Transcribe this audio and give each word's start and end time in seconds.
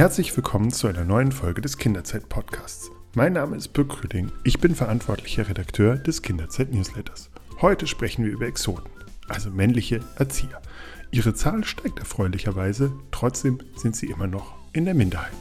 Herzlich 0.00 0.34
willkommen 0.34 0.72
zu 0.72 0.86
einer 0.86 1.04
neuen 1.04 1.30
Folge 1.30 1.60
des 1.60 1.76
Kinderzeit-Podcasts. 1.76 2.90
Mein 3.14 3.34
Name 3.34 3.54
ist 3.54 3.74
Birk 3.74 4.02
Rüding, 4.02 4.32
ich 4.44 4.58
bin 4.58 4.74
verantwortlicher 4.74 5.46
Redakteur 5.46 5.96
des 5.96 6.22
Kinderzeit-Newsletters. 6.22 7.28
Heute 7.60 7.86
sprechen 7.86 8.24
wir 8.24 8.32
über 8.32 8.46
Exoten, 8.46 8.90
also 9.28 9.50
männliche 9.50 10.00
Erzieher. 10.16 10.62
Ihre 11.10 11.34
Zahl 11.34 11.64
steigt 11.64 11.98
erfreulicherweise, 11.98 12.94
trotzdem 13.10 13.58
sind 13.76 13.94
sie 13.94 14.06
immer 14.06 14.26
noch 14.26 14.54
in 14.72 14.86
der 14.86 14.94
Minderheit. 14.94 15.34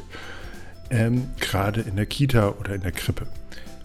Ähm, 0.89 1.29
gerade 1.39 1.79
in 1.79 1.95
der 1.95 2.05
Kita 2.05 2.49
oder 2.49 2.75
in 2.75 2.81
der 2.81 2.91
Krippe. 2.91 3.27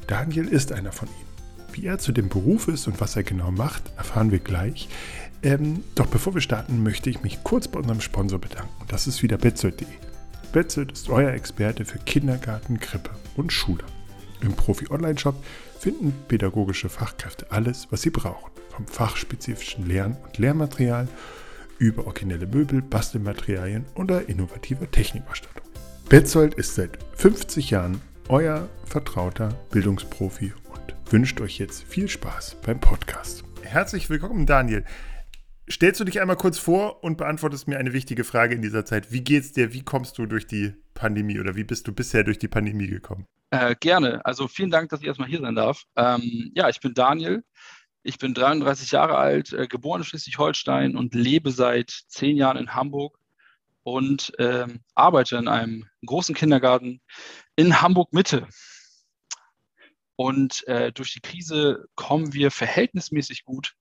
Daniel 0.09 0.49
ist 0.49 0.73
einer 0.73 0.91
von 0.91 1.07
ihnen. 1.07 1.73
Wie 1.73 1.87
er 1.87 1.99
zu 2.01 2.11
dem 2.11 2.29
Beruf 2.29 2.67
ist 2.67 2.89
und 2.89 3.01
was 3.01 3.15
er 3.15 3.23
genau 3.23 3.53
macht, 3.53 3.93
erfahren 3.97 4.33
wir 4.33 4.41
gleich. 4.41 4.89
Ähm, 5.45 5.85
doch 5.95 6.07
bevor 6.07 6.35
wir 6.35 6.41
starten, 6.41 6.83
möchte 6.83 7.11
ich 7.11 7.23
mich 7.23 7.45
kurz 7.45 7.69
bei 7.69 7.79
unserem 7.79 8.01
Sponsor 8.01 8.41
bedanken. 8.41 8.75
Das 8.89 9.07
ist 9.07 9.23
wieder 9.23 9.39
betzold.de. 9.39 9.87
Betzold 10.55 10.93
ist 10.93 11.09
euer 11.09 11.33
Experte 11.33 11.85
für 11.85 11.99
Kindergarten, 11.99 12.79
Krippe 12.79 13.11
und 13.35 13.53
Schule. 13.53 13.83
Im 14.41 14.53
Profi-Online-Shop 14.53 15.35
finden 15.81 16.15
pädagogische 16.29 16.89
Fachkräfte 16.89 17.51
alles, 17.51 17.89
was 17.91 18.03
sie 18.03 18.11
brauchen. 18.11 18.53
Vom 18.71 18.87
fachspezifischen 18.87 19.85
Lern- 19.89 20.17
und 20.23 20.39
Lehrmaterial 20.39 21.09
über 21.79 22.07
originelle 22.07 22.47
Möbel, 22.47 22.83
Bastelmaterialien 22.83 23.85
oder 23.97 24.29
innovative 24.29 24.89
Technikausstattung. 24.89 25.67
Betzold 26.09 26.55
ist 26.55 26.77
seit 26.77 26.99
50 27.17 27.71
Jahren 27.71 28.01
euer 28.29 28.69
vertrauter 28.85 29.49
Bildungsprofi 29.73 30.53
und 30.73 31.13
wünscht 31.13 31.41
euch 31.41 31.59
jetzt 31.59 31.83
viel 31.83 32.09
Spaß 32.09 32.59
beim 32.65 32.79
Podcast. 32.79 33.43
Herzlich 33.63 34.09
willkommen, 34.09 34.47
Daniel. 34.47 34.85
Stellst 35.71 35.99
du 35.99 36.05
dich 36.05 36.21
einmal 36.21 36.37
kurz 36.37 36.59
vor 36.59 37.03
und 37.03 37.17
beantwortest 37.17 37.69
mir 37.69 37.79
eine 37.79 37.95
wichtige 37.95 38.25
Frage 38.25 38.55
in 38.55 38.61
dieser 38.61 38.85
Zeit. 38.85 39.13
Wie 39.13 39.23
geht's 39.23 39.53
dir? 39.53 39.73
Wie 39.73 39.83
kommst 39.83 40.19
du 40.19 40.27
durch 40.27 40.47
die 40.47 40.75
Pandemie 40.93 41.41
oder 41.41 41.57
wie 41.57 41.65
bist 41.65 41.89
du 41.89 41.93
bisher 41.93 42.23
durch 42.23 42.39
die 42.39 42.49
Pandemie 42.49 42.87
gekommen? 42.87 43.27
Äh, 43.51 43.75
gerne. 43.81 44.25
Also 44.27 44.47
vielen 44.47 44.71
Dank, 44.71 44.91
dass 44.91 45.01
ich 45.01 45.07
erstmal 45.07 45.29
hier 45.29 45.41
sein 45.41 45.55
darf. 45.55 45.85
Ähm, 45.97 46.53
ja, 46.55 46.69
ich 46.69 46.81
bin 46.81 46.93
Daniel. 46.93 47.45
Ich 48.03 48.19
bin 48.19 48.35
33 48.35 48.91
Jahre 48.91 49.17
alt, 49.17 49.55
äh, 49.55 49.67
geboren 49.67 50.03
in 50.03 50.05
Schleswig-Holstein 50.05 50.97
und 50.97 51.15
lebe 51.15 51.51
seit 51.51 51.91
zehn 52.09 52.37
Jahren 52.37 52.59
in 52.59 52.75
Hamburg 52.75 53.19
und 53.83 54.33
ähm, 54.39 54.81
arbeite 54.95 55.37
in 55.37 55.49
einem 55.49 55.87
großen 56.05 56.35
Kindergarten 56.35 57.01
in 57.57 57.81
Hamburg 57.81 58.13
Mitte. 58.13 58.47
Und 60.17 60.67
äh, 60.69 60.93
durch 60.93 61.15
die 61.15 61.21
Krise 61.21 61.87
kommen 61.95 62.35
wir 62.35 62.51
verhältnismäßig 62.51 63.45
gut 63.45 63.75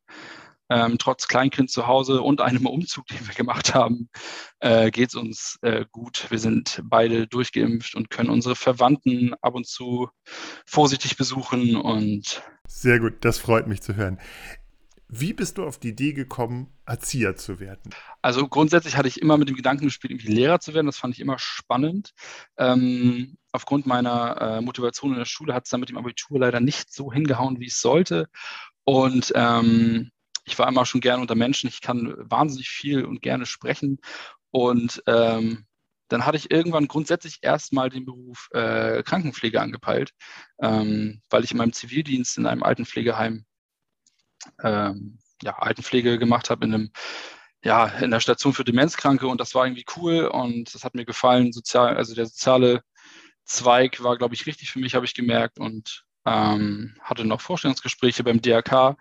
ähm, 0.69 0.97
trotz 0.97 1.28
Kleinkind 1.28 1.69
zu 1.69 1.88
Hause 1.88 2.22
und 2.22 2.42
einem 2.42 2.66
Umzug, 2.66 3.08
den 3.08 3.28
wir 3.28 3.33
gemacht 3.36 3.73
haben, 3.73 4.09
äh, 4.59 4.92
geht 4.92 5.09
es 5.09 5.16
uns 5.16 5.58
äh, 5.61 5.86
gut. 5.92 6.28
Wir 6.30 6.39
sind 6.39 6.81
beide 6.83 7.28
durchgeimpft 7.28 7.95
und 7.95 8.09
können 8.09 8.30
unsere 8.30 8.55
Verwandten 8.55 9.33
ab 9.42 9.55
und 9.55 9.67
zu 9.67 10.09
vorsichtig 10.66 11.17
besuchen 11.17 11.75
und 11.75 12.42
sehr 12.67 13.00
gut, 13.00 13.25
das 13.25 13.38
freut 13.38 13.67
mich 13.67 13.81
zu 13.81 13.95
hören. 13.95 14.20
Wie 15.16 15.33
bist 15.33 15.59
du 15.59 15.64
auf 15.64 15.78
die 15.78 15.89
Idee 15.89 16.14
gekommen, 16.14 16.73
Erzieher 16.88 17.36
zu 17.36 17.59
werden? 17.59 17.94
Also 18.23 18.48
grundsätzlich 18.48 18.98
hatte 18.98 19.08
ich 19.08 19.22
immer 19.22 19.38
mit 19.38 19.48
dem 19.48 19.55
Gedanken 19.55 19.86
gespielt, 19.86 20.09
irgendwie 20.09 20.33
Lehrer 20.33 20.59
zu 20.59 20.73
werden. 20.73 20.88
Das 20.88 20.98
fand 20.98 21.14
ich 21.14 21.20
immer 21.20 21.38
spannend. 21.38 22.14
Ähm, 22.58 23.38
aufgrund 23.52 23.86
meiner 23.86 24.42
äh, 24.42 24.61
Motivation 24.61 25.11
in 25.11 25.20
der 25.20 25.25
Schule 25.25 25.53
hat 25.53 25.66
es 25.66 25.70
dann 25.70 25.81
mit 25.81 25.89
dem 25.89 25.98
Abitur 25.98 26.39
leider 26.39 26.59
nicht 26.59 26.92
so 26.92 27.14
hingehauen, 27.14 27.60
wie 27.60 27.67
es 27.67 27.80
sollte. 27.80 28.27
Und 28.86 29.32
ähm, 29.36 30.10
ich 30.45 30.58
war 30.59 30.67
immer 30.67 30.86
schon 30.86 31.02
gerne 31.02 31.21
unter 31.21 31.36
Menschen. 31.36 31.67
Ich 31.67 31.81
kann 31.81 32.14
wahnsinnig 32.17 32.70
viel 32.70 33.05
und 33.05 33.21
gerne 33.21 33.45
sprechen. 33.45 33.99
Und 34.52 35.02
ähm, 35.08 35.65
dann 36.09 36.26
hatte 36.26 36.37
ich 36.37 36.52
irgendwann 36.52 36.87
grundsätzlich 36.87 37.39
erstmal 37.42 37.89
den 37.89 38.05
Beruf 38.05 38.49
äh, 38.52 39.04
Krankenpflege 39.04 39.61
angepeilt, 39.61 40.14
ähm, 40.61 41.21
weil 41.30 41.43
ich 41.43 41.52
in 41.52 41.58
meinem 41.58 41.73
Zivildienst 41.73 42.37
in 42.37 42.45
einem 42.45 42.64
Altenpflegeheim 42.64 43.45
ähm, 44.61 45.20
ja, 45.42 45.58
Altenpflege 45.58 46.20
gemacht 46.20 46.49
habe 46.49 46.65
in 46.65 46.73
einem 46.73 46.92
ja, 47.65 47.87
in 47.87 48.11
der 48.11 48.20
Station 48.20 48.54
für 48.54 48.65
Demenzkranke 48.65 49.25
und 49.25 49.39
das 49.39 49.55
war 49.55 49.65
irgendwie 49.65 49.86
cool 49.95 50.25
und 50.25 50.75
das 50.75 50.83
hat 50.83 50.95
mir 50.95 51.05
gefallen. 51.05 51.54
Sozial, 51.54 51.95
also 51.95 52.14
der 52.14 52.25
soziale 52.25 52.81
Zweig 53.45 54.04
war, 54.04 54.17
glaube 54.17 54.36
ich, 54.36 54.45
richtig 54.45 54.71
für 54.71 54.80
mich, 54.80 54.95
habe 54.95 55.05
ich 55.05 55.14
gemerkt 55.14 55.60
und 55.60 56.05
ähm, 56.25 56.95
hatte 57.02 57.25
noch 57.25 57.42
Vorstellungsgespräche 57.42 58.23
beim 58.23 58.42
DRK, 58.42 58.98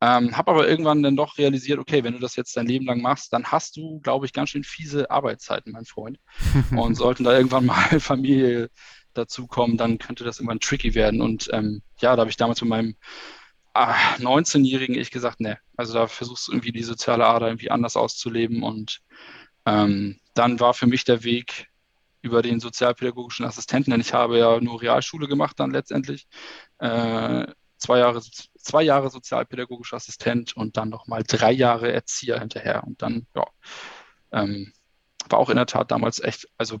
ähm, 0.00 0.36
habe 0.36 0.50
aber 0.52 0.68
irgendwann 0.68 1.02
dann 1.02 1.16
doch 1.16 1.36
realisiert, 1.36 1.78
okay, 1.78 2.02
wenn 2.02 2.14
du 2.14 2.18
das 2.18 2.36
jetzt 2.36 2.56
dein 2.56 2.66
Leben 2.66 2.86
lang 2.86 3.02
machst, 3.02 3.32
dann 3.32 3.44
hast 3.44 3.76
du, 3.76 4.00
glaube 4.00 4.24
ich, 4.24 4.32
ganz 4.32 4.50
schön 4.50 4.64
fiese 4.64 5.10
Arbeitszeiten, 5.10 5.72
mein 5.72 5.84
Freund. 5.84 6.18
Und 6.76 6.94
sollten 6.94 7.24
da 7.24 7.36
irgendwann 7.36 7.66
mal 7.66 7.74
Familie 8.00 8.70
dazukommen, 9.12 9.76
dann 9.76 9.98
könnte 9.98 10.24
das 10.24 10.38
irgendwann 10.38 10.60
tricky 10.60 10.94
werden. 10.94 11.20
Und 11.20 11.50
ähm, 11.52 11.82
ja, 12.00 12.16
da 12.16 12.20
habe 12.20 12.30
ich 12.30 12.38
damals 12.38 12.62
mit 12.62 12.70
meinem 12.70 12.96
ah, 13.74 13.94
19-jährigen 14.18 14.96
ich 14.96 15.10
gesagt, 15.10 15.40
ne, 15.40 15.58
also 15.76 15.92
da 15.92 16.06
versuchst 16.06 16.48
du 16.48 16.52
irgendwie 16.52 16.72
die 16.72 16.82
soziale 16.82 17.26
Ader 17.26 17.48
irgendwie 17.48 17.70
anders 17.70 17.96
auszuleben. 17.96 18.62
Und 18.62 19.00
ähm, 19.66 20.18
dann 20.34 20.60
war 20.60 20.72
für 20.72 20.86
mich 20.86 21.04
der 21.04 21.24
Weg 21.24 21.66
über 22.22 22.40
den 22.42 22.60
sozialpädagogischen 22.60 23.44
Assistenten, 23.44 23.90
denn 23.90 24.00
ich 24.00 24.14
habe 24.14 24.38
ja 24.38 24.60
nur 24.60 24.80
Realschule 24.80 25.26
gemacht 25.26 25.58
dann 25.60 25.70
letztendlich, 25.70 26.26
äh, 26.78 27.46
zwei 27.78 27.98
Jahre, 27.98 28.20
zwei 28.62 28.82
Jahre 28.82 29.10
sozialpädagogischer 29.10 29.96
Assistent 29.96 30.56
und 30.56 30.76
dann 30.76 30.88
nochmal 30.88 31.22
drei 31.26 31.52
Jahre 31.52 31.92
Erzieher 31.92 32.38
hinterher. 32.38 32.84
Und 32.84 33.02
dann, 33.02 33.26
ja, 33.34 33.46
ähm, 34.32 34.72
war 35.28 35.38
auch 35.38 35.50
in 35.50 35.56
der 35.56 35.66
Tat 35.66 35.90
damals 35.90 36.20
echt, 36.20 36.48
also 36.58 36.80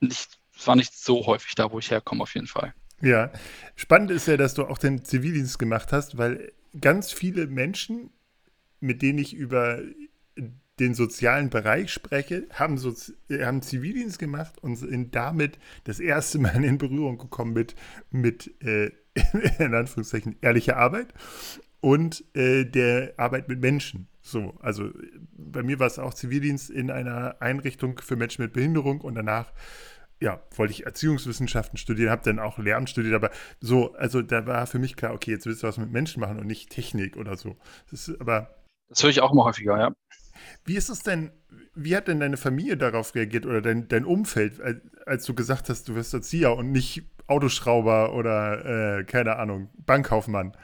nicht, 0.00 0.38
es 0.56 0.66
war 0.66 0.76
nicht 0.76 0.94
so 0.94 1.26
häufig 1.26 1.54
da, 1.54 1.70
wo 1.70 1.78
ich 1.78 1.90
herkomme, 1.90 2.22
auf 2.22 2.34
jeden 2.34 2.46
Fall. 2.46 2.74
Ja, 3.02 3.30
spannend 3.74 4.10
ist 4.10 4.26
ja, 4.26 4.36
dass 4.36 4.54
du 4.54 4.64
auch 4.64 4.78
den 4.78 5.04
Zivildienst 5.04 5.58
gemacht 5.58 5.92
hast, 5.92 6.16
weil 6.16 6.52
ganz 6.80 7.12
viele 7.12 7.46
Menschen, 7.46 8.10
mit 8.80 9.02
denen 9.02 9.18
ich 9.18 9.34
über 9.34 9.82
den 10.78 10.94
sozialen 10.94 11.50
Bereich 11.50 11.90
spreche, 11.90 12.46
haben, 12.52 12.76
so, 12.78 12.94
haben 13.30 13.62
Zivildienst 13.62 14.18
gemacht 14.18 14.58
und 14.62 14.76
sind 14.76 15.14
damit 15.14 15.58
das 15.84 16.00
erste 16.00 16.38
Mal 16.38 16.62
in 16.64 16.78
Berührung 16.78 17.18
gekommen 17.18 17.54
mit, 17.54 17.74
mit 18.10 18.62
äh, 18.62 18.90
in 19.58 19.74
Anführungszeichen, 19.74 20.36
ehrliche 20.40 20.76
Arbeit 20.76 21.12
und 21.80 22.24
äh, 22.34 22.64
der 22.64 23.14
Arbeit 23.16 23.48
mit 23.48 23.60
Menschen. 23.60 24.08
So, 24.20 24.54
also 24.60 24.90
bei 25.36 25.62
mir 25.62 25.78
war 25.78 25.86
es 25.86 25.98
auch 25.98 26.14
Zivildienst 26.14 26.70
in 26.70 26.90
einer 26.90 27.36
Einrichtung 27.40 28.00
für 28.02 28.16
Menschen 28.16 28.42
mit 28.42 28.52
Behinderung 28.52 29.00
und 29.00 29.14
danach 29.14 29.52
ja, 30.20 30.42
wollte 30.54 30.72
ich 30.72 30.86
Erziehungswissenschaften 30.86 31.76
studieren, 31.76 32.10
habe 32.10 32.22
dann 32.24 32.38
auch 32.38 32.58
Lehramt 32.58 32.88
studiert, 32.88 33.14
aber 33.14 33.30
so, 33.60 33.92
also 33.94 34.22
da 34.22 34.46
war 34.46 34.66
für 34.66 34.78
mich 34.78 34.96
klar, 34.96 35.12
okay, 35.12 35.30
jetzt 35.30 35.46
willst 35.46 35.62
du 35.62 35.66
was 35.66 35.76
mit 35.76 35.90
Menschen 35.90 36.20
machen 36.20 36.40
und 36.40 36.46
nicht 36.46 36.70
Technik 36.70 37.16
oder 37.16 37.36
so. 37.36 37.56
Das 37.90 38.08
ist, 38.08 38.20
aber 38.20 38.56
das 38.88 39.02
höre 39.02 39.10
ich 39.10 39.20
auch 39.20 39.32
immer 39.32 39.44
häufiger, 39.44 39.78
ja. 39.78 39.92
Wie 40.64 40.76
ist 40.76 40.88
es 40.88 41.02
denn, 41.02 41.32
wie 41.74 41.96
hat 41.96 42.08
denn 42.08 42.20
deine 42.20 42.36
Familie 42.36 42.76
darauf 42.76 43.14
reagiert 43.14 43.46
oder 43.46 43.60
dein, 43.60 43.88
dein 43.88 44.04
Umfeld, 44.04 44.60
als, 44.60 44.80
als 45.04 45.24
du 45.24 45.34
gesagt 45.34 45.68
hast, 45.68 45.88
du 45.88 45.94
wirst 45.94 46.14
Erzieher 46.14 46.56
und 46.56 46.72
nicht 46.72 47.04
Autoschrauber 47.26 48.14
oder, 48.14 48.98
äh, 48.98 49.04
keine 49.04 49.36
Ahnung, 49.36 49.70
Bankkaufmann? 49.84 50.56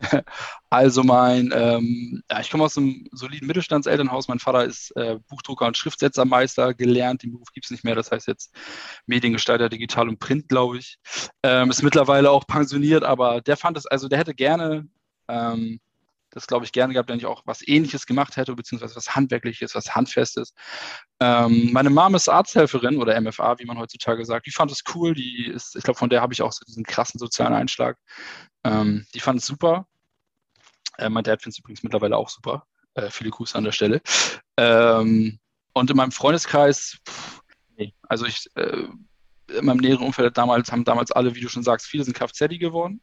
Also 0.72 1.02
mein, 1.02 1.50
ähm, 1.52 2.22
ja, 2.30 2.40
ich 2.40 2.50
komme 2.50 2.64
aus 2.64 2.78
einem 2.78 3.08
soliden 3.10 3.48
Mittelstandselternhaus. 3.48 4.28
Mein 4.28 4.38
Vater 4.38 4.64
ist 4.64 4.94
äh, 4.96 5.18
Buchdrucker 5.28 5.66
und 5.66 5.76
Schriftsetzermeister 5.76 6.74
gelernt. 6.74 7.24
Den 7.24 7.32
Beruf 7.32 7.48
gibt 7.52 7.64
es 7.64 7.70
nicht 7.72 7.82
mehr. 7.82 7.96
Das 7.96 8.12
heißt 8.12 8.28
jetzt 8.28 8.54
Mediengestalter, 9.06 9.68
Digital 9.68 10.08
und 10.08 10.20
Print, 10.20 10.48
glaube 10.48 10.78
ich. 10.78 10.98
Ähm, 11.42 11.70
ist 11.70 11.82
mittlerweile 11.82 12.30
auch 12.30 12.46
pensioniert, 12.46 13.02
aber 13.02 13.40
der 13.40 13.56
fand 13.56 13.76
es, 13.78 13.86
also 13.86 14.06
der 14.06 14.18
hätte 14.18 14.34
gerne 14.34 14.86
ähm, 15.28 15.80
das, 16.30 16.46
glaube 16.46 16.64
ich, 16.64 16.72
gerne 16.72 16.92
gehabt, 16.92 17.08
wenn 17.08 17.18
ich 17.18 17.26
auch 17.26 17.42
was 17.44 17.66
Ähnliches 17.66 18.06
gemacht 18.06 18.36
hätte, 18.36 18.54
beziehungsweise 18.54 18.96
was 18.96 19.14
Handwerkliches, 19.14 19.74
was 19.74 19.94
Handfestes. 19.94 20.54
Ähm, 21.20 21.70
meine 21.72 21.90
Mom 21.90 22.14
ist 22.14 22.28
Arzthelferin 22.28 22.98
oder 22.98 23.20
MFA, 23.20 23.58
wie 23.58 23.64
man 23.64 23.78
heutzutage 23.78 24.24
sagt. 24.24 24.46
Die 24.46 24.52
fand 24.52 24.70
es 24.70 24.82
cool. 24.94 25.14
Die 25.14 25.46
ist, 25.46 25.76
ich 25.76 25.82
glaube, 25.82 25.98
von 25.98 26.08
der 26.08 26.22
habe 26.22 26.32
ich 26.32 26.42
auch 26.42 26.52
so 26.52 26.64
diesen 26.66 26.84
krassen 26.84 27.18
sozialen 27.18 27.54
Einschlag. 27.54 27.98
Ähm, 28.64 29.06
die 29.14 29.20
fand 29.20 29.40
es 29.40 29.46
super. 29.46 29.86
Äh, 30.98 31.08
mein 31.08 31.24
Dad 31.24 31.42
findet 31.42 31.56
es 31.56 31.58
übrigens 31.58 31.82
mittlerweile 31.82 32.16
auch 32.16 32.28
super. 32.28 32.64
Äh, 32.94 33.10
viele 33.10 33.30
Grüße 33.30 33.56
an 33.56 33.64
der 33.64 33.72
Stelle. 33.72 34.00
Ähm, 34.56 35.38
und 35.72 35.90
in 35.90 35.96
meinem 35.96 36.12
Freundeskreis, 36.12 36.98
pff, 37.08 37.40
nee, 37.76 37.94
also 38.08 38.26
ich, 38.26 38.48
äh, 38.54 38.86
in 39.48 39.64
meinem 39.64 39.78
näheren 39.78 40.06
Umfeld 40.06 40.36
damals, 40.36 40.70
haben 40.70 40.84
damals 40.84 41.10
alle, 41.12 41.34
wie 41.34 41.40
du 41.40 41.48
schon 41.48 41.62
sagst, 41.62 41.86
viele 41.86 42.04
sind 42.04 42.16
Kfz 42.16 42.58
geworden, 42.58 43.02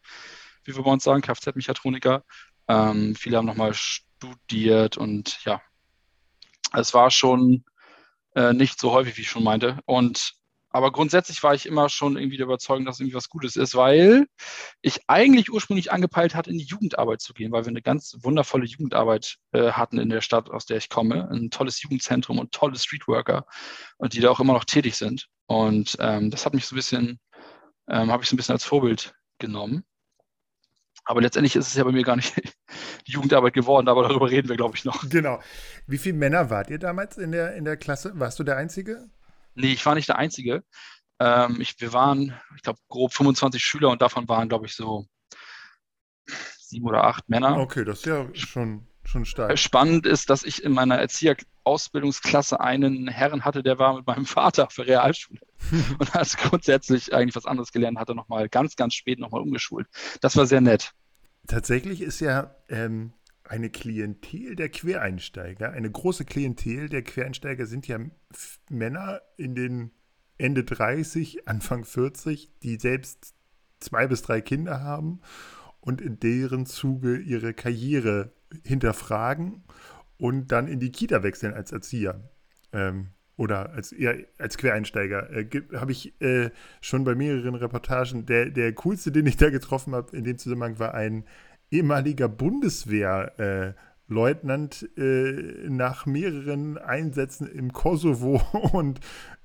wie 0.63 0.75
wir 0.75 0.83
bei 0.83 0.91
uns 0.91 1.03
sagen, 1.03 1.21
Kfz-Mechatroniker. 1.21 2.23
Ähm, 2.67 3.15
viele 3.15 3.37
haben 3.37 3.45
nochmal 3.45 3.73
studiert 3.73 4.97
und 4.97 5.43
ja, 5.45 5.61
es 6.73 6.93
war 6.93 7.11
schon 7.11 7.63
äh, 8.35 8.53
nicht 8.53 8.79
so 8.79 8.91
häufig, 8.91 9.17
wie 9.17 9.21
ich 9.21 9.29
schon 9.29 9.43
meinte. 9.43 9.79
Und 9.85 10.37
aber 10.69 10.91
grundsätzlich 10.91 11.41
war 11.43 11.55
ich 11.55 11.65
immer 11.65 11.89
schon 11.89 12.17
irgendwie 12.17 12.37
der 12.37 12.45
Überzeugung, 12.45 12.85
dass 12.85 12.99
irgendwie 12.99 13.15
was 13.15 13.29
Gutes 13.29 13.55
ist, 13.55 13.73
weil 13.73 14.27
ich 14.81 14.99
eigentlich 15.07 15.51
ursprünglich 15.51 15.91
angepeilt 15.91 16.35
hatte, 16.35 16.51
in 16.51 16.57
die 16.57 16.65
Jugendarbeit 16.65 17.21
zu 17.21 17.33
gehen, 17.33 17.51
weil 17.51 17.63
wir 17.63 17.69
eine 17.69 17.81
ganz 17.81 18.17
wundervolle 18.21 18.65
Jugendarbeit 18.65 19.37
äh, 19.53 19.71
hatten 19.71 19.97
in 19.97 20.09
der 20.09 20.21
Stadt, 20.21 20.51
aus 20.51 20.65
der 20.65 20.77
ich 20.77 20.89
komme. 20.89 21.29
Ein 21.31 21.49
tolles 21.49 21.81
Jugendzentrum 21.81 22.37
und 22.37 22.51
tolle 22.51 22.77
Streetworker, 22.77 23.45
und 23.97 24.13
die 24.13 24.19
da 24.19 24.29
auch 24.29 24.39
immer 24.39 24.53
noch 24.53 24.65
tätig 24.65 24.95
sind. 24.97 25.27
Und 25.47 25.95
ähm, 25.99 26.29
das 26.31 26.45
hat 26.45 26.53
mich 26.53 26.65
so 26.67 26.75
ein 26.75 26.77
bisschen, 26.77 27.19
ähm, 27.89 28.11
habe 28.11 28.23
ich 28.23 28.29
so 28.29 28.35
ein 28.35 28.37
bisschen 28.37 28.53
als 28.53 28.65
Vorbild 28.65 29.15
genommen. 29.39 29.83
Aber 31.07 31.21
letztendlich 31.21 31.55
ist 31.55 31.67
es 31.67 31.73
ja 31.73 31.85
bei 31.85 31.93
mir 31.93 32.03
gar 32.03 32.17
nicht 32.17 32.35
die 33.07 33.13
Jugendarbeit 33.13 33.53
geworden, 33.53 33.87
aber 33.87 34.03
darüber 34.03 34.29
reden 34.29 34.49
wir, 34.49 34.57
glaube 34.57 34.75
ich, 34.75 34.83
noch. 34.83 35.09
Genau. 35.09 35.39
Wie 35.87 35.97
viele 35.97 36.17
Männer 36.17 36.49
wart 36.49 36.69
ihr 36.69 36.79
damals 36.79 37.17
in 37.17 37.31
der, 37.31 37.55
in 37.55 37.63
der 37.63 37.77
Klasse? 37.77 38.11
Warst 38.19 38.37
du 38.39 38.43
der 38.43 38.57
Einzige? 38.57 39.09
Nee, 39.55 39.71
ich 39.71 39.85
war 39.85 39.95
nicht 39.95 40.09
der 40.09 40.17
Einzige. 40.17 40.63
Ähm, 41.19 41.61
ich, 41.61 41.79
wir 41.79 41.93
waren, 41.93 42.37
ich 42.57 42.61
glaube, 42.61 42.79
grob 42.89 43.13
25 43.13 43.63
Schüler 43.63 43.89
und 43.89 44.01
davon 44.01 44.27
waren, 44.27 44.49
glaube 44.49 44.65
ich, 44.65 44.75
so 44.75 45.07
sieben 46.59 46.85
oder 46.85 47.05
acht 47.05 47.29
Männer. 47.29 47.57
Okay, 47.57 47.85
das 47.85 47.99
ist 47.99 48.05
ja 48.05 48.27
schon, 48.33 48.85
schon 49.07 49.25
stark. 49.25 49.57
Spannend 49.57 50.05
ist, 50.05 50.29
dass 50.29 50.43
ich 50.43 50.63
in 50.63 50.73
meiner 50.73 50.97
Erzieherausbildungsklasse 50.97 52.59
einen 52.59 53.07
Herrn 53.07 53.45
hatte, 53.45 53.63
der 53.63 53.79
war 53.79 53.95
mit 53.95 54.07
meinem 54.07 54.25
Vater 54.25 54.67
auf 54.67 54.75
der 54.75 54.87
Realschule 54.87 55.39
und 55.99 56.13
hat 56.13 56.37
grundsätzlich 56.37 57.13
eigentlich 57.13 57.35
was 57.35 57.45
anderes 57.45 57.71
gelernt, 57.71 57.99
hat 57.99 58.09
er 58.09 58.15
nochmal 58.15 58.49
ganz, 58.49 58.75
ganz 58.75 58.93
spät 58.93 59.19
nochmal 59.19 59.41
umgeschult. 59.41 59.87
Das 60.21 60.35
war 60.37 60.45
sehr 60.45 60.61
nett. 60.61 60.93
Tatsächlich 61.47 62.01
ist 62.01 62.19
ja 62.19 62.55
ähm, 62.69 63.13
eine 63.43 63.69
Klientel 63.69 64.55
der 64.55 64.69
Quereinsteiger, 64.69 65.71
eine 65.71 65.89
große 65.89 66.25
Klientel 66.25 66.89
der 66.89 67.03
Quereinsteiger 67.03 67.65
sind 67.65 67.87
ja 67.87 67.99
Männer 68.69 69.21
in 69.37 69.55
den 69.55 69.91
Ende 70.37 70.63
30, 70.63 71.47
Anfang 71.47 71.83
40, 71.83 72.51
die 72.61 72.75
selbst 72.75 73.33
zwei 73.79 74.07
bis 74.07 74.21
drei 74.21 74.41
Kinder 74.41 74.81
haben 74.81 75.21
und 75.79 76.01
in 76.01 76.19
deren 76.19 76.65
Zuge 76.65 77.17
ihre 77.17 77.53
Karriere 77.53 78.33
hinterfragen 78.63 79.63
und 80.17 80.51
dann 80.51 80.67
in 80.67 80.79
die 80.79 80.91
Kita 80.91 81.23
wechseln 81.23 81.53
als 81.53 81.71
Erzieher. 81.71 82.29
Ähm, 82.73 83.09
oder 83.37 83.71
als, 83.71 83.95
ja, 83.97 84.11
als 84.39 84.57
Quereinsteiger. 84.57 85.29
Äh, 85.29 85.47
habe 85.75 85.91
ich 85.91 86.19
äh, 86.21 86.49
schon 86.81 87.03
bei 87.03 87.13
mehreren 87.15 87.53
Reportagen. 87.55 88.25
Der, 88.25 88.49
der 88.49 88.73
coolste, 88.73 89.11
den 89.11 89.27
ich 89.27 89.37
da 89.37 89.51
getroffen 89.51 89.93
habe 89.95 90.17
in 90.17 90.23
dem 90.23 90.39
Zusammenhang, 90.39 90.79
war 90.79 90.95
ein 90.95 91.25
ehemaliger 91.69 92.27
Bundeswehrleutnant 92.27 94.89
äh, 94.97 95.01
äh, 95.01 95.69
nach 95.69 96.07
mehreren 96.07 96.79
Einsätzen 96.79 97.47
im 97.47 97.73
Kosovo 97.73 98.41
und 98.73 98.99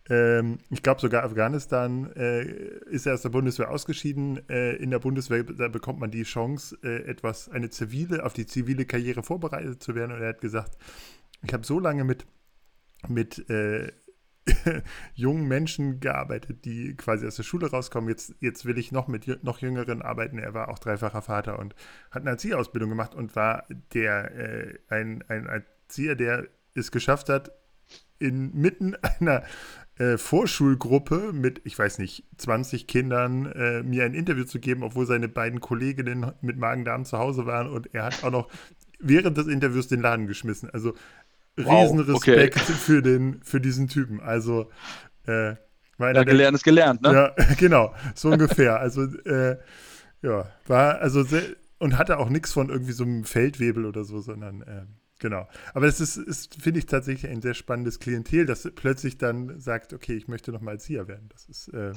ähm, 0.08 0.58
ich 0.70 0.82
glaube 0.82 1.00
sogar 1.00 1.25
Afghanistan 1.25 2.10
äh, 2.16 2.43
ist 2.90 3.06
er 3.06 3.14
aus 3.14 3.22
der 3.22 3.28
Bundeswehr 3.28 3.70
ausgeschieden. 3.70 4.49
Äh, 4.49 4.76
in 4.76 4.90
der 4.90 4.99
Bundeswehr 4.99 5.44
da 5.44 5.69
bekommt 5.69 6.00
man 6.00 6.10
die 6.10 6.25
Chance, 6.25 6.76
äh, 6.82 7.04
etwas, 7.04 7.49
eine 7.49 7.70
zivile, 7.70 8.25
auf 8.25 8.32
die 8.32 8.46
zivile 8.46 8.84
Karriere 8.84 9.22
vorbereitet 9.22 9.82
zu 9.82 9.94
werden. 9.94 10.12
Und 10.12 10.20
er 10.20 10.31
hat 10.31 10.40
gesagt, 10.40 10.76
ich 11.43 11.52
habe 11.52 11.64
so 11.64 11.78
lange 11.78 12.04
mit, 12.04 12.26
mit 13.08 13.49
äh, 13.49 13.93
jungen 15.14 15.46
Menschen 15.46 16.00
gearbeitet, 16.00 16.64
die 16.64 16.96
quasi 16.96 17.26
aus 17.26 17.37
der 17.37 17.44
Schule 17.44 17.70
rauskommen. 17.70 18.08
Jetzt, 18.08 18.34
jetzt 18.40 18.64
will 18.64 18.78
ich 18.78 18.90
noch 18.90 19.06
mit 19.06 19.44
noch 19.44 19.58
Jüngeren 19.58 20.02
arbeiten. 20.02 20.38
Er 20.38 20.52
war 20.52 20.69
auch 20.69 20.81
dreifacher 20.81 21.22
Vater 21.22 21.58
und 21.60 21.76
hat 22.10 22.22
eine 22.22 22.31
Erzieherausbildung 22.31 22.90
gemacht 22.90 23.14
und 23.14 23.37
war 23.37 23.66
der 23.94 24.34
äh, 24.34 24.78
ein, 24.88 25.22
ein 25.28 25.46
Erzieher, 25.46 26.16
der 26.16 26.48
es 26.75 26.90
geschafft 26.90 27.28
hat, 27.28 27.52
inmitten 28.19 28.96
einer 29.20 29.44
äh, 29.98 30.16
Vorschulgruppe 30.16 31.32
mit, 31.32 31.60
ich 31.64 31.78
weiß 31.78 31.98
nicht, 31.98 32.24
20 32.38 32.86
Kindern 32.86 33.46
äh, 33.46 33.82
mir 33.82 34.04
ein 34.04 34.14
Interview 34.14 34.44
zu 34.44 34.58
geben, 34.58 34.82
obwohl 34.82 35.06
seine 35.06 35.28
beiden 35.28 35.60
Kolleginnen 35.60 36.32
mit 36.40 36.56
Magen-Darm 36.56 37.04
zu 37.04 37.18
Hause 37.18 37.46
waren 37.46 37.68
und 37.68 37.94
er 37.94 38.04
hat 38.04 38.24
auch 38.24 38.30
noch 38.30 38.48
während 38.98 39.36
des 39.36 39.48
Interviews 39.48 39.88
den 39.88 40.00
Laden 40.00 40.26
geschmissen. 40.26 40.70
Also 40.70 40.94
wow, 41.56 41.82
Riesenrespekt 41.82 42.56
okay. 42.56 42.72
für, 42.72 43.02
den, 43.02 43.40
für 43.42 43.60
diesen 43.60 43.88
Typen. 43.88 44.20
Also 44.20 44.70
äh, 45.26 45.54
ja, 45.98 46.24
gelernt 46.24 46.56
ist 46.56 46.64
gelernt, 46.64 47.02
ne? 47.02 47.12
Ja, 47.38 47.44
genau, 47.58 47.94
so 48.14 48.30
ungefähr. 48.30 48.80
Also 48.80 49.04
äh, 49.04 49.58
ja, 50.22 50.46
war 50.66 50.98
also 50.98 51.22
sehr, 51.22 51.42
und 51.78 51.98
hatte 51.98 52.18
auch 52.18 52.28
nichts 52.28 52.52
von 52.52 52.70
irgendwie 52.70 52.92
so 52.92 53.04
einem 53.04 53.24
Feldwebel 53.24 53.84
oder 53.86 54.04
so, 54.04 54.20
sondern 54.20 54.62
äh, 54.62 54.82
Genau. 55.22 55.46
Aber 55.72 55.86
es 55.86 56.00
ist, 56.00 56.16
ist 56.16 56.60
finde 56.60 56.80
ich, 56.80 56.86
tatsächlich 56.86 57.30
ein 57.30 57.40
sehr 57.42 57.54
spannendes 57.54 58.00
Klientel, 58.00 58.44
das 58.44 58.69
plötzlich 58.74 59.19
dann 59.19 59.60
sagt, 59.60 59.92
okay, 59.92 60.16
ich 60.16 60.26
möchte 60.26 60.50
nochmal 60.50 60.74
Erzieher 60.74 61.06
werden. 61.06 61.28
Das 61.28 61.44
ist. 61.44 61.69
Äh, 61.69 61.94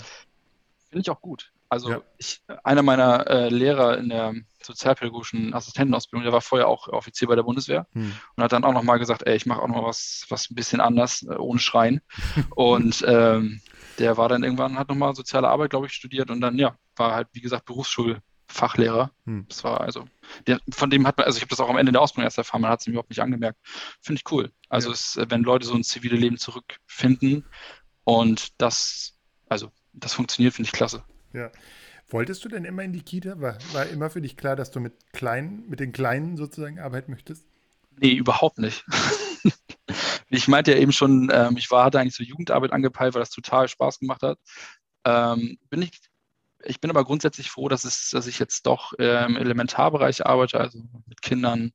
finde 0.90 1.02
ich 1.02 1.10
auch 1.10 1.22
gut. 1.22 1.52
Also 1.68 1.90
ja. 1.90 2.02
ich, 2.20 2.44
einer 2.64 2.84
meiner 2.84 3.26
äh, 3.26 3.50
Lehrer 3.50 3.98
in 3.98 4.10
der 4.10 4.36
sozialpädagogischen 4.62 5.56
Assistentenausbildung, 5.56 6.24
der 6.24 6.34
war 6.34 6.42
vorher 6.42 6.68
auch 6.68 6.88
Offizier 6.88 7.28
bei 7.28 7.36
der 7.36 7.42
Bundeswehr 7.42 7.88
hm. 7.94 8.14
und 8.36 8.44
hat 8.44 8.52
dann 8.52 8.64
auch 8.64 8.74
nochmal 8.74 9.00
gesagt, 9.00 9.24
ey, 9.26 9.36
ich 9.36 9.48
mache 9.48 9.64
auch 9.64 9.68
noch 9.68 9.84
was, 9.84 10.28
was 10.30 10.52
ein 10.52 10.56
bisschen 10.56 10.80
anders, 10.80 11.24
äh, 11.24 11.34
ohne 11.34 11.60
Schreien. 11.60 12.02
und 12.56 13.04
ähm, 13.08 13.60
der 13.98 14.18
war 14.18 14.30
dann 14.30 14.44
irgendwann, 14.44 14.78
hat 14.78 14.90
nochmal 14.90 15.16
soziale 15.16 15.50
Arbeit, 15.50 15.72
glaube 15.72 15.88
ich, 15.88 15.94
studiert 15.94 16.30
und 16.30 16.42
dann, 16.42 16.60
ja, 16.60 16.78
war 16.96 17.16
halt, 17.16 17.30
wie 17.34 17.42
gesagt, 17.42 17.66
Berufsschul 17.66 18.22
Fachlehrer. 18.48 19.12
Hm. 19.26 19.46
Das 19.50 19.64
war 19.64 19.82
also, 19.82 20.06
der, 20.48 20.60
von 20.70 20.90
dem 20.90 21.08
hat 21.08 21.18
man, 21.18 21.26
also 21.26 21.38
ich 21.38 21.42
habe 21.42 21.50
das 21.50 21.60
auch 21.60 21.70
am 21.70 21.78
Ende 21.78 21.92
der 21.92 22.02
Ausbildung 22.02 22.26
erst 22.26 22.38
erfahren, 22.38 22.62
man 22.62 22.72
hat 22.72 22.82
es 22.82 22.88
überhaupt 22.88 23.10
nicht 23.10 23.22
angemerkt. 23.22 23.60
Finde 24.02 24.22
ich 24.24 24.32
cool. 24.32 24.52
Also 24.70 24.90
ja. 24.90 24.94
es, 24.94 25.20
wenn 25.30 25.44
Leute 25.44 25.66
so 25.66 25.74
ein 25.74 25.84
zivile 25.84 26.16
Leben 26.16 26.38
zurückfinden 26.38 27.46
und 28.04 28.62
das, 28.62 29.18
also 29.50 29.72
das 29.94 30.14
funktioniert, 30.14 30.54
finde 30.54 30.68
ich 30.68 30.74
klasse. 30.74 31.04
Ja. 31.34 31.52
Wolltest 32.08 32.46
du 32.46 32.50
denn 32.50 32.66
immer 32.66 32.84
in 32.84 32.94
die 32.94 33.02
Kita? 33.02 33.42
War, 33.42 33.58
war 33.74 33.88
immer 33.88 34.10
für 34.10 34.22
dich 34.22 34.38
klar, 34.38 34.56
dass 34.56 34.70
du 34.70 34.80
mit 34.80 34.94
kleinen, 35.12 35.68
mit 35.68 35.80
den 35.80 35.92
Kleinen 35.92 36.38
sozusagen 36.38 36.80
arbeiten 36.80 37.12
möchtest? 37.12 37.48
Nee, 37.98 38.14
überhaupt 38.14 38.60
nicht. 38.60 38.86
ich 40.30 40.48
meinte 40.48 40.74
ja 40.74 40.78
eben 40.78 40.92
schon, 40.92 41.32
ähm, 41.34 41.58
ich 41.58 41.72
war, 41.72 41.86
hatte 41.86 42.00
eigentlich 42.00 42.16
so 42.16 42.24
Jugendarbeit 42.24 42.74
angepeilt, 42.74 43.16
weil 43.16 43.22
das 43.22 43.32
total 43.32 43.68
Spaß 43.68 44.00
gemacht 44.00 44.22
hat. 44.22 44.38
Ähm, 45.04 45.58
bin 45.70 45.82
ich 45.82 46.00
ich 46.66 46.82
bin 46.82 46.90
aber 46.90 47.06
grundsätzlich 47.06 47.50
froh, 47.52 47.70
dass, 47.70 47.86
es, 47.86 48.10
dass 48.12 48.28
ich 48.28 48.40
jetzt 48.40 48.66
doch 48.66 48.94
im 48.94 49.38
Elementarbereich 49.38 50.26
arbeite, 50.26 50.60
also 50.60 50.80
mit 51.08 51.22
Kindern 51.22 51.72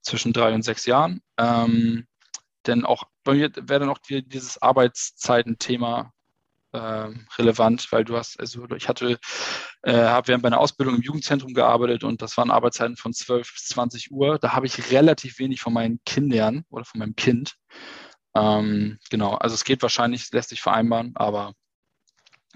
zwischen 0.00 0.32
drei 0.32 0.54
und 0.54 0.62
sechs 0.62 0.86
Jahren. 0.86 1.20
Ähm, 1.38 2.06
denn 2.66 2.84
auch 2.84 3.04
bei 3.24 3.34
mir 3.34 3.50
wäre 3.54 3.80
dann 3.80 3.90
auch 3.90 3.98
dieses 3.98 4.60
Arbeitszeitenthema 4.60 6.12
äh, 6.72 7.08
relevant, 7.38 7.90
weil 7.92 8.04
du 8.04 8.16
hast, 8.16 8.38
also 8.40 8.66
ich 8.74 8.88
hatte, 8.88 9.18
äh, 9.82 9.92
habe 9.92 10.28
während 10.28 10.42
meiner 10.42 10.60
Ausbildung 10.60 10.96
im 10.96 11.02
Jugendzentrum 11.02 11.54
gearbeitet 11.54 12.04
und 12.04 12.20
das 12.22 12.36
waren 12.36 12.50
Arbeitszeiten 12.50 12.96
von 12.96 13.12
12 13.12 13.52
bis 13.52 13.68
20 13.68 14.10
Uhr. 14.10 14.38
Da 14.38 14.52
habe 14.54 14.66
ich 14.66 14.90
relativ 14.90 15.38
wenig 15.38 15.60
von 15.60 15.72
meinen 15.72 16.00
Kindern 16.04 16.64
oder 16.70 16.84
von 16.84 16.98
meinem 16.98 17.16
Kind. 17.16 17.54
Ähm, 18.34 18.98
genau, 19.10 19.34
also 19.34 19.54
es 19.54 19.64
geht 19.64 19.82
wahrscheinlich, 19.82 20.30
lässt 20.32 20.48
sich 20.48 20.60
vereinbaren, 20.60 21.12
aber 21.14 21.52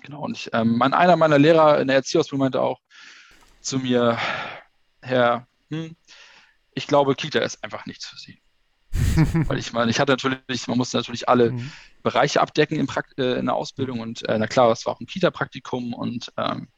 Genau, 0.03 0.23
und 0.23 0.37
ich, 0.37 0.51
ähm, 0.53 0.81
einer 0.81 1.17
meiner 1.17 1.39
Lehrer 1.39 1.81
in 1.81 1.89
der 1.89 1.97
Erzieherausbildung 1.97 2.41
meinte 2.41 2.61
auch 2.61 2.81
zu 3.61 3.79
mir, 3.79 4.19
Herr, 5.03 5.47
hm, 5.71 5.97
ich 6.75 6.87
glaube, 6.87 7.15
Kita 7.15 7.41
ist 7.41 7.63
einfach 7.65 7.87
nichts 7.87 8.07
für 8.07 8.17
Sie. 8.17 8.41
Weil 9.49 9.59
ich 9.59 9.73
meine, 9.73 9.91
ich 9.91 10.01
hatte 10.01 10.13
natürlich, 10.13 10.67
man 10.69 10.79
musste 10.79 10.97
natürlich 10.97 11.29
alle 11.29 11.51
mhm. 11.51 11.73
Bereiche 12.03 12.41
abdecken 12.41 12.79
in, 12.79 12.87
Prakt 12.87 13.19
äh, 13.19 13.35
in 13.39 13.47
der 13.47 13.55
Ausbildung 13.55 14.01
und 14.01 14.27
äh, 14.29 14.39
na 14.39 14.47
klar, 14.47 14.69
das 14.69 14.87
war 14.87 14.95
auch 14.95 15.01
ein 15.01 15.07
Kita-Praktikum 15.07 15.93
und 15.93 16.33
ähm, 16.37 16.69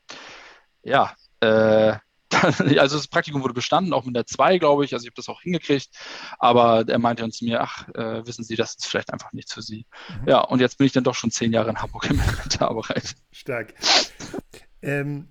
ja, 0.82 1.14
äh, 1.40 1.96
also 2.78 2.96
das 2.96 3.08
Praktikum 3.08 3.42
wurde 3.42 3.54
bestanden, 3.54 3.92
auch 3.92 4.04
mit 4.04 4.16
der 4.16 4.26
2, 4.26 4.58
glaube 4.58 4.84
ich. 4.84 4.94
Also 4.94 5.04
ich 5.04 5.08
habe 5.08 5.16
das 5.16 5.28
auch 5.28 5.42
hingekriegt. 5.42 5.90
Aber 6.38 6.84
er 6.86 6.98
meinte 6.98 7.22
dann 7.22 7.32
zu 7.32 7.44
mir, 7.44 7.60
ach, 7.60 7.88
äh, 7.94 8.26
wissen 8.26 8.44
Sie, 8.44 8.56
das 8.56 8.74
ist 8.74 8.86
vielleicht 8.86 9.12
einfach 9.12 9.32
nichts 9.32 9.52
für 9.52 9.62
Sie. 9.62 9.86
Mhm. 10.22 10.28
Ja, 10.28 10.40
und 10.40 10.60
jetzt 10.60 10.78
bin 10.78 10.86
ich 10.86 10.92
dann 10.92 11.04
doch 11.04 11.14
schon 11.14 11.30
zehn 11.30 11.52
Jahre 11.52 11.70
in 11.70 11.80
Hamburg 11.80 12.10
im 12.10 12.20
Elementarbereich. 12.20 13.14
Stark. 13.32 13.74
Ähm, 14.82 15.28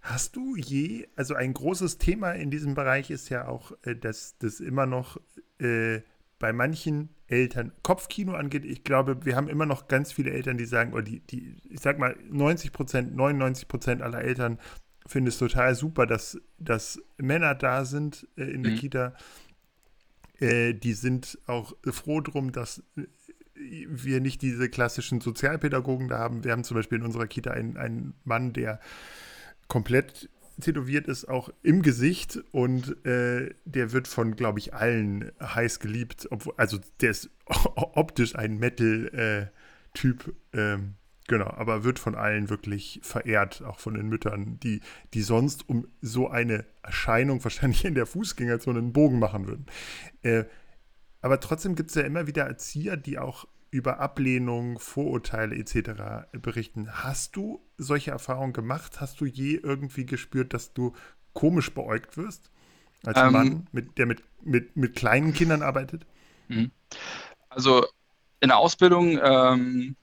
hast 0.00 0.36
du 0.36 0.56
je, 0.56 1.08
also 1.16 1.34
ein 1.34 1.54
großes 1.54 1.98
Thema 1.98 2.32
in 2.32 2.50
diesem 2.50 2.74
Bereich 2.74 3.10
ist 3.10 3.28
ja 3.28 3.48
auch, 3.48 3.72
äh, 3.82 3.96
dass 3.96 4.36
das 4.38 4.60
immer 4.60 4.86
noch 4.86 5.18
äh, 5.58 6.00
bei 6.38 6.52
manchen 6.52 7.08
Eltern 7.26 7.72
Kopfkino 7.82 8.34
angeht. 8.34 8.64
Ich 8.64 8.84
glaube, 8.84 9.24
wir 9.24 9.34
haben 9.34 9.48
immer 9.48 9.66
noch 9.66 9.88
ganz 9.88 10.12
viele 10.12 10.30
Eltern, 10.30 10.58
die 10.58 10.66
sagen, 10.66 10.92
oder 10.92 11.02
die, 11.02 11.20
die 11.20 11.56
ich 11.70 11.80
sag 11.80 11.98
mal, 11.98 12.16
90 12.28 12.72
Prozent, 12.72 13.16
99 13.16 13.66
Prozent 13.66 14.02
aller 14.02 14.20
Eltern 14.20 14.58
finde 15.06 15.28
es 15.30 15.38
total 15.38 15.74
super, 15.74 16.06
dass, 16.06 16.40
dass 16.58 17.00
Männer 17.18 17.54
da 17.54 17.84
sind 17.84 18.26
äh, 18.36 18.44
in 18.44 18.62
der 18.62 18.72
mhm. 18.72 18.76
Kita. 18.76 19.14
Äh, 20.40 20.74
die 20.74 20.94
sind 20.94 21.38
auch 21.46 21.76
froh 21.84 22.20
drum, 22.20 22.52
dass 22.52 22.82
äh, 22.96 23.06
wir 23.54 24.20
nicht 24.20 24.42
diese 24.42 24.68
klassischen 24.68 25.20
Sozialpädagogen 25.20 26.08
da 26.08 26.18
haben. 26.18 26.44
Wir 26.44 26.52
haben 26.52 26.64
zum 26.64 26.76
Beispiel 26.76 26.98
in 26.98 27.04
unserer 27.04 27.26
Kita 27.26 27.50
einen, 27.50 27.76
einen 27.76 28.14
Mann, 28.24 28.52
der 28.52 28.80
komplett 29.68 30.28
tätowiert 30.60 31.08
ist, 31.08 31.28
auch 31.28 31.50
im 31.62 31.82
Gesicht 31.82 32.40
und 32.52 33.04
äh, 33.04 33.54
der 33.64 33.92
wird 33.92 34.08
von, 34.08 34.36
glaube 34.36 34.58
ich, 34.60 34.74
allen 34.74 35.32
heiß 35.40 35.80
geliebt. 35.80 36.28
Obwohl, 36.30 36.54
also 36.56 36.78
der 37.00 37.10
ist 37.10 37.30
optisch 37.46 38.36
ein 38.36 38.58
Metal-Typ. 38.58 40.34
Äh, 40.52 40.58
ähm, 40.74 40.94
Genau, 41.26 41.46
aber 41.46 41.84
wird 41.84 41.98
von 41.98 42.14
allen 42.14 42.50
wirklich 42.50 43.00
verehrt, 43.02 43.62
auch 43.62 43.78
von 43.78 43.94
den 43.94 44.08
Müttern, 44.08 44.60
die, 44.60 44.80
die 45.14 45.22
sonst 45.22 45.66
um 45.68 45.88
so 46.02 46.28
eine 46.28 46.66
Erscheinung 46.82 47.42
wahrscheinlich 47.42 47.84
in 47.84 47.94
der 47.94 48.06
Fußgängerzone 48.06 48.78
einen 48.78 48.92
Bogen 48.92 49.18
machen 49.18 49.46
würden. 49.46 49.66
Äh, 50.22 50.44
aber 51.22 51.40
trotzdem 51.40 51.76
gibt 51.76 51.90
es 51.90 51.96
ja 51.96 52.02
immer 52.02 52.26
wieder 52.26 52.44
Erzieher, 52.44 52.98
die 52.98 53.18
auch 53.18 53.46
über 53.70 53.98
Ablehnung, 53.98 54.78
Vorurteile 54.78 55.56
etc. 55.56 56.28
berichten. 56.40 56.88
Hast 56.92 57.34
du 57.34 57.60
solche 57.78 58.10
Erfahrungen 58.10 58.52
gemacht? 58.52 59.00
Hast 59.00 59.20
du 59.20 59.24
je 59.24 59.54
irgendwie 59.54 60.04
gespürt, 60.04 60.52
dass 60.52 60.74
du 60.74 60.92
komisch 61.32 61.72
beäugt 61.72 62.16
wirst? 62.18 62.50
Als 63.04 63.18
ähm, 63.18 63.32
Mann, 63.32 63.66
mit, 63.72 63.98
der 63.98 64.06
mit, 64.06 64.22
mit, 64.42 64.76
mit 64.76 64.94
kleinen 64.94 65.32
Kindern 65.32 65.62
arbeitet? 65.62 66.06
Mhm. 66.48 66.70
Also 67.48 67.86
in 68.40 68.48
der 68.48 68.58
Ausbildung 68.58 69.18
ähm, 69.22 69.96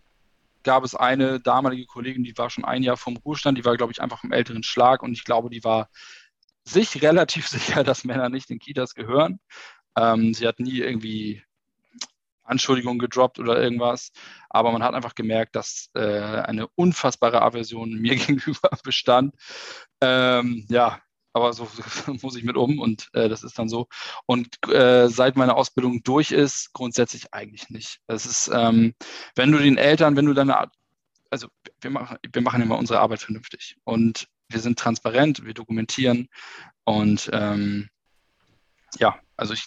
gab 0.63 0.83
es 0.83 0.95
eine 0.95 1.39
damalige 1.39 1.85
Kollegin, 1.85 2.23
die 2.23 2.37
war 2.37 2.49
schon 2.49 2.65
ein 2.65 2.83
Jahr 2.83 2.97
vom 2.97 3.17
Ruhestand, 3.17 3.57
die 3.57 3.65
war, 3.65 3.77
glaube 3.77 3.91
ich, 3.91 4.01
einfach 4.01 4.23
im 4.23 4.31
älteren 4.31 4.63
Schlag 4.63 5.03
und 5.03 5.13
ich 5.13 5.23
glaube, 5.23 5.49
die 5.49 5.63
war 5.63 5.89
sich 6.63 7.01
relativ 7.01 7.47
sicher, 7.47 7.83
dass 7.83 8.03
Männer 8.03 8.29
nicht 8.29 8.49
in 8.51 8.59
Kitas 8.59 8.95
gehören. 8.95 9.39
Ähm, 9.97 10.33
sie 10.33 10.47
hat 10.47 10.59
nie 10.59 10.79
irgendwie 10.79 11.43
Anschuldigungen 12.43 12.99
gedroppt 12.99 13.39
oder 13.39 13.61
irgendwas, 13.61 14.11
aber 14.49 14.71
man 14.71 14.83
hat 14.83 14.93
einfach 14.93 15.15
gemerkt, 15.15 15.55
dass 15.55 15.89
äh, 15.95 16.01
eine 16.01 16.67
unfassbare 16.75 17.41
Aversion 17.41 17.93
mir 18.01 18.15
gegenüber 18.15 18.69
bestand. 18.83 19.35
Ähm, 20.01 20.65
ja, 20.69 20.99
aber 21.33 21.53
so 21.53 21.67
muss 22.21 22.35
ich 22.35 22.43
mit 22.43 22.57
um 22.57 22.79
und 22.79 23.09
äh, 23.13 23.29
das 23.29 23.43
ist 23.43 23.57
dann 23.57 23.69
so. 23.69 23.87
Und 24.25 24.57
äh, 24.67 25.07
seit 25.09 25.35
meine 25.35 25.55
Ausbildung 25.55 26.03
durch 26.03 26.31
ist, 26.31 26.73
grundsätzlich 26.73 27.33
eigentlich 27.33 27.69
nicht. 27.69 27.99
Es 28.07 28.25
ist, 28.25 28.49
ähm, 28.53 28.93
wenn 29.35 29.51
du 29.51 29.59
den 29.59 29.77
Eltern, 29.77 30.15
wenn 30.15 30.25
du 30.25 30.33
deine, 30.33 30.69
also 31.29 31.47
wir 31.79 31.91
machen, 31.91 32.17
wir 32.31 32.41
machen 32.41 32.61
immer 32.61 32.77
unsere 32.77 32.99
Arbeit 32.99 33.21
vernünftig 33.21 33.77
und 33.83 34.27
wir 34.49 34.59
sind 34.59 34.77
transparent, 34.77 35.45
wir 35.45 35.53
dokumentieren 35.53 36.27
und 36.83 37.29
ähm, 37.31 37.89
ja, 38.99 39.17
also 39.37 39.53
ich 39.53 39.65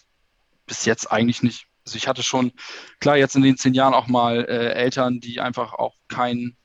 bis 0.66 0.84
jetzt 0.84 1.10
eigentlich 1.10 1.42
nicht. 1.42 1.66
Also 1.86 1.96
ich 1.96 2.08
hatte 2.08 2.22
schon, 2.22 2.52
klar, 3.00 3.16
jetzt 3.16 3.36
in 3.36 3.42
den 3.42 3.56
zehn 3.56 3.74
Jahren 3.74 3.94
auch 3.94 4.06
mal 4.06 4.44
äh, 4.44 4.72
Eltern, 4.72 5.20
die 5.20 5.40
einfach 5.40 5.74
auch 5.74 5.94
keinen 6.08 6.56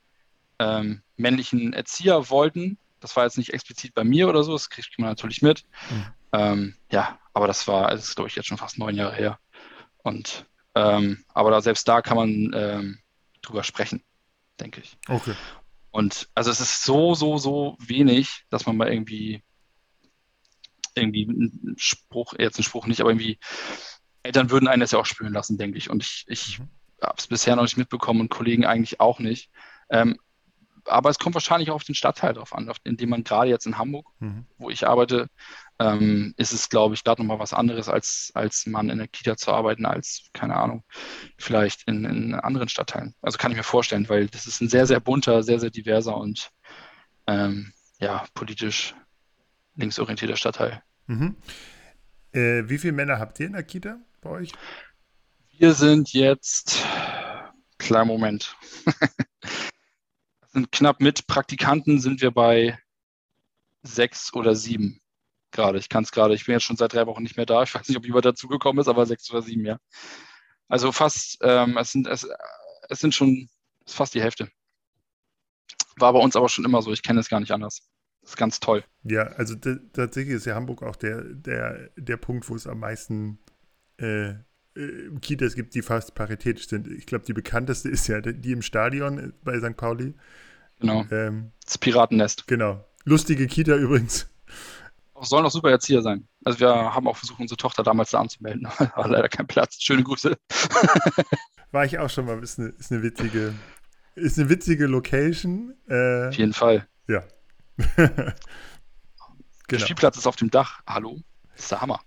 ähm, 0.60 1.02
männlichen 1.18 1.74
Erzieher 1.74 2.30
wollten. 2.30 2.78
Das 3.00 3.16
war 3.16 3.24
jetzt 3.24 3.38
nicht 3.38 3.54
explizit 3.54 3.94
bei 3.94 4.04
mir 4.04 4.28
oder 4.28 4.44
so, 4.44 4.54
das 4.54 4.70
kriegt 4.70 4.98
man 4.98 5.10
natürlich 5.10 5.42
mit. 5.42 5.64
Mhm. 5.90 6.06
Ähm, 6.32 6.76
ja, 6.92 7.20
aber 7.34 7.48
das 7.48 7.68
war, 7.68 7.90
das 7.92 8.04
ist 8.04 8.16
glaube 8.16 8.30
ich 8.30 8.36
jetzt 8.36 8.48
schon 8.48 8.58
fast 8.58 8.78
neun 8.78 8.96
Jahre 8.96 9.16
her. 9.16 9.40
Und 10.04 10.46
ähm, 10.76 11.24
aber 11.34 11.52
da, 11.52 11.62
selbst 11.62 11.88
da 11.88 12.02
kann 12.02 12.18
man 12.18 12.52
ähm, 12.54 13.00
drüber 13.42 13.64
sprechen, 13.64 14.04
denke 14.60 14.82
ich. 14.82 14.98
Okay. 15.08 15.36
Und 15.92 16.30
also 16.36 16.52
es 16.52 16.60
ist 16.60 16.84
so, 16.84 17.16
so, 17.16 17.38
so 17.38 17.76
wenig, 17.80 18.46
dass 18.50 18.66
man 18.66 18.78
mal 18.78 18.92
irgendwie 18.92 19.44
irgendwie 20.96 21.28
einen 21.28 21.76
Spruch, 21.78 22.34
jetzt 22.38 22.60
ein 22.60 22.64
Spruch 22.64 22.88
nicht, 22.88 23.02
aber 23.02 23.10
irgendwie 23.10 23.40
Eltern 24.24 24.52
würden 24.52 24.68
einen 24.68 24.82
das 24.82 24.92
ja 24.92 25.00
auch 25.00 25.06
spüren 25.06 25.34
lassen, 25.34 25.58
denke 25.58 25.78
ich. 25.78 25.90
Und 25.90 26.04
ich, 26.04 26.26
ich 26.28 26.60
mhm. 26.60 26.70
habe 27.02 27.16
es 27.18 27.28
bisher 27.28 27.56
noch 27.56 27.64
nicht 27.64 27.78
mitbekommen 27.78 28.22
und 28.22 28.30
Kollegen 28.30 28.66
eigentlich 28.66 29.00
auch 29.00 29.20
nicht. 29.20 29.50
Ähm, 29.90 30.20
aber 30.90 31.10
es 31.10 31.20
kommt 31.20 31.36
wahrscheinlich 31.36 31.72
auch 31.72 31.76
auf 31.76 31.84
den 31.84 31.96
Stadtteil 31.96 32.34
drauf 32.34 32.54
an, 32.54 32.72
in 32.84 32.98
dem 32.98 33.10
man 33.10 33.24
gerade 33.24 33.50
jetzt 33.50 33.66
in 33.66 33.78
Hamburg, 33.78 34.08
mhm. 34.20 34.46
wo 34.58 34.70
ich 34.70 34.88
arbeite, 34.88 35.30
ähm, 35.80 36.34
ist 36.38 36.52
es, 36.52 36.70
glaube 36.70 36.94
ich, 36.94 37.04
gerade 37.04 37.22
nochmal 37.22 37.40
was 37.40 37.54
anderes, 37.54 37.88
als, 37.88 38.32
als 38.34 38.66
man 38.66 38.90
in 38.90 38.98
der 38.98 39.08
Kita 39.08 39.38
zu 39.38 39.52
arbeiten, 39.52 39.86
als, 39.86 40.30
keine 40.34 40.56
Ahnung, 40.56 40.84
vielleicht 41.38 41.84
in, 41.88 42.04
in 42.06 42.36
anderen 42.36 42.68
Stadtteilen. 42.68 43.16
Also 43.22 43.38
kann 43.38 43.52
ich 43.52 43.58
mir 43.58 43.64
vorstellen, 43.64 44.10
weil 44.10 44.28
das 44.28 44.46
ist 44.46 44.62
ein 44.62 44.70
sehr, 44.70 44.86
sehr 44.86 45.00
bunter, 45.00 45.44
sehr, 45.44 45.60
sehr 45.60 45.70
diverser 45.70 46.18
und 46.18 46.52
ähm, 47.28 47.74
ja, 48.00 48.26
politisch 48.34 48.96
linksorientierter 49.76 50.36
Stadtteil. 50.36 50.84
Mhm. 51.08 51.36
Äh, 52.32 52.70
wie 52.70 52.78
viele 52.78 52.94
Männer 52.94 53.20
habt 53.20 53.40
ihr 53.40 53.48
in 53.48 53.54
der 53.54 53.64
Kita 53.64 53.98
bei 54.22 54.30
euch? 54.30 54.52
Wir 55.58 55.74
sind 55.74 56.14
jetzt, 56.14 56.86
kleiner 57.78 58.06
Moment, 58.06 58.56
sind 60.52 60.72
knapp 60.72 61.00
mit 61.00 61.28
Praktikanten 61.28 62.00
sind 62.00 62.22
wir 62.22 62.32
bei 62.32 62.80
sechs 63.84 64.34
oder 64.34 64.56
sieben 64.56 65.02
gerade. 65.52 65.80
Ich 65.80 65.90
kann 65.90 66.04
es 66.04 66.12
gerade, 66.12 66.34
ich 66.34 66.46
bin 66.46 66.54
jetzt 66.54 66.64
schon 66.64 66.78
seit 66.78 66.94
drei 66.94 67.06
Wochen 67.08 67.24
nicht 67.24 67.38
mehr 67.38 67.46
da. 67.46 67.64
Ich 67.64 67.74
weiß 67.74 67.88
nicht, 67.88 67.98
ob 67.98 68.06
jemand 68.06 68.26
dazugekommen 68.26 68.82
ist, 68.82 68.88
aber 68.88 69.06
sechs 69.06 69.30
oder 69.32 69.42
sieben, 69.42 69.66
ja. 69.66 69.80
Also 70.68 70.92
fast, 70.92 71.40
ähm, 71.42 71.78
es 71.78 71.92
sind, 71.92 72.08
es, 72.08 72.28
es 72.90 73.00
sind 73.00 73.16
schon 73.16 73.50
fast 73.88 74.14
die 74.14 74.22
Hälfte. 74.22 74.50
War 75.98 76.14
bei 76.14 76.20
uns 76.20 76.36
aber 76.36 76.50
schon 76.50 76.66
immer 76.66 76.82
so, 76.82 76.92
ich 76.92 77.04
kenne 77.04 77.20
es 77.20 77.30
gar 77.30 77.40
nicht 77.40 77.52
anders. 77.52 77.82
Das 78.22 78.32
ist 78.32 78.38
ganz 78.38 78.60
toll. 78.60 78.84
Ja, 79.04 79.24
also 79.24 79.56
tatsächlich 79.56 80.36
ist 80.36 80.46
ja 80.46 80.56
Hamburg 80.56 80.84
auch 80.84 80.96
der, 80.96 81.24
der, 81.24 81.90
der 81.98 82.18
Punkt, 82.18 82.48
wo 82.50 82.56
es 82.56 82.68
am 82.68 82.80
meisten 82.80 83.40
äh, 83.98 84.34
äh, 84.80 85.20
Kitas 85.22 85.56
gibt, 85.56 85.76
die 85.76 85.82
fast 85.82 86.16
paritätisch 86.16 86.68
sind. 86.68 86.88
Ich 86.88 87.06
glaube, 87.06 87.26
die 87.26 87.34
bekannteste 87.34 87.90
ist 87.90 88.08
ja 88.08 88.22
die 88.22 88.52
im 88.52 88.62
Stadion 88.62 89.34
bei 89.44 89.60
St. 89.60 89.76
Pauli. 89.76 90.14
Genau. 90.80 91.06
Ähm, 91.12 91.52
das 91.64 91.78
Piratennest. 91.78 92.48
Genau. 92.48 92.86
Lustige 93.04 93.48
Kita 93.48 93.76
übrigens. 93.76 94.28
Sollen 95.22 95.46
auch 95.46 95.52
super 95.52 95.70
Erzieher 95.70 96.02
sein. 96.02 96.28
Also 96.46 96.60
wir 96.62 96.70
haben 96.70 97.08
auch 97.08 97.18
versucht, 97.18 97.40
unsere 97.40 97.58
Tochter 97.58 97.84
damals 97.84 98.12
da 98.12 98.22
anzumelden. 98.22 98.66
War 98.96 99.08
leider 99.08 99.28
kein 99.28 99.48
Platz. 99.48 99.82
Schöne 99.82 100.04
Grüße. 100.04 100.38
War 101.72 101.86
ich 101.86 102.00
auch 102.00 102.10
schon 102.10 102.26
mal. 102.26 102.42
Ist 102.42 102.60
eine, 102.60 102.70
ist 102.70 102.92
eine 102.92 103.04
witzige, 103.04 103.54
ist 104.16 104.40
eine 104.40 104.50
witzige 104.50 104.88
Location. 104.88 105.76
Äh, 105.88 106.30
auf 106.30 106.36
jeden 106.36 106.54
Fall. 106.54 106.88
Ja. 107.08 107.24
genau. 107.96 108.34
Der 109.70 109.80
Spielplatz 109.80 110.18
ist 110.18 110.28
auf 110.28 110.38
dem 110.38 110.50
Dach. 110.50 110.82
Hallo? 110.88 111.20
Das 111.54 111.64
ist 111.64 111.72
der 111.72 111.82
Hammer. 111.82 112.00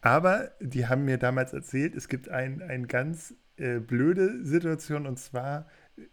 Aber 0.00 0.50
die 0.60 0.86
haben 0.86 1.04
mir 1.04 1.18
damals 1.18 1.52
erzählt, 1.52 1.94
es 1.94 2.08
gibt 2.08 2.28
eine 2.28 2.64
ein 2.64 2.86
ganz 2.86 3.34
äh, 3.56 3.78
blöde 3.78 4.44
Situation. 4.44 5.06
Und 5.06 5.18
zwar, 5.18 5.66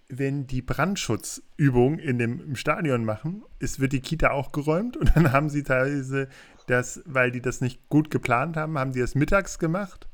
wenn 0.09 0.47
die 0.47 0.61
Brandschutzübung 0.61 1.99
in 1.99 2.17
dem 2.17 2.55
Stadion 2.55 3.05
machen, 3.05 3.43
es 3.59 3.79
wird 3.79 3.93
die 3.93 4.01
Kita 4.01 4.31
auch 4.31 4.51
geräumt. 4.51 4.97
Und 4.97 5.15
dann 5.15 5.31
haben 5.31 5.49
sie 5.49 5.63
teilweise 5.63 6.27
das, 6.67 7.01
weil 7.05 7.31
die 7.31 7.41
das 7.41 7.61
nicht 7.61 7.87
gut 7.87 8.11
geplant 8.11 8.57
haben, 8.57 8.77
haben 8.77 8.91
die 8.91 8.99
das 8.99 9.15
mittags 9.15 9.59
gemacht 9.59 10.06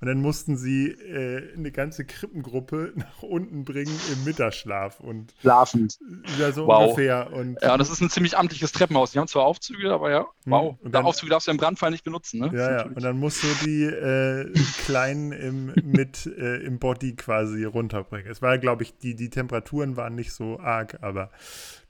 und 0.00 0.08
dann 0.08 0.20
mussten 0.20 0.58
sie 0.58 0.88
äh, 0.88 1.54
eine 1.54 1.72
ganze 1.72 2.04
Krippengruppe 2.04 2.92
nach 2.96 3.22
unten 3.22 3.64
bringen 3.64 3.98
im 4.12 4.24
Mittagsschlaf 4.24 5.00
und 5.00 5.34
schlafend. 5.40 5.98
Ja, 6.38 6.52
so 6.52 6.66
wow. 6.66 6.82
ungefähr. 6.82 7.32
Und, 7.32 7.56
ja, 7.62 7.78
das 7.78 7.88
ist 7.88 8.02
ein 8.02 8.10
ziemlich 8.10 8.36
amtliches 8.36 8.72
Treppenhaus. 8.72 9.12
Die 9.12 9.18
haben 9.18 9.28
zwar 9.28 9.44
Aufzüge, 9.44 9.92
aber 9.92 10.10
ja, 10.10 10.26
hm, 10.44 10.52
wow. 10.52 10.78
Und 10.80 10.94
dann, 10.94 11.06
Aufzüge 11.06 11.30
darfst 11.30 11.46
du 11.46 11.50
im 11.50 11.56
Brandfall 11.56 11.90
nicht 11.90 12.04
benutzen, 12.04 12.40
ne? 12.40 12.50
Ja, 12.52 12.70
ja. 12.72 12.82
Und 12.84 13.02
dann 13.02 13.18
musst 13.18 13.42
du 13.42 13.46
die 13.64 13.84
äh, 13.84 14.52
Kleinen 14.84 15.32
im, 15.32 15.72
mit 15.82 16.26
äh, 16.26 16.56
im 16.56 16.78
Body 16.78 17.16
quasi 17.16 17.64
runterbringen. 17.64 18.30
Es 18.30 18.42
war, 18.42 18.58
glaube 18.58 18.82
ich, 18.82 18.98
die, 18.98 19.14
die 19.14 19.30
Temperaturen 19.30 19.96
waren 19.96 20.14
nicht 20.14 20.32
so 20.32 20.60
arg, 20.60 20.98
aber 21.00 21.30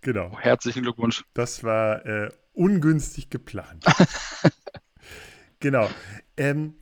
genau. 0.01 0.31
Oh, 0.33 0.39
herzlichen 0.39 0.83
Glückwunsch. 0.83 1.25
Das 1.35 1.65
war 1.65 2.07
äh, 2.07 2.31
ungünstig 2.53 3.31
geplant. 3.31 3.85
genau. 5.61 5.91
Ähm, 6.37 6.75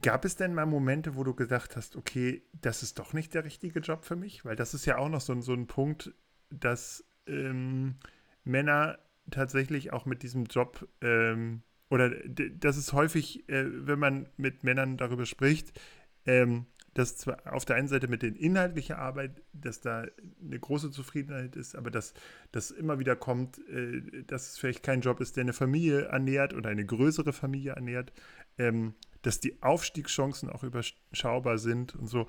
Gab 0.00 0.24
es 0.24 0.36
denn 0.36 0.54
mal 0.54 0.64
Momente, 0.64 1.16
wo 1.16 1.24
du 1.24 1.34
gedacht 1.34 1.76
hast, 1.76 1.96
okay, 1.96 2.42
das 2.60 2.82
ist 2.82 2.98
doch 2.98 3.12
nicht 3.12 3.34
der 3.34 3.44
richtige 3.44 3.80
Job 3.80 4.04
für 4.04 4.16
mich? 4.16 4.44
Weil 4.44 4.56
das 4.56 4.72
ist 4.72 4.86
ja 4.86 4.96
auch 4.96 5.10
noch 5.10 5.20
so, 5.20 5.38
so 5.42 5.52
ein 5.52 5.66
Punkt, 5.66 6.14
dass 6.50 7.04
ähm, 7.26 7.96
Männer 8.44 8.98
tatsächlich 9.30 9.92
auch 9.92 10.06
mit 10.06 10.22
diesem 10.22 10.44
Job 10.44 10.88
ähm, 11.02 11.62
oder 11.90 12.08
das 12.08 12.78
ist 12.78 12.94
häufig, 12.94 13.46
äh, 13.50 13.66
wenn 13.86 13.98
man 13.98 14.28
mit 14.38 14.64
Männern 14.64 14.96
darüber 14.96 15.26
spricht, 15.26 15.78
ähm, 16.24 16.64
dass 16.94 17.16
zwar 17.16 17.52
auf 17.52 17.66
der 17.66 17.76
einen 17.76 17.88
Seite 17.88 18.08
mit 18.08 18.22
der 18.22 18.34
inhaltlichen 18.34 18.96
Arbeit, 18.96 19.42
dass 19.52 19.82
da 19.82 20.06
eine 20.42 20.58
große 20.58 20.90
Zufriedenheit 20.90 21.54
ist, 21.54 21.76
aber 21.76 21.90
dass 21.90 22.14
das 22.50 22.70
immer 22.70 22.98
wieder 22.98 23.14
kommt, 23.14 23.58
äh, 23.68 24.22
dass 24.26 24.52
es 24.52 24.58
vielleicht 24.58 24.82
kein 24.82 25.02
Job 25.02 25.20
ist, 25.20 25.36
der 25.36 25.42
eine 25.42 25.52
Familie 25.52 26.06
ernährt 26.06 26.54
oder 26.54 26.70
eine 26.70 26.84
größere 26.84 27.34
Familie 27.34 27.72
ernährt, 27.72 28.12
ähm, 28.56 28.94
dass 29.22 29.40
die 29.40 29.62
Aufstiegschancen 29.62 30.50
auch 30.50 30.62
überschaubar 30.62 31.58
sind 31.58 31.94
und 31.94 32.06
so. 32.08 32.26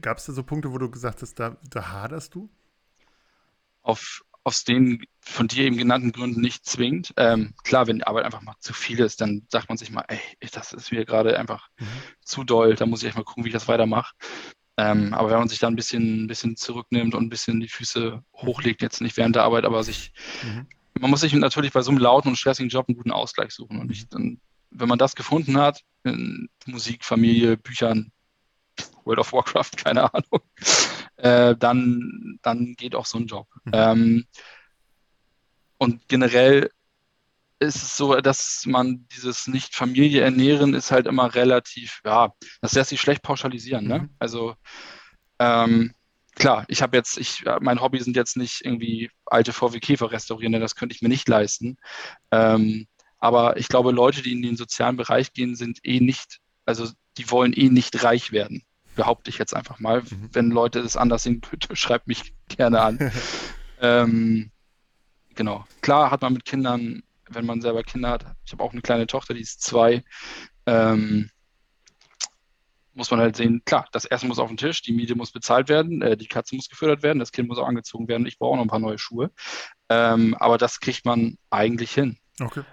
Gab 0.00 0.18
es 0.18 0.26
da 0.26 0.32
so 0.32 0.42
Punkte, 0.42 0.72
wo 0.72 0.78
du 0.78 0.90
gesagt 0.90 1.22
hast, 1.22 1.34
da, 1.34 1.56
da 1.68 1.92
haderst 1.92 2.34
du? 2.34 2.48
Auf, 3.82 4.24
aus 4.44 4.64
den 4.64 5.04
von 5.20 5.46
dir 5.46 5.64
eben 5.64 5.76
genannten 5.76 6.12
Gründen 6.12 6.40
nicht 6.40 6.64
zwingend. 6.64 7.12
Ähm, 7.16 7.54
klar, 7.64 7.86
wenn 7.86 7.98
die 7.98 8.06
Arbeit 8.06 8.24
einfach 8.24 8.40
mal 8.40 8.54
zu 8.60 8.72
viel 8.72 9.00
ist, 9.00 9.20
dann 9.20 9.46
sagt 9.50 9.68
man 9.68 9.76
sich 9.76 9.90
mal, 9.90 10.04
ey, 10.08 10.20
das 10.52 10.72
ist 10.72 10.90
mir 10.90 11.04
gerade 11.04 11.38
einfach 11.38 11.68
mhm. 11.78 11.86
zu 12.22 12.44
doll, 12.44 12.74
da 12.74 12.86
muss 12.86 13.02
ich 13.02 13.08
echt 13.08 13.16
mal 13.16 13.24
gucken, 13.24 13.44
wie 13.44 13.48
ich 13.48 13.54
das 13.54 13.68
weitermache. 13.68 14.14
Ähm, 14.76 15.14
aber 15.14 15.30
wenn 15.30 15.38
man 15.38 15.48
sich 15.48 15.60
da 15.60 15.68
ein 15.68 15.76
bisschen, 15.76 16.24
ein 16.24 16.26
bisschen 16.26 16.56
zurücknimmt 16.56 17.14
und 17.14 17.24
ein 17.24 17.30
bisschen 17.30 17.60
die 17.60 17.68
Füße 17.68 18.22
hochlegt, 18.34 18.82
jetzt 18.82 19.00
nicht 19.00 19.16
während 19.16 19.36
der 19.36 19.44
Arbeit, 19.44 19.64
aber 19.64 19.84
sich, 19.84 20.12
mhm. 20.42 20.66
man 20.98 21.10
muss 21.10 21.20
sich 21.20 21.32
natürlich 21.32 21.72
bei 21.72 21.82
so 21.82 21.90
einem 21.90 22.00
lauten 22.00 22.28
und 22.28 22.36
stressigen 22.36 22.70
Job 22.70 22.88
einen 22.88 22.96
guten 22.96 23.12
Ausgleich 23.12 23.52
suchen. 23.52 23.80
Und 23.80 23.90
ich, 23.92 24.08
dann 24.08 24.40
wenn 24.74 24.88
man 24.88 24.98
das 24.98 25.14
gefunden 25.14 25.58
hat, 25.58 25.82
in 26.02 26.48
Musik, 26.66 27.04
Familie, 27.04 27.56
Büchern, 27.56 28.12
World 29.04 29.20
of 29.20 29.32
Warcraft, 29.32 29.70
keine 29.76 30.12
Ahnung, 30.12 30.42
äh, 31.16 31.56
dann, 31.56 32.38
dann 32.42 32.74
geht 32.74 32.94
auch 32.94 33.06
so 33.06 33.18
ein 33.18 33.26
Job. 33.26 33.46
Mhm. 33.64 33.72
Ähm, 33.72 34.26
und 35.78 36.08
generell 36.08 36.70
ist 37.58 37.76
es 37.76 37.96
so, 37.96 38.14
dass 38.20 38.64
man 38.66 39.06
dieses 39.16 39.46
Nicht-Familie 39.46 40.22
ernähren 40.22 40.74
ist 40.74 40.90
halt 40.90 41.06
immer 41.06 41.34
relativ, 41.34 42.00
ja, 42.04 42.32
das 42.60 42.72
lässt 42.72 42.90
sich 42.90 43.00
schlecht 43.00 43.22
pauschalisieren. 43.22 43.86
Ne? 43.86 44.00
Mhm. 44.00 44.10
Also 44.18 44.54
ähm, 45.38 45.94
klar, 46.34 46.64
ich 46.68 46.82
habe 46.82 46.96
jetzt, 46.96 47.16
ich, 47.16 47.44
mein 47.60 47.80
Hobby 47.80 48.00
sind 48.00 48.16
jetzt 48.16 48.36
nicht 48.36 48.64
irgendwie 48.64 49.10
alte 49.26 49.52
VW 49.52 49.78
Käfer 49.80 50.10
restaurieren, 50.10 50.52
denn 50.52 50.62
das 50.62 50.74
könnte 50.74 50.94
ich 50.94 51.02
mir 51.02 51.08
nicht 51.08 51.28
leisten. 51.28 51.76
Ähm, 52.30 52.86
aber 53.24 53.56
ich 53.56 53.68
glaube, 53.68 53.90
Leute, 53.90 54.20
die 54.20 54.32
in 54.32 54.42
den 54.42 54.54
sozialen 54.54 54.98
Bereich 54.98 55.32
gehen, 55.32 55.56
sind 55.56 55.78
eh 55.82 55.98
nicht, 55.98 56.40
also 56.66 56.90
die 57.16 57.30
wollen 57.30 57.54
eh 57.54 57.70
nicht 57.70 58.04
reich 58.04 58.32
werden. 58.32 58.64
Behaupte 58.96 59.30
ich 59.30 59.38
jetzt 59.38 59.56
einfach 59.56 59.80
mal. 59.80 60.02
Mhm. 60.02 60.28
Wenn 60.30 60.50
Leute 60.50 60.80
es 60.80 60.94
anders 60.94 61.22
sehen, 61.22 61.40
schreibt 61.72 62.06
mich 62.06 62.34
gerne 62.48 62.82
an. 62.82 63.10
ähm, 63.80 64.50
genau. 65.34 65.64
Klar 65.80 66.10
hat 66.10 66.20
man 66.20 66.34
mit 66.34 66.44
Kindern, 66.44 67.02
wenn 67.30 67.46
man 67.46 67.62
selber 67.62 67.82
Kinder 67.82 68.10
hat, 68.10 68.26
ich 68.44 68.52
habe 68.52 68.62
auch 68.62 68.72
eine 68.72 68.82
kleine 68.82 69.06
Tochter, 69.06 69.32
die 69.32 69.40
ist 69.40 69.62
zwei, 69.62 70.04
ähm, 70.66 71.30
muss 72.92 73.10
man 73.10 73.20
halt 73.20 73.36
sehen, 73.36 73.62
klar, 73.64 73.88
das 73.92 74.04
Essen 74.04 74.28
muss 74.28 74.38
auf 74.38 74.48
den 74.48 74.58
Tisch, 74.58 74.82
die 74.82 74.92
Miete 74.92 75.14
muss 75.14 75.32
bezahlt 75.32 75.70
werden, 75.70 76.02
äh, 76.02 76.18
die 76.18 76.28
Katze 76.28 76.56
muss 76.56 76.68
gefüttert 76.68 77.02
werden, 77.02 77.20
das 77.20 77.32
Kind 77.32 77.48
muss 77.48 77.56
auch 77.56 77.66
angezogen 77.66 78.06
werden, 78.06 78.26
ich 78.26 78.38
brauche 78.38 78.52
auch 78.52 78.56
noch 78.56 78.64
ein 78.66 78.68
paar 78.68 78.78
neue 78.80 78.98
Schuhe. 78.98 79.30
Ähm, 79.88 80.34
aber 80.34 80.58
das 80.58 80.78
kriegt 80.78 81.06
man 81.06 81.38
eigentlich 81.48 81.94
hin. 81.94 82.18
Okay. 82.38 82.64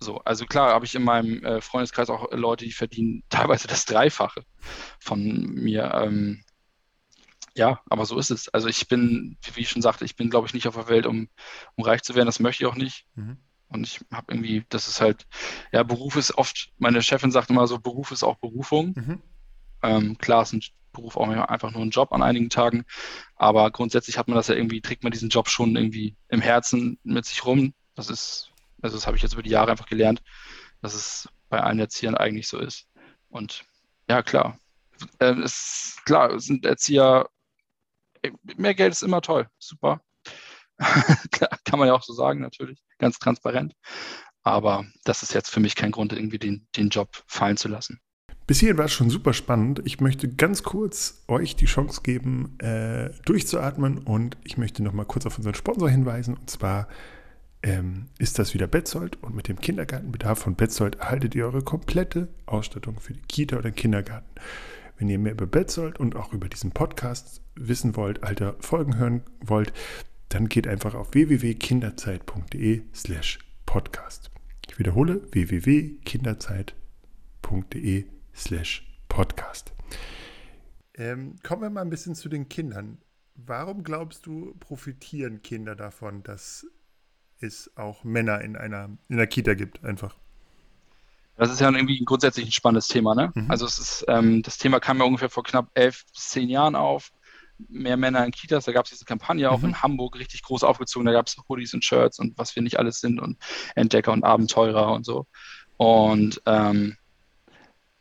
So, 0.00 0.18
also 0.18 0.46
klar 0.46 0.72
habe 0.72 0.86
ich 0.86 0.94
in 0.94 1.02
meinem 1.02 1.44
äh, 1.44 1.60
Freundeskreis 1.60 2.08
auch 2.10 2.32
Leute, 2.32 2.64
die 2.64 2.72
verdienen 2.72 3.22
teilweise 3.28 3.68
das 3.68 3.84
Dreifache 3.84 4.44
von 4.98 5.22
mir. 5.54 5.92
Ähm, 5.94 6.42
ja, 7.54 7.80
aber 7.90 8.06
so 8.06 8.18
ist 8.18 8.30
es. 8.30 8.48
Also 8.48 8.68
ich 8.68 8.88
bin, 8.88 9.36
wie 9.54 9.60
ich 9.60 9.68
schon 9.68 9.82
sagte, 9.82 10.04
ich 10.04 10.16
bin, 10.16 10.30
glaube 10.30 10.46
ich, 10.46 10.54
nicht 10.54 10.68
auf 10.68 10.76
der 10.76 10.88
Welt, 10.88 11.06
um, 11.06 11.28
um 11.74 11.84
reich 11.84 12.02
zu 12.02 12.14
werden. 12.14 12.26
Das 12.26 12.40
möchte 12.40 12.64
ich 12.64 12.70
auch 12.70 12.76
nicht. 12.76 13.06
Mhm. 13.14 13.38
Und 13.68 13.86
ich 13.86 14.00
habe 14.12 14.32
irgendwie, 14.32 14.64
das 14.68 14.88
ist 14.88 15.00
halt, 15.00 15.26
ja, 15.72 15.82
Beruf 15.82 16.16
ist 16.16 16.36
oft, 16.36 16.72
meine 16.78 17.02
Chefin 17.02 17.30
sagt 17.30 17.50
immer 17.50 17.66
so, 17.66 17.78
Beruf 17.78 18.10
ist 18.10 18.24
auch 18.24 18.36
Berufung. 18.36 18.94
Mhm. 18.96 19.22
Ähm, 19.82 20.18
klar 20.18 20.42
ist 20.42 20.52
ein 20.52 20.62
Beruf 20.92 21.16
auch 21.16 21.28
einfach 21.28 21.70
nur 21.70 21.82
ein 21.82 21.90
Job 21.90 22.12
an 22.12 22.22
einigen 22.22 22.50
Tagen, 22.50 22.84
aber 23.36 23.70
grundsätzlich 23.70 24.18
hat 24.18 24.26
man 24.26 24.36
das 24.36 24.48
ja 24.48 24.56
irgendwie, 24.56 24.80
trägt 24.80 25.04
man 25.04 25.12
diesen 25.12 25.28
Job 25.28 25.48
schon 25.48 25.76
irgendwie 25.76 26.16
im 26.28 26.40
Herzen 26.40 26.98
mit 27.04 27.26
sich 27.26 27.44
rum. 27.44 27.74
Das 27.94 28.10
ist, 28.10 28.49
also 28.82 28.96
das 28.96 29.06
habe 29.06 29.16
ich 29.16 29.22
jetzt 29.22 29.34
über 29.34 29.42
die 29.42 29.50
Jahre 29.50 29.70
einfach 29.70 29.86
gelernt, 29.86 30.22
dass 30.82 30.94
es 30.94 31.28
bei 31.48 31.60
allen 31.60 31.78
Erziehern 31.78 32.14
eigentlich 32.14 32.48
so 32.48 32.58
ist. 32.58 32.88
Und 33.28 33.64
ja, 34.08 34.22
klar. 34.22 34.58
Äh, 35.18 35.40
ist, 35.42 36.00
klar, 36.04 36.38
sind 36.40 36.64
Erzieher, 36.64 37.28
mehr 38.56 38.74
Geld 38.74 38.92
ist 38.92 39.02
immer 39.02 39.22
toll, 39.22 39.48
super. 39.58 40.00
Kann 41.64 41.78
man 41.78 41.88
ja 41.88 41.94
auch 41.94 42.02
so 42.02 42.12
sagen, 42.12 42.40
natürlich, 42.40 42.82
ganz 42.98 43.18
transparent. 43.18 43.74
Aber 44.42 44.86
das 45.04 45.22
ist 45.22 45.34
jetzt 45.34 45.50
für 45.50 45.60
mich 45.60 45.74
kein 45.74 45.90
Grund, 45.90 46.12
irgendwie 46.12 46.38
den, 46.38 46.66
den 46.76 46.88
Job 46.88 47.22
fallen 47.26 47.56
zu 47.56 47.68
lassen. 47.68 48.00
Bis 48.46 48.58
hierhin 48.58 48.78
war 48.78 48.86
es 48.86 48.92
schon 48.92 49.10
super 49.10 49.32
spannend. 49.32 49.80
Ich 49.84 50.00
möchte 50.00 50.28
ganz 50.28 50.62
kurz 50.62 51.22
euch 51.28 51.54
die 51.54 51.66
Chance 51.66 52.00
geben, 52.02 52.58
äh, 52.58 53.10
durchzuatmen 53.24 53.98
und 53.98 54.36
ich 54.42 54.56
möchte 54.56 54.82
noch 54.82 54.92
mal 54.92 55.04
kurz 55.04 55.26
auf 55.26 55.36
unseren 55.36 55.54
Sponsor 55.54 55.88
hinweisen. 55.88 56.36
Und 56.36 56.50
zwar 56.50 56.88
ähm, 57.62 58.06
ist 58.18 58.38
das 58.38 58.54
wieder 58.54 58.66
Betzold 58.66 59.22
und 59.22 59.34
mit 59.34 59.48
dem 59.48 59.60
Kindergartenbedarf 59.60 60.38
von 60.38 60.56
Betzold 60.56 60.94
erhaltet 60.96 61.34
ihr 61.34 61.44
eure 61.44 61.62
komplette 61.62 62.28
Ausstattung 62.46 62.98
für 63.00 63.12
die 63.12 63.20
Kita 63.22 63.56
oder 63.56 63.70
den 63.70 63.76
Kindergarten. 63.76 64.30
Wenn 64.98 65.08
ihr 65.08 65.18
mehr 65.18 65.32
über 65.32 65.46
Betzold 65.46 65.98
und 65.98 66.14
auch 66.16 66.32
über 66.32 66.48
diesen 66.48 66.70
Podcast 66.72 67.42
wissen 67.54 67.96
wollt, 67.96 68.22
alte 68.22 68.56
Folgen 68.60 68.96
hören 68.98 69.22
wollt, 69.40 69.72
dann 70.28 70.48
geht 70.48 70.68
einfach 70.68 70.94
auf 70.94 71.12
www.kinderzeit.de 71.12 72.82
slash 72.94 73.38
podcast. 73.66 74.30
Ich 74.68 74.78
wiederhole 74.78 75.22
www.kinderzeit.de 75.32 78.04
slash 78.34 78.86
podcast. 79.08 79.72
Ähm, 80.94 81.36
kommen 81.42 81.62
wir 81.62 81.70
mal 81.70 81.82
ein 81.82 81.90
bisschen 81.90 82.14
zu 82.14 82.28
den 82.28 82.48
Kindern. 82.48 82.98
Warum 83.34 83.82
glaubst 83.84 84.26
du, 84.26 84.54
profitieren 84.60 85.42
Kinder 85.42 85.74
davon, 85.74 86.22
dass 86.22 86.66
es 87.42 87.70
auch 87.76 88.04
Männer 88.04 88.40
in 88.40 88.56
einer, 88.56 88.90
in 89.08 89.16
einer 89.16 89.26
Kita 89.26 89.54
gibt, 89.54 89.84
einfach? 89.84 90.14
Das 91.36 91.50
ist 91.50 91.60
ja 91.60 91.70
irgendwie 91.70 91.98
ein 91.98 92.04
grundsätzlich 92.04 92.46
ein 92.46 92.52
spannendes 92.52 92.88
Thema. 92.88 93.14
Ne? 93.14 93.32
Mhm. 93.34 93.50
Also 93.50 93.64
es 93.64 93.78
ist, 93.78 94.04
ähm, 94.08 94.42
das 94.42 94.58
Thema 94.58 94.78
kam 94.78 94.98
ja 94.98 95.04
ungefähr 95.04 95.30
vor 95.30 95.42
knapp 95.42 95.70
elf 95.72 96.04
bis 96.12 96.28
zehn 96.28 96.50
Jahren 96.50 96.74
auf. 96.74 97.12
Mehr 97.68 97.96
Männer 97.96 98.24
in 98.24 98.30
Kitas, 98.30 98.64
da 98.66 98.72
gab 98.72 98.84
es 98.84 98.90
diese 98.90 99.04
Kampagne 99.06 99.50
auch 99.50 99.60
mhm. 99.60 99.70
in 99.70 99.82
Hamburg 99.82 100.18
richtig 100.18 100.42
groß 100.42 100.64
aufgezogen. 100.64 101.06
Da 101.06 101.12
gab 101.12 101.28
es 101.28 101.36
Hoodies 101.48 101.72
und 101.72 101.84
Shirts 101.84 102.18
und 102.18 102.36
was 102.36 102.54
wir 102.56 102.62
nicht 102.62 102.78
alles 102.78 103.00
sind 103.00 103.20
und 103.20 103.38
Entdecker 103.74 104.12
und 104.12 104.22
Abenteurer 104.22 104.92
und 104.92 105.06
so. 105.06 105.26
Und 105.78 106.42
ähm, 106.44 106.98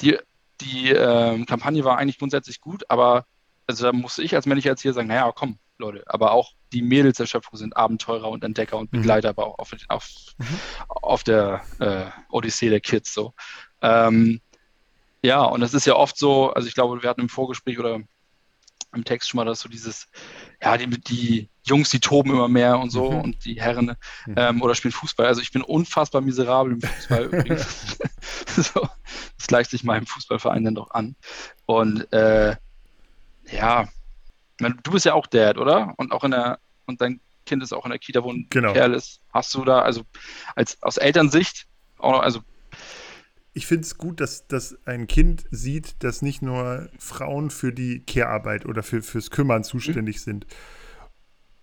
die, 0.01 0.17
die 0.59 0.89
ähm, 0.89 1.45
Kampagne 1.45 1.85
war 1.85 1.97
eigentlich 1.97 2.19
grundsätzlich 2.19 2.59
gut, 2.59 2.83
aber 2.89 3.25
also 3.67 3.85
da 3.85 3.93
musste 3.93 4.23
ich 4.23 4.35
als 4.35 4.47
männlicher 4.47 4.71
Erzieher 4.71 4.93
sagen, 4.93 5.07
naja, 5.07 5.31
komm, 5.33 5.59
Leute, 5.79 6.03
aber 6.07 6.31
auch 6.31 6.53
die 6.71 6.81
Mädels 6.81 7.17
der 7.17 7.25
Schöpfung 7.25 7.57
sind 7.57 7.75
Abenteurer 7.75 8.29
und 8.29 8.43
Entdecker 8.43 8.77
und 8.77 8.91
mhm. 8.93 8.97
Begleiter, 8.97 9.29
mhm. 9.29 9.39
aber 9.39 9.47
auch 9.47 9.59
auf, 9.59 9.73
auf, 9.87 10.09
mhm. 10.37 10.45
auf 10.87 11.23
der 11.23 11.61
äh, 11.79 12.05
Odyssee 12.29 12.69
der 12.69 12.81
Kids 12.81 13.13
so. 13.13 13.33
Ähm, 13.81 14.41
ja, 15.21 15.43
und 15.43 15.61
das 15.61 15.73
ist 15.73 15.85
ja 15.85 15.95
oft 15.95 16.17
so, 16.17 16.51
also 16.51 16.67
ich 16.67 16.75
glaube, 16.75 17.01
wir 17.01 17.09
hatten 17.09 17.21
im 17.21 17.29
Vorgespräch 17.29 17.79
oder 17.79 17.99
im 18.93 19.03
Text 19.03 19.29
schon 19.29 19.37
mal, 19.37 19.45
dass 19.45 19.59
so 19.59 19.69
dieses, 19.69 20.07
ja, 20.61 20.77
die, 20.77 20.87
die 20.87 21.49
Jungs, 21.63 21.89
die 21.89 21.99
toben 21.99 22.31
immer 22.31 22.47
mehr 22.47 22.79
und 22.79 22.89
so 22.89 23.11
mhm. 23.11 23.21
und 23.21 23.45
die 23.45 23.61
Herren 23.61 23.95
mhm. 24.25 24.35
ähm, 24.35 24.61
oder 24.61 24.75
spielen 24.75 24.91
Fußball. 24.91 25.27
Also 25.27 25.41
ich 25.41 25.51
bin 25.51 25.61
unfassbar 25.61 26.21
miserabel 26.21 26.73
im 26.73 26.81
Fußball 26.81 27.23
übrigens. 27.31 27.99
so, 28.47 28.87
das 29.37 29.47
gleicht 29.47 29.69
sich 29.71 29.83
meinem 29.83 30.07
Fußballverein 30.07 30.63
dann 30.63 30.75
doch 30.75 30.91
an. 30.91 31.15
Und 31.65 32.11
äh, 32.11 32.55
ja, 33.51 33.87
du 34.59 34.91
bist 34.91 35.05
ja 35.05 35.13
auch 35.13 35.27
Dad, 35.27 35.57
oder? 35.57 35.93
Und 35.97 36.11
auch 36.11 36.23
in 36.23 36.31
der, 36.31 36.59
und 36.85 37.01
dein 37.01 37.19
Kind 37.45 37.63
ist 37.63 37.73
auch 37.73 37.85
in 37.85 37.91
der 37.91 37.99
Kita, 37.99 38.23
wo 38.23 38.31
ein 38.31 38.47
genau. 38.49 38.73
Kerl 38.73 38.93
ist. 38.93 39.21
Hast 39.33 39.53
du 39.55 39.63
da, 39.65 39.81
also 39.81 40.03
als 40.55 40.81
aus 40.83 40.97
Elternsicht, 40.97 41.67
auch 41.97 42.11
noch, 42.11 42.21
also 42.21 42.41
ich 43.53 43.65
finde 43.65 43.83
es 43.83 43.97
gut, 43.97 44.21
dass, 44.21 44.47
dass 44.47 44.77
ein 44.85 45.07
Kind 45.07 45.45
sieht, 45.51 46.03
dass 46.03 46.21
nicht 46.21 46.41
nur 46.41 46.89
Frauen 46.97 47.49
für 47.49 47.73
die 47.73 48.01
Care-Arbeit 48.05 48.65
oder 48.65 48.83
für, 48.83 49.01
fürs 49.01 49.31
Kümmern 49.31 49.63
zuständig 49.63 50.17
mhm. 50.17 50.21
sind 50.21 50.47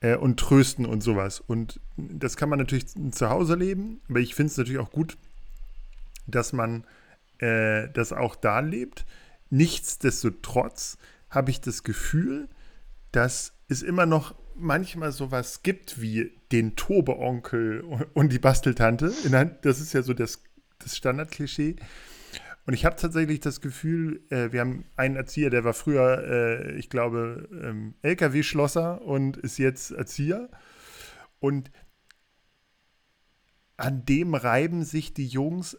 äh, 0.00 0.16
und 0.16 0.38
trösten 0.38 0.84
und 0.84 1.02
sowas. 1.02 1.40
Und 1.40 1.80
das 1.96 2.36
kann 2.36 2.48
man 2.48 2.58
natürlich 2.58 2.86
zu 3.12 3.30
Hause 3.30 3.54
leben, 3.54 4.00
aber 4.08 4.18
ich 4.18 4.34
finde 4.34 4.50
es 4.50 4.58
natürlich 4.58 4.80
auch 4.80 4.90
gut, 4.90 5.16
dass 6.26 6.52
man 6.52 6.84
äh, 7.38 7.88
das 7.92 8.12
auch 8.12 8.34
da 8.34 8.60
lebt. 8.60 9.06
Nichtsdestotrotz 9.50 10.98
habe 11.30 11.50
ich 11.50 11.60
das 11.60 11.84
Gefühl, 11.84 12.48
dass 13.12 13.52
es 13.68 13.82
immer 13.82 14.06
noch 14.06 14.34
manchmal 14.54 15.12
sowas 15.12 15.62
gibt 15.62 16.00
wie 16.00 16.32
den 16.52 16.76
Tobe-Onkel 16.76 17.82
und 18.14 18.32
die 18.32 18.38
Basteltante. 18.38 19.12
Das 19.62 19.80
ist 19.80 19.92
ja 19.92 20.02
so 20.02 20.14
das, 20.14 20.42
das 20.78 20.96
Standardklischee. 20.96 21.76
Und 22.66 22.74
ich 22.74 22.84
habe 22.84 22.96
tatsächlich 22.96 23.38
das 23.40 23.60
Gefühl, 23.60 24.22
äh, 24.30 24.50
wir 24.50 24.60
haben 24.60 24.84
einen 24.96 25.14
Erzieher, 25.14 25.50
der 25.50 25.62
war 25.62 25.72
früher, 25.72 26.24
äh, 26.28 26.72
ich 26.76 26.90
glaube, 26.90 27.48
ähm, 27.62 27.94
LKW-Schlosser 28.02 29.02
und 29.02 29.36
ist 29.36 29.58
jetzt 29.58 29.92
Erzieher. 29.92 30.48
Und 31.38 31.70
an 33.76 34.04
dem 34.04 34.34
reiben 34.34 34.84
sich 34.84 35.14
die 35.14 35.28
Jungs 35.28 35.78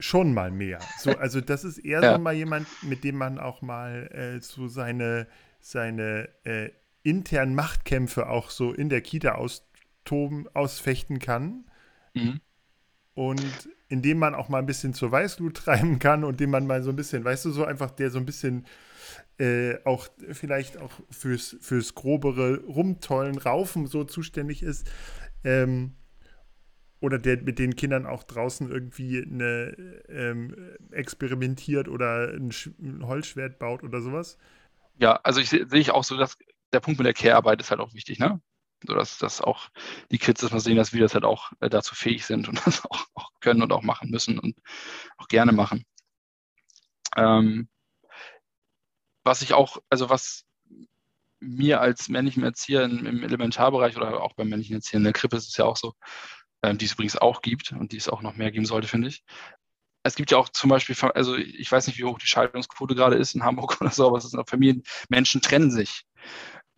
schon 0.00 0.34
mal 0.34 0.50
mehr. 0.50 0.80
So, 0.98 1.16
also 1.16 1.40
das 1.40 1.62
ist 1.62 1.78
eher 1.78 2.02
ja. 2.02 2.14
so 2.14 2.18
mal 2.18 2.34
jemand, 2.34 2.66
mit 2.82 3.04
dem 3.04 3.16
man 3.16 3.38
auch 3.38 3.62
mal 3.62 4.08
äh, 4.12 4.40
so 4.40 4.66
seine, 4.66 5.28
seine 5.66 6.28
äh, 6.44 6.70
internen 7.02 7.56
Machtkämpfe 7.56 8.28
auch 8.28 8.50
so 8.50 8.72
in 8.72 8.88
der 8.88 9.00
Kita 9.00 9.32
austoben, 9.32 10.46
ausfechten 10.54 11.18
kann. 11.18 11.64
Mhm. 12.14 12.40
Und 13.14 13.68
indem 13.88 14.18
man 14.18 14.34
auch 14.34 14.48
mal 14.48 14.58
ein 14.58 14.66
bisschen 14.66 14.94
zur 14.94 15.10
Weißglut 15.10 15.56
treiben 15.64 15.98
kann 15.98 16.22
und 16.22 16.38
dem 16.38 16.50
man 16.50 16.68
mal 16.68 16.82
so 16.82 16.90
ein 16.90 16.96
bisschen, 16.96 17.24
weißt 17.24 17.46
du, 17.46 17.50
so 17.50 17.64
einfach, 17.64 17.90
der 17.90 18.10
so 18.10 18.18
ein 18.18 18.26
bisschen 18.26 18.64
äh, 19.38 19.76
auch 19.84 20.08
vielleicht 20.30 20.78
auch 20.78 20.92
fürs, 21.10 21.56
fürs 21.60 21.94
grobere 21.94 22.60
Rumtollen, 22.64 23.36
Raufen 23.36 23.86
so 23.86 24.04
zuständig 24.04 24.62
ist. 24.62 24.88
Ähm, 25.42 25.94
oder 27.00 27.18
der 27.18 27.42
mit 27.42 27.58
den 27.58 27.74
Kindern 27.74 28.06
auch 28.06 28.22
draußen 28.22 28.70
irgendwie 28.70 29.22
eine, 29.22 29.76
ähm, 30.08 30.54
experimentiert 30.92 31.88
oder 31.88 32.32
ein, 32.32 32.52
ein, 32.80 33.06
Holzschwert 33.06 33.58
baut 33.58 33.82
oder 33.82 34.00
sowas. 34.00 34.38
Ja, 34.98 35.20
also 35.22 35.40
ich 35.40 35.50
sehe 35.50 35.66
ich 35.72 35.90
auch 35.90 36.04
so, 36.04 36.16
dass 36.16 36.36
der 36.72 36.80
Punkt 36.80 36.98
mit 36.98 37.06
der 37.06 37.14
Care-Arbeit 37.14 37.60
ist 37.60 37.70
halt 37.70 37.80
auch 37.80 37.94
wichtig, 37.94 38.18
ne? 38.18 38.40
So 38.86 38.94
dass, 38.94 39.18
dass 39.18 39.40
auch 39.40 39.68
die 40.10 40.18
Kids 40.18 40.40
das 40.40 40.52
mal 40.52 40.60
sehen, 40.60 40.76
dass 40.76 40.92
wir 40.92 41.00
das 41.00 41.14
halt 41.14 41.24
auch 41.24 41.52
äh, 41.60 41.70
dazu 41.70 41.94
fähig 41.94 42.26
sind 42.26 42.48
und 42.48 42.60
das 42.66 42.84
auch, 42.84 43.06
auch, 43.14 43.30
können 43.40 43.62
und 43.62 43.72
auch 43.72 43.82
machen 43.82 44.10
müssen 44.10 44.38
und 44.38 44.56
auch 45.18 45.28
gerne 45.28 45.52
machen. 45.52 45.84
Ähm, 47.16 47.68
was 49.24 49.42
ich 49.42 49.54
auch, 49.54 49.78
also 49.90 50.10
was 50.10 50.44
mir 51.40 51.80
als 51.80 52.08
männlichem 52.08 52.44
Erzieher 52.44 52.84
im, 52.84 53.06
im 53.06 53.22
Elementarbereich 53.22 53.96
oder 53.96 54.22
auch 54.22 54.34
beim 54.34 54.48
männlichen 54.48 54.76
Erzieher 54.76 54.98
in 54.98 55.04
der 55.04 55.12
Krippe 55.12 55.36
ist 55.36 55.48
es 55.48 55.56
ja 55.56 55.64
auch 55.64 55.76
so, 55.76 55.94
ähm, 56.62 56.78
die 56.78 56.86
es 56.86 56.92
übrigens 56.92 57.16
auch 57.16 57.42
gibt 57.42 57.72
und 57.72 57.92
die 57.92 57.96
es 57.96 58.08
auch 58.08 58.22
noch 58.22 58.36
mehr 58.36 58.50
geben 58.50 58.66
sollte, 58.66 58.88
finde 58.88 59.08
ich. 59.08 59.24
Es 60.06 60.14
gibt 60.14 60.30
ja 60.30 60.38
auch 60.38 60.48
zum 60.48 60.70
Beispiel, 60.70 60.96
also 61.14 61.36
ich 61.36 61.70
weiß 61.70 61.86
nicht, 61.86 61.98
wie 61.98 62.04
hoch 62.04 62.18
die 62.18 62.26
Scheidungsquote 62.26 62.94
gerade 62.94 63.16
ist 63.16 63.34
in 63.34 63.44
Hamburg 63.44 63.76
oder 63.80 63.90
so, 63.90 64.06
aber 64.06 64.18
es 64.18 64.24
ist 64.24 64.36
auch 64.36 64.48
Familien, 64.48 64.82
Menschen 65.08 65.40
trennen 65.40 65.70
sich. 65.70 66.04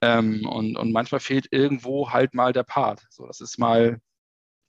Ähm, 0.01 0.47
und, 0.47 0.77
und 0.77 0.93
manchmal 0.93 1.21
fehlt 1.21 1.49
irgendwo 1.51 2.11
halt 2.11 2.35
mal 2.35 2.53
der 2.53 2.63
Part. 2.63 3.07
So, 3.11 3.27
das 3.27 3.41
ist 3.41 3.59
mal 3.59 4.01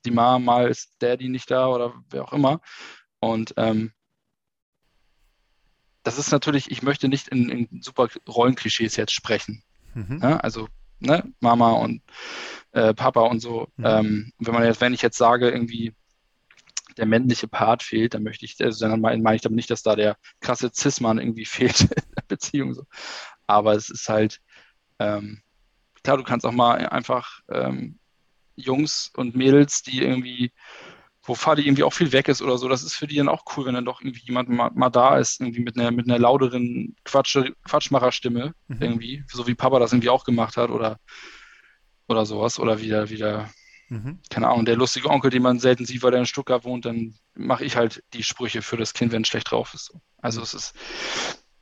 die 0.06 0.12
Mom, 0.12 0.46
mal 0.46 0.68
ist 0.68 0.96
Daddy 1.00 1.30
nicht 1.30 1.52
da 1.52 1.68
oder 1.68 1.94
wer 2.10 2.24
auch 2.24 2.34
immer. 2.34 2.62
Und 3.20 3.54
ähm, 3.58 3.92
das 6.04 6.18
ist 6.18 6.32
natürlich, 6.32 6.72
ich 6.72 6.82
möchte 6.82 7.08
nicht 7.08 7.28
in, 7.28 7.50
in 7.50 7.82
super 7.82 8.08
Rollenklischees 8.28 8.96
jetzt 8.96 9.14
sprechen. 9.14 9.64
Mhm. 9.94 10.20
Ja, 10.22 10.38
also 10.38 10.68
ne, 11.00 11.32
Mama 11.40 11.74
und 11.74 12.02
äh, 12.72 12.94
Papa 12.94 13.22
und 13.22 13.42
so. 13.42 13.68
Mhm. 13.78 13.86
Ähm, 13.86 14.34
wenn 14.40 14.54
man 14.54 14.64
jetzt, 14.64 14.82
wenn 14.82 14.94
ich 14.94 15.02
jetzt 15.02 15.18
sage, 15.18 15.50
irgendwie 15.50 15.94
der 17.00 17.08
männliche 17.08 17.48
Part 17.48 17.84
fehlt, 17.84 18.14
dann 18.14 18.24
möchte 18.24 18.46
ich, 18.46 18.56
also 18.64 18.88
dann 18.88 19.02
meine 19.02 19.36
ich 19.36 19.42
damit 19.42 19.56
nicht, 19.56 19.72
dass 19.72 19.84
da 19.84 19.96
der 19.96 20.18
krasse 20.40 20.72
Cis-Mann 20.74 21.20
irgendwie 21.20 21.46
fehlt 21.46 21.82
in 21.82 21.88
der 21.90 22.24
Beziehung. 22.28 22.74
So. 22.74 22.84
Aber 23.48 23.74
es 23.74 23.90
ist 23.90 24.08
halt, 24.10 24.40
ähm, 25.00 25.42
klar, 26.04 26.18
du 26.18 26.24
kannst 26.24 26.46
auch 26.46 26.52
mal 26.52 26.78
einfach 26.88 27.40
ähm, 27.50 28.00
Jungs 28.56 29.12
und 29.16 29.36
Mädels, 29.36 29.82
die 29.82 30.04
irgendwie 30.04 30.52
wo 31.30 31.36
Fadi 31.36 31.62
irgendwie 31.62 31.84
auch 31.84 31.94
viel 31.94 32.12
weg 32.12 32.28
ist 32.28 32.42
oder 32.42 32.58
so, 32.58 32.68
das 32.68 32.84
ist 32.84 32.96
für 32.96 33.06
die 33.06 33.18
dann 33.18 33.30
auch 33.30 33.44
cool, 33.56 33.66
wenn 33.66 33.76
dann 33.76 33.86
doch 33.86 34.02
irgendwie 34.02 34.26
jemand 34.26 34.50
mal, 34.50 34.72
mal 34.74 34.90
da 34.90 35.18
ist, 35.18 35.40
irgendwie 35.40 35.62
mit 35.62 35.78
einer, 35.78 35.92
mit 35.92 36.10
einer 36.10 36.18
lauteren 36.18 36.96
Quatsch, 37.06 37.38
Quatschmacherstimme, 37.66 38.54
mhm. 38.68 38.82
irgendwie, 38.82 39.24
so 39.32 39.46
wie 39.46 39.54
Papa 39.54 39.80
das 39.80 39.94
irgendwie 39.94 40.10
auch 40.10 40.24
gemacht 40.24 40.58
hat 40.58 40.72
oder, 40.72 41.00
oder 42.08 42.26
sowas, 42.26 42.60
oder 42.60 42.82
wieder, 42.82 43.10
wieder, 43.10 43.50
mhm. 43.90 44.20
keine 44.30 44.48
Ahnung, 44.48 44.66
der 44.66 44.76
lustige 44.76 45.10
Onkel, 45.10 45.32
den 45.32 45.44
man 45.44 45.60
selten 45.60 45.86
sieht, 45.86 46.02
weil 46.02 46.12
der 46.12 46.22
in 46.22 46.26
Stuttgart 46.26 46.64
wohnt, 46.64 46.86
dann 46.86 47.16
mache 47.36 47.66
ich 47.66 47.76
halt 47.76 48.04
die 48.14 48.24
Sprüche 48.24 48.62
für 48.62 48.78
das 48.78 48.94
Kind, 48.94 49.12
wenn 49.12 49.24
es 49.24 49.28
schlecht 49.28 49.52
drauf 49.52 49.74
ist. 49.74 49.94
Also 50.18 50.42
es 50.42 50.54
ist, 50.54 50.74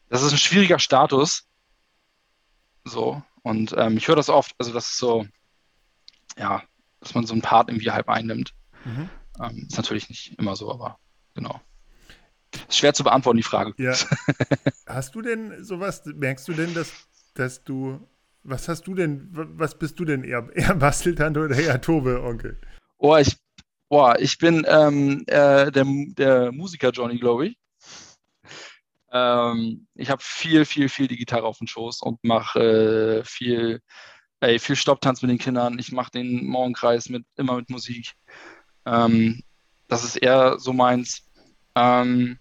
das 0.09 0.21
ist 0.21 0.31
ein 0.31 0.37
schwieriger 0.37 0.79
Status, 0.79 1.47
so, 2.83 3.21
und 3.43 3.73
ähm, 3.77 3.97
ich 3.97 4.07
höre 4.07 4.15
das 4.15 4.29
oft, 4.29 4.55
also 4.57 4.73
das 4.73 4.87
ist 4.87 4.97
so, 4.97 5.25
ja, 6.37 6.63
dass 6.99 7.13
man 7.13 7.25
so 7.25 7.33
einen 7.33 7.41
Part 7.41 7.69
irgendwie 7.69 7.91
halb 7.91 8.09
einnimmt. 8.09 8.53
Mhm. 8.85 9.09
Ähm, 9.39 9.67
ist 9.67 9.77
natürlich 9.77 10.09
nicht 10.09 10.37
immer 10.39 10.55
so, 10.55 10.71
aber 10.71 10.99
genau. 11.33 11.61
Ist 12.67 12.77
schwer 12.77 12.93
zu 12.93 13.03
beantworten, 13.03 13.37
die 13.37 13.43
Frage. 13.43 13.73
Ja. 13.77 13.93
Hast 14.87 15.15
du 15.15 15.21
denn 15.21 15.63
sowas, 15.63 16.03
merkst 16.05 16.47
du 16.47 16.53
denn, 16.53 16.73
dass, 16.73 16.91
dass 17.33 17.63
du, 17.63 17.99
was 18.47 18.69
hast 18.69 18.88
du 18.88 18.95
denn, 18.95 19.27
was 19.31 19.77
bist 19.77 19.99
du 19.99 20.05
denn 20.05 20.23
eher, 20.23 20.47
eher 20.53 20.75
Basteltante 20.75 21.41
oder 21.41 21.55
eher 21.55 21.81
Tobe, 21.81 22.23
Onkel? 22.23 22.60
Oh, 22.97 23.17
ich, 23.17 23.36
oh, 23.89 24.13
ich 24.17 24.38
bin 24.38 24.65
ähm, 24.67 25.23
äh, 25.27 25.69
der, 25.69 25.86
der 25.86 26.51
Musiker 26.53 26.91
Johnny, 26.91 27.17
glaube 27.17 27.47
ich. 27.47 27.57
Ähm, 29.12 29.88
ich 29.95 30.10
habe 30.10 30.21
viel, 30.23 30.65
viel, 30.65 30.88
viel 30.89 31.07
die 31.07 31.17
Gitarre 31.17 31.45
auf 31.45 31.57
dem 31.57 31.67
Schoß 31.67 32.01
und 32.01 32.23
mache 32.23 33.19
äh, 33.19 33.23
viel, 33.25 33.81
ey, 34.39 34.60
viel 34.60 34.75
Stopptanz 34.77 35.21
mit 35.21 35.31
den 35.31 35.39
Kindern. 35.39 35.77
Ich 35.77 35.91
mache 35.91 36.12
den 36.12 36.45
Morgenkreis 36.45 37.10
mit, 37.10 37.25
immer 37.36 37.57
mit 37.57 37.69
Musik. 37.69 38.13
Ähm, 38.86 39.43
das 39.89 40.05
ist 40.05 40.15
eher 40.15 40.57
so 40.57 40.71
meins. 40.71 41.25
Ähm, 41.75 42.39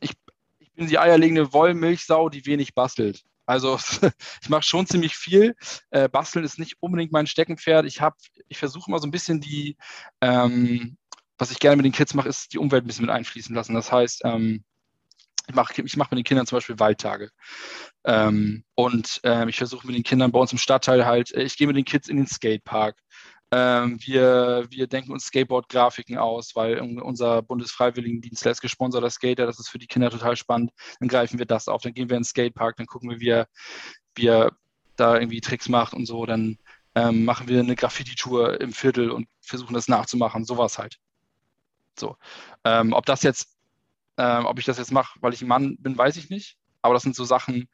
ich, 0.00 0.12
ich 0.58 0.72
bin 0.72 0.88
die 0.88 0.98
eierlegende 0.98 1.52
Wollmilchsau, 1.52 2.28
die 2.28 2.46
wenig 2.46 2.74
bastelt. 2.74 3.24
Also 3.46 3.78
ich 4.42 4.48
mache 4.48 4.62
schon 4.62 4.86
ziemlich 4.86 5.16
viel. 5.16 5.54
Äh, 5.90 6.08
basteln 6.08 6.44
ist 6.44 6.58
nicht 6.58 6.76
unbedingt 6.80 7.12
mein 7.12 7.26
Steckenpferd. 7.26 7.86
Ich 7.86 8.00
habe, 8.00 8.16
ich 8.48 8.58
versuche 8.58 8.88
immer 8.88 8.98
so 8.98 9.06
ein 9.06 9.10
bisschen 9.10 9.40
die, 9.40 9.76
ähm, 10.20 10.96
was 11.38 11.50
ich 11.50 11.58
gerne 11.58 11.76
mit 11.76 11.84
den 11.84 11.92
Kids 11.92 12.14
mache, 12.14 12.28
ist 12.28 12.52
die 12.52 12.58
Umwelt 12.58 12.84
ein 12.84 12.86
bisschen 12.86 13.06
mit 13.06 13.14
einfließen 13.14 13.54
lassen. 13.54 13.74
Das 13.74 13.90
heißt, 13.90 14.22
ähm, 14.24 14.64
ich 15.48 15.54
mache 15.54 15.82
ich 15.82 15.96
mach 15.96 16.10
mit 16.10 16.18
den 16.18 16.24
Kindern 16.24 16.46
zum 16.46 16.56
Beispiel 16.56 16.78
Waldtage. 16.78 17.30
Ähm, 18.04 18.64
und 18.74 19.20
ähm, 19.24 19.48
ich 19.48 19.56
versuche 19.56 19.86
mit 19.86 19.96
den 19.96 20.04
Kindern 20.04 20.32
bei 20.32 20.38
uns 20.38 20.52
im 20.52 20.58
Stadtteil 20.58 21.04
halt, 21.04 21.32
äh, 21.32 21.42
ich 21.42 21.56
gehe 21.56 21.66
mit 21.66 21.76
den 21.76 21.84
Kids 21.84 22.08
in 22.08 22.16
den 22.16 22.26
Skatepark. 22.26 22.96
Ähm, 23.54 23.98
wir, 24.00 24.66
wir 24.70 24.86
denken 24.86 25.12
uns 25.12 25.26
Skateboard-Grafiken 25.26 26.16
aus, 26.16 26.56
weil 26.56 26.78
unser 26.80 27.42
Bundesfreiwilligendienst 27.42 28.46
lässt 28.46 28.62
gesponserter 28.62 29.10
Skater, 29.10 29.44
das 29.44 29.60
ist 29.60 29.68
für 29.68 29.78
die 29.78 29.86
Kinder 29.86 30.10
total 30.10 30.36
spannend. 30.36 30.72
Dann 31.00 31.08
greifen 31.08 31.38
wir 31.38 31.44
das 31.44 31.68
auf, 31.68 31.82
dann 31.82 31.92
gehen 31.92 32.08
wir 32.08 32.16
in 32.16 32.22
den 32.22 32.26
Skatepark, 32.26 32.78
dann 32.78 32.86
gucken 32.86 33.10
wir, 33.10 33.20
wie 33.20 33.28
er, 33.28 33.48
wie 34.14 34.28
er 34.28 34.52
da 34.96 35.16
irgendwie 35.18 35.42
Tricks 35.42 35.68
macht 35.68 35.92
und 35.92 36.06
so. 36.06 36.24
Dann 36.24 36.58
ähm, 36.94 37.26
machen 37.26 37.46
wir 37.46 37.60
eine 37.60 37.76
Graffiti-Tour 37.76 38.58
im 38.62 38.72
Viertel 38.72 39.10
und 39.10 39.28
versuchen 39.42 39.74
das 39.74 39.86
nachzumachen, 39.86 40.46
sowas 40.46 40.78
halt. 40.78 40.98
So. 41.98 42.16
Ähm, 42.64 42.94
ob 42.94 43.04
das 43.04 43.22
jetzt, 43.22 43.58
ähm, 44.16 44.46
ob 44.46 44.58
ich 44.58 44.64
das 44.64 44.78
jetzt 44.78 44.92
mache, 44.92 45.18
weil 45.20 45.34
ich 45.34 45.42
ein 45.42 45.48
Mann 45.48 45.76
bin, 45.78 45.98
weiß 45.98 46.16
ich 46.16 46.30
nicht. 46.30 46.56
Aber 46.80 46.94
das 46.94 47.02
sind 47.02 47.14
so 47.14 47.24
Sachen, 47.24 47.68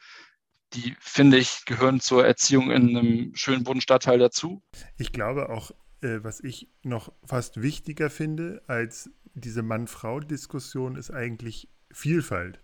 die, 0.75 0.95
finde 1.01 1.39
ich, 1.39 1.65
gehören 1.65 2.01
zur 2.01 2.27
Erziehung 2.27 2.71
in 2.71 2.97
einem 2.97 3.35
schönen 3.35 3.65
Bodenstadtteil 3.65 4.19
dazu. 4.19 4.63
Ich 4.97 5.13
glaube 5.13 5.49
auch, 5.49 5.71
äh, 6.01 6.19
was 6.23 6.41
ich 6.41 6.69
noch 6.83 7.13
fast 7.25 7.63
wichtiger 7.63 8.11
finde 8.11 8.63
als 8.67 9.11
diese 9.35 9.63
Mann-Frau-Diskussion, 9.63 10.97
ist 10.97 11.11
eigentlich 11.11 11.69
Vielfalt. 11.91 12.61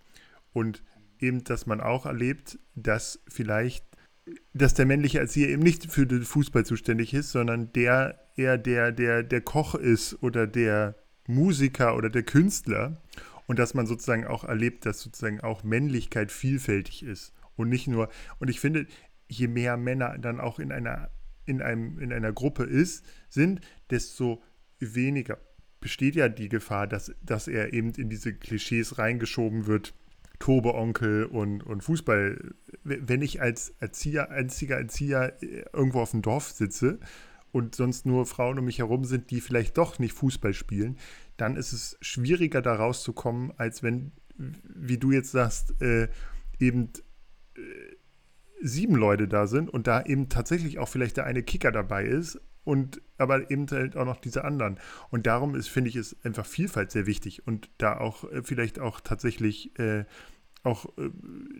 Und 0.53 0.83
eben, 1.19 1.45
dass 1.45 1.67
man 1.67 1.81
auch 1.81 2.07
erlebt, 2.07 2.59
dass 2.75 3.21
vielleicht, 3.29 3.85
dass 4.53 4.75
der 4.75 4.87
männliche 4.87 5.19
Erzieher 5.19 5.49
eben 5.49 5.63
nicht 5.63 5.91
für 5.91 6.07
den 6.07 6.23
Fußball 6.23 6.67
zuständig 6.67 7.15
ist, 7.15 7.33
sondern 7.33 7.73
der 7.73 8.21
eher 8.37 8.59
der, 8.59 8.93
der, 8.93 9.23
der 9.23 9.41
Koch 9.41 9.75
ist 9.75 10.23
oder 10.23 10.47
der 10.47 10.97
Musiker 11.27 11.97
oder 11.97 12.11
der 12.11 12.23
Künstler. 12.23 13.01
Und 13.47 13.59
dass 13.59 13.75
man 13.75 13.87
sozusagen 13.87 14.27
auch 14.27 14.45
erlebt, 14.45 14.87
dass 14.87 15.01
sozusagen 15.01 15.41
auch 15.41 15.65
Männlichkeit 15.65 16.33
vielfältig 16.33 17.03
ist. 17.03 17.33
Und 17.57 17.69
nicht 17.69 17.87
nur, 17.87 18.09
und 18.39 18.49
ich 18.49 18.61
finde, 18.61 18.87
je 19.29 19.49
mehr 19.49 19.77
Männer 19.77 20.19
dann 20.19 20.41
auch 20.41 20.59
in 20.59 20.73
einer, 20.73 21.11
in 21.47 21.63
einem, 21.63 21.99
in 21.99 22.13
einer 22.13 22.33
Gruppe 22.33 22.65
ist, 22.65 23.05
sind, 23.29 23.61
desto 23.91 24.43
weniger 24.81 25.39
besteht 25.85 26.15
ja 26.15 26.31
die 26.31 26.49
Gefahr, 26.49 26.87
dass, 26.87 27.15
dass 27.21 27.47
er 27.47 27.75
eben 27.75 27.91
in 27.91 28.09
diese 28.09 28.33
Klischees 28.33 28.97
reingeschoben 28.97 29.67
wird. 29.67 29.95
Tobe-Onkel 30.39 31.27
und, 31.27 31.63
und 31.63 31.83
Fußball. 31.83 32.55
Wenn 32.83 33.23
ich 33.23 33.41
als 33.41 33.75
Erzieher, 33.81 34.31
einziger 34.31 34.79
Erzieher 34.79 35.37
äh, 35.43 35.65
irgendwo 35.73 36.01
auf 36.01 36.11
dem 36.11 36.23
Dorf 36.23 36.51
sitze 36.51 36.99
und 37.53 37.75
sonst 37.75 38.07
nur 38.07 38.27
Frauen 38.27 38.59
um 38.59 38.65
mich 38.65 38.79
herum 38.79 39.05
sind, 39.05 39.31
die 39.31 39.41
vielleicht 39.41 39.77
doch 39.77 39.99
nicht 39.99 40.15
Fußball 40.15 40.55
spielen, 40.55 40.97
dann 41.37 41.55
ist 41.57 41.73
es 41.73 41.99
schwieriger 42.01 42.63
da 42.63 42.75
rauszukommen, 42.75 43.53
als 43.59 43.83
wenn, 43.83 44.13
wie 44.37 44.99
du 44.99 45.13
jetzt 45.13 45.33
sagst, 45.33 45.81
äh, 45.83 46.09
eben 46.59 46.91
sieben 48.61 48.95
Leute 48.95 49.29
da 49.29 49.47
sind 49.47 49.71
und 49.71 49.87
da 49.87 50.03
eben 50.03 50.29
tatsächlich 50.29 50.79
auch 50.79 50.89
vielleicht 50.89 51.17
der 51.17 51.25
eine 51.25 51.43
Kicker 51.43 51.71
dabei 51.71 52.05
ist 52.05 52.41
und 52.65 53.03
aber 53.19 53.51
eben 53.51 53.67
halt 53.71 53.97
auch 53.97 54.07
noch 54.07 54.21
diese 54.21 54.45
anderen. 54.45 54.79
Und 55.11 55.27
darum 55.27 55.55
ist, 55.55 55.69
finde 55.69 55.91
ich, 55.91 55.97
ist 55.97 56.17
einfach 56.25 56.47
Vielfalt 56.47 56.91
sehr 56.91 57.07
wichtig 57.07 57.47
und 57.47 57.71
da 57.79 57.99
auch 57.99 58.25
äh, 58.33 58.43
vielleicht 58.43 58.79
auch 58.79 59.01
tatsächlich 59.01 59.79
äh, 59.79 60.05
auch 60.63 60.87
äh, 60.97 61.11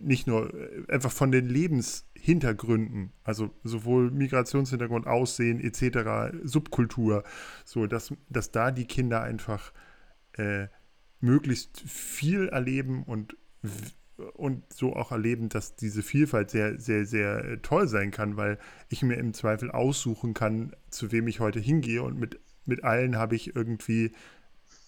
nicht 0.01 0.25
nur 0.27 0.53
äh, 0.53 0.83
einfach 0.91 1.11
von 1.11 1.31
den 1.31 1.47
Lebenshintergründen, 1.47 3.11
also 3.23 3.51
sowohl 3.63 4.09
Migrationshintergrund, 4.11 5.05
Aussehen 5.05 5.59
etc., 5.59 6.35
Subkultur, 6.43 7.23
so 7.63 7.85
dass, 7.85 8.13
dass 8.29 8.51
da 8.51 8.71
die 8.71 8.85
Kinder 8.85 9.21
einfach 9.21 9.71
äh, 10.33 10.67
möglichst 11.19 11.79
viel 11.81 12.49
erleben 12.49 13.03
und 13.03 13.37
und 14.33 14.71
so 14.71 14.95
auch 14.95 15.11
erleben, 15.11 15.49
dass 15.49 15.75
diese 15.75 16.03
Vielfalt 16.03 16.49
sehr, 16.49 16.79
sehr, 16.79 17.05
sehr 17.05 17.45
äh, 17.45 17.57
toll 17.57 17.87
sein 17.87 18.11
kann, 18.11 18.37
weil 18.37 18.57
ich 18.89 19.03
mir 19.03 19.15
im 19.15 19.33
Zweifel 19.33 19.71
aussuchen 19.71 20.33
kann, 20.33 20.75
zu 20.89 21.11
wem 21.11 21.27
ich 21.27 21.39
heute 21.39 21.59
hingehe 21.59 22.01
und 22.01 22.17
mit, 22.17 22.39
mit 22.65 22.83
allen 22.83 23.17
habe 23.17 23.35
ich 23.35 23.55
irgendwie 23.55 24.13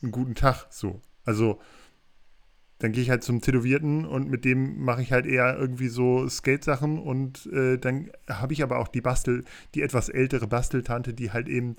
einen 0.02 0.12
guten 0.12 0.36
Tag 0.36 0.68
so. 0.70 1.02
Also 1.26 1.60
dann 2.80 2.92
gehe 2.92 3.02
ich 3.02 3.10
halt 3.10 3.24
zum 3.24 3.42
Tätowierten 3.42 4.06
und 4.06 4.30
mit 4.30 4.46
dem 4.46 4.84
mache 4.84 5.02
ich 5.02 5.12
halt 5.12 5.26
eher 5.26 5.58
irgendwie 5.58 5.88
so 5.88 6.30
Skate-Sachen 6.30 7.00
und 7.00 7.48
äh, 7.48 7.78
dann 7.78 8.12
habe 8.30 8.54
ich 8.54 8.62
aber 8.62 8.78
auch 8.78 8.88
die 8.88 9.02
Bastel, 9.02 9.44
die 9.74 9.82
etwas 9.82 10.10
ältere 10.10 10.48
Basteltante, 10.48 11.14
die 11.14 11.32
halt 11.32 11.48
eben 11.48 11.76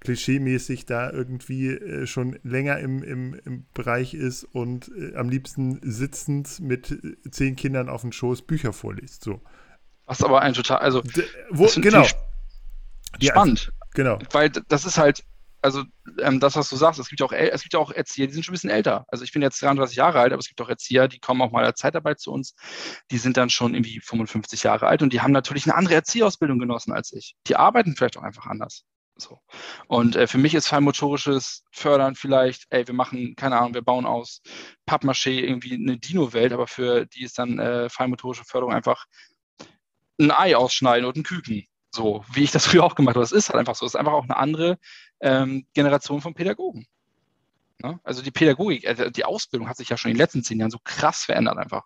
klischeemäßig 0.00 0.86
da 0.86 1.10
irgendwie 1.10 1.68
äh, 1.68 2.06
schon 2.06 2.38
länger 2.42 2.78
im, 2.78 3.02
im, 3.02 3.34
im 3.44 3.66
Bereich 3.74 4.14
ist 4.14 4.44
und 4.44 4.90
äh, 4.96 5.14
am 5.14 5.28
liebsten 5.28 5.78
sitzend 5.82 6.60
mit 6.60 6.90
äh, 6.90 7.30
zehn 7.30 7.56
Kindern 7.56 7.88
auf 7.88 8.00
dem 8.00 8.12
Schoß 8.12 8.42
Bücher 8.42 8.72
vorliest. 8.72 9.24
So. 9.24 9.40
Was 10.06 10.22
aber 10.22 10.42
ein 10.42 10.54
total, 10.54 10.78
also 10.78 11.02
D 11.02 11.24
wo, 11.50 11.68
genau. 11.76 12.04
Spannend. 13.20 13.66
Ja, 13.66 13.86
genau. 13.94 14.18
Weil 14.32 14.50
das 14.50 14.84
ist 14.84 14.98
halt, 14.98 15.24
also 15.62 15.84
ähm, 16.18 16.40
das, 16.40 16.56
was 16.56 16.70
du 16.70 16.76
sagst, 16.76 16.98
es 16.98 17.08
gibt 17.08 17.20
ja 17.20 17.26
auch, 17.26 17.32
es 17.32 17.62
gibt 17.62 17.74
ja 17.74 17.80
auch 17.80 17.90
Erzieher, 17.90 18.26
die 18.26 18.32
sind 18.32 18.44
schon 18.44 18.52
ein 18.52 18.54
bisschen 18.54 18.70
älter. 18.70 19.04
Also 19.08 19.24
ich 19.24 19.32
bin 19.32 19.42
jetzt 19.42 19.60
33 19.60 19.96
Jahre 19.96 20.20
alt, 20.20 20.32
aber 20.32 20.40
es 20.40 20.48
gibt 20.48 20.60
auch 20.62 20.68
Erzieher, 20.68 21.08
die 21.08 21.18
kommen 21.18 21.42
auch 21.42 21.52
mal 21.52 21.62
der 21.62 21.74
Zeitarbeit 21.74 22.20
zu 22.20 22.32
uns. 22.32 22.54
Die 23.10 23.18
sind 23.18 23.36
dann 23.36 23.50
schon 23.50 23.74
irgendwie 23.74 24.00
55 24.00 24.62
Jahre 24.62 24.86
alt 24.86 25.02
und 25.02 25.12
die 25.12 25.20
haben 25.20 25.32
natürlich 25.32 25.66
eine 25.66 25.74
andere 25.74 25.96
Erzieherausbildung 25.96 26.58
genossen 26.58 26.92
als 26.92 27.12
ich. 27.12 27.36
Die 27.46 27.56
arbeiten 27.56 27.94
vielleicht 27.94 28.16
auch 28.16 28.22
einfach 28.22 28.46
anders. 28.46 28.84
So. 29.20 29.40
Und 29.86 30.16
äh, 30.16 30.26
für 30.26 30.38
mich 30.38 30.54
ist 30.54 30.68
feinmotorisches 30.68 31.64
Fördern 31.70 32.14
vielleicht, 32.14 32.66
ey, 32.70 32.86
wir 32.86 32.94
machen, 32.94 33.34
keine 33.36 33.58
Ahnung, 33.58 33.74
wir 33.74 33.82
bauen 33.82 34.06
aus 34.06 34.42
Pappmaché 34.86 35.40
irgendwie 35.40 35.74
eine 35.74 35.98
Dino-Welt, 35.98 36.52
aber 36.52 36.66
für 36.66 37.06
die 37.06 37.24
ist 37.24 37.38
dann 37.38 37.58
äh, 37.58 37.88
feinmotorische 37.88 38.44
Förderung 38.44 38.72
einfach 38.72 39.06
ein 40.18 40.30
Ei 40.30 40.56
ausschneiden 40.56 41.06
und 41.06 41.16
ein 41.16 41.22
Küken. 41.22 41.66
So, 41.90 42.24
wie 42.32 42.44
ich 42.44 42.52
das 42.52 42.66
früher 42.68 42.84
auch 42.84 42.94
gemacht 42.94 43.16
habe. 43.16 43.22
Das 43.22 43.32
ist 43.32 43.48
halt 43.48 43.58
einfach 43.58 43.74
so. 43.74 43.86
Es 43.86 43.94
ist 43.94 43.98
einfach 43.98 44.12
auch 44.12 44.24
eine 44.24 44.36
andere 44.36 44.78
ähm, 45.20 45.66
Generation 45.74 46.20
von 46.20 46.34
Pädagogen. 46.34 46.86
Ne? 47.82 47.98
Also 48.04 48.22
die 48.22 48.30
Pädagogik, 48.30 48.84
äh, 48.84 49.10
die 49.10 49.24
Ausbildung 49.24 49.68
hat 49.68 49.76
sich 49.76 49.88
ja 49.88 49.96
schon 49.96 50.10
in 50.10 50.16
den 50.16 50.22
letzten 50.22 50.42
zehn 50.42 50.58
Jahren 50.58 50.70
so 50.70 50.78
krass 50.82 51.24
verändert 51.24 51.58
einfach. 51.58 51.84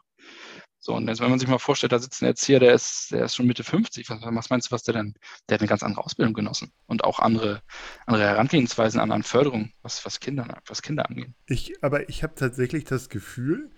So, 0.84 0.94
und 0.94 1.08
jetzt, 1.08 1.22
wenn 1.22 1.30
man 1.30 1.38
sich 1.38 1.48
mal 1.48 1.56
vorstellt, 1.56 1.92
da 1.92 1.98
sitzt 1.98 2.20
ein 2.20 2.26
Erzieher, 2.26 2.60
der 2.60 2.74
ist, 2.74 3.10
der 3.10 3.24
ist 3.24 3.34
schon 3.34 3.46
Mitte 3.46 3.64
50. 3.64 4.10
Was, 4.10 4.20
was 4.20 4.50
meinst 4.50 4.68
du, 4.68 4.72
was 4.72 4.82
der 4.82 4.92
denn? 4.92 5.14
Der 5.48 5.54
hat 5.54 5.62
eine 5.62 5.68
ganz 5.68 5.82
andere 5.82 6.04
Ausbildung 6.04 6.34
genossen 6.34 6.72
und 6.86 7.04
auch 7.04 7.20
andere, 7.20 7.62
andere 8.04 8.24
Herangehensweisen 8.24 9.00
an, 9.00 9.10
an 9.10 9.22
Förderung, 9.22 9.72
was, 9.80 10.04
was, 10.04 10.20
Kinder, 10.20 10.46
was 10.66 10.82
Kinder 10.82 11.08
angeht. 11.08 11.30
Ich, 11.46 11.82
aber 11.82 12.10
ich 12.10 12.22
habe 12.22 12.34
tatsächlich 12.34 12.84
das 12.84 13.08
Gefühl, 13.08 13.70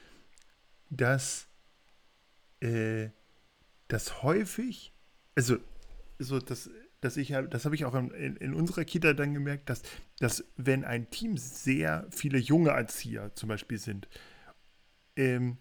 dass, 0.90 1.47
äh, 2.59 3.11
dass 3.87 4.25
häufig, 4.25 4.92
also 5.37 5.59
so, 6.19 6.40
dass, 6.40 6.71
dass 7.03 7.16
ich, 7.16 7.33
das 7.51 7.64
habe 7.66 7.77
ich 7.77 7.85
auch 7.85 7.95
in, 7.95 8.35
in, 8.35 8.53
unserer 8.53 8.85
Kita 8.85 9.12
dann 9.12 9.33
gemerkt, 9.33 9.71
dass, 9.71 9.83
dass 10.19 10.45
wenn 10.57 10.85
ein 10.85 11.09
Team 11.11 11.37
sehr 11.37 12.09
viele 12.11 12.38
junge 12.38 12.71
Erzieher 12.71 13.33
zum 13.37 13.49
Beispiel 13.49 13.79
sind, 13.79 14.09
ähm, 15.14 15.59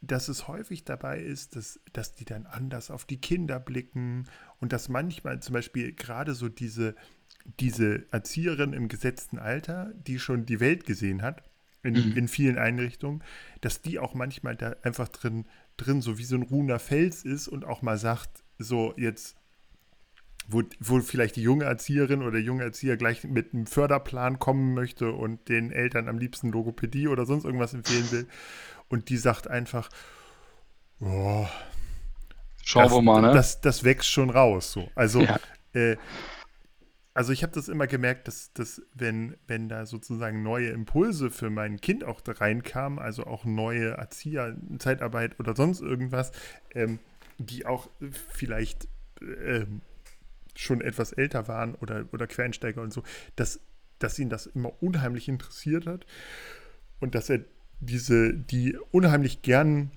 dass 0.00 0.28
es 0.28 0.46
häufig 0.46 0.84
dabei 0.84 1.20
ist, 1.20 1.56
dass, 1.56 1.80
dass 1.92 2.14
die 2.14 2.24
dann 2.24 2.46
anders 2.46 2.90
auf 2.90 3.04
die 3.04 3.20
Kinder 3.20 3.58
blicken 3.58 4.26
und 4.60 4.72
dass 4.72 4.88
manchmal 4.88 5.40
zum 5.40 5.54
Beispiel 5.54 5.92
gerade 5.92 6.34
so 6.34 6.48
diese, 6.48 6.94
diese 7.58 8.06
Erzieherin 8.12 8.72
im 8.72 8.88
gesetzten 8.88 9.38
Alter, 9.38 9.92
die 9.94 10.18
schon 10.18 10.46
die 10.46 10.60
Welt 10.60 10.84
gesehen 10.84 11.22
hat, 11.22 11.42
in, 11.82 11.94
mhm. 11.94 12.16
in 12.16 12.28
vielen 12.28 12.58
Einrichtungen, 12.58 13.22
dass 13.60 13.82
die 13.82 13.98
auch 13.98 14.14
manchmal 14.14 14.56
da 14.56 14.76
einfach 14.82 15.08
drin, 15.08 15.46
drin 15.76 16.00
so 16.00 16.18
wie 16.18 16.24
so 16.24 16.36
ein 16.36 16.42
ruhender 16.42 16.78
Fels 16.78 17.24
ist 17.24 17.48
und 17.48 17.64
auch 17.64 17.82
mal 17.82 17.98
sagt, 17.98 18.44
so 18.58 18.94
jetzt, 18.96 19.36
wo, 20.48 20.62
wo 20.80 21.00
vielleicht 21.00 21.36
die 21.36 21.42
junge 21.42 21.64
Erzieherin 21.64 22.22
oder 22.22 22.32
der 22.32 22.42
junge 22.42 22.64
Erzieher 22.64 22.96
gleich 22.96 23.24
mit 23.24 23.52
einem 23.52 23.66
Förderplan 23.66 24.38
kommen 24.38 24.74
möchte 24.74 25.12
und 25.12 25.48
den 25.48 25.70
Eltern 25.70 26.08
am 26.08 26.18
liebsten 26.18 26.50
Logopädie 26.50 27.08
oder 27.08 27.26
sonst 27.26 27.44
irgendwas 27.44 27.74
empfehlen 27.74 28.10
will 28.10 28.26
und 28.88 29.08
die 29.08 29.16
sagt 29.16 29.48
einfach, 29.48 29.88
oh, 31.00 31.46
Schauen 32.68 32.90
wir 32.90 33.00
mal, 33.00 33.22
ne? 33.22 33.32
Das, 33.32 33.62
das 33.62 33.82
wächst 33.82 34.10
schon 34.10 34.28
raus. 34.28 34.72
So. 34.72 34.90
Also, 34.94 35.22
ja. 35.22 35.40
äh, 35.72 35.96
also 37.14 37.32
ich 37.32 37.42
habe 37.42 37.52
das 37.54 37.68
immer 37.68 37.86
gemerkt, 37.86 38.28
dass, 38.28 38.52
dass 38.52 38.82
wenn, 38.92 39.38
wenn 39.46 39.70
da 39.70 39.86
sozusagen 39.86 40.42
neue 40.42 40.68
Impulse 40.68 41.30
für 41.30 41.48
mein 41.48 41.80
Kind 41.80 42.04
auch 42.04 42.20
da 42.20 42.32
reinkamen, 42.32 42.98
also 42.98 43.24
auch 43.24 43.46
neue 43.46 43.92
Erzieher, 43.92 44.54
Zeitarbeit 44.78 45.40
oder 45.40 45.56
sonst 45.56 45.80
irgendwas, 45.80 46.30
ähm, 46.74 46.98
die 47.38 47.64
auch 47.64 47.88
vielleicht 48.34 48.86
ähm, 49.22 49.80
schon 50.54 50.82
etwas 50.82 51.12
älter 51.12 51.48
waren 51.48 51.74
oder, 51.74 52.04
oder 52.12 52.26
Quereinsteiger 52.26 52.82
und 52.82 52.92
so, 52.92 53.02
dass, 53.34 53.60
dass 53.98 54.18
ihn 54.18 54.28
das 54.28 54.44
immer 54.44 54.74
unheimlich 54.82 55.26
interessiert 55.26 55.86
hat 55.86 56.04
und 57.00 57.14
dass 57.14 57.30
er 57.30 57.40
diese, 57.80 58.34
die 58.34 58.76
unheimlich 58.90 59.42
gern 59.42 59.90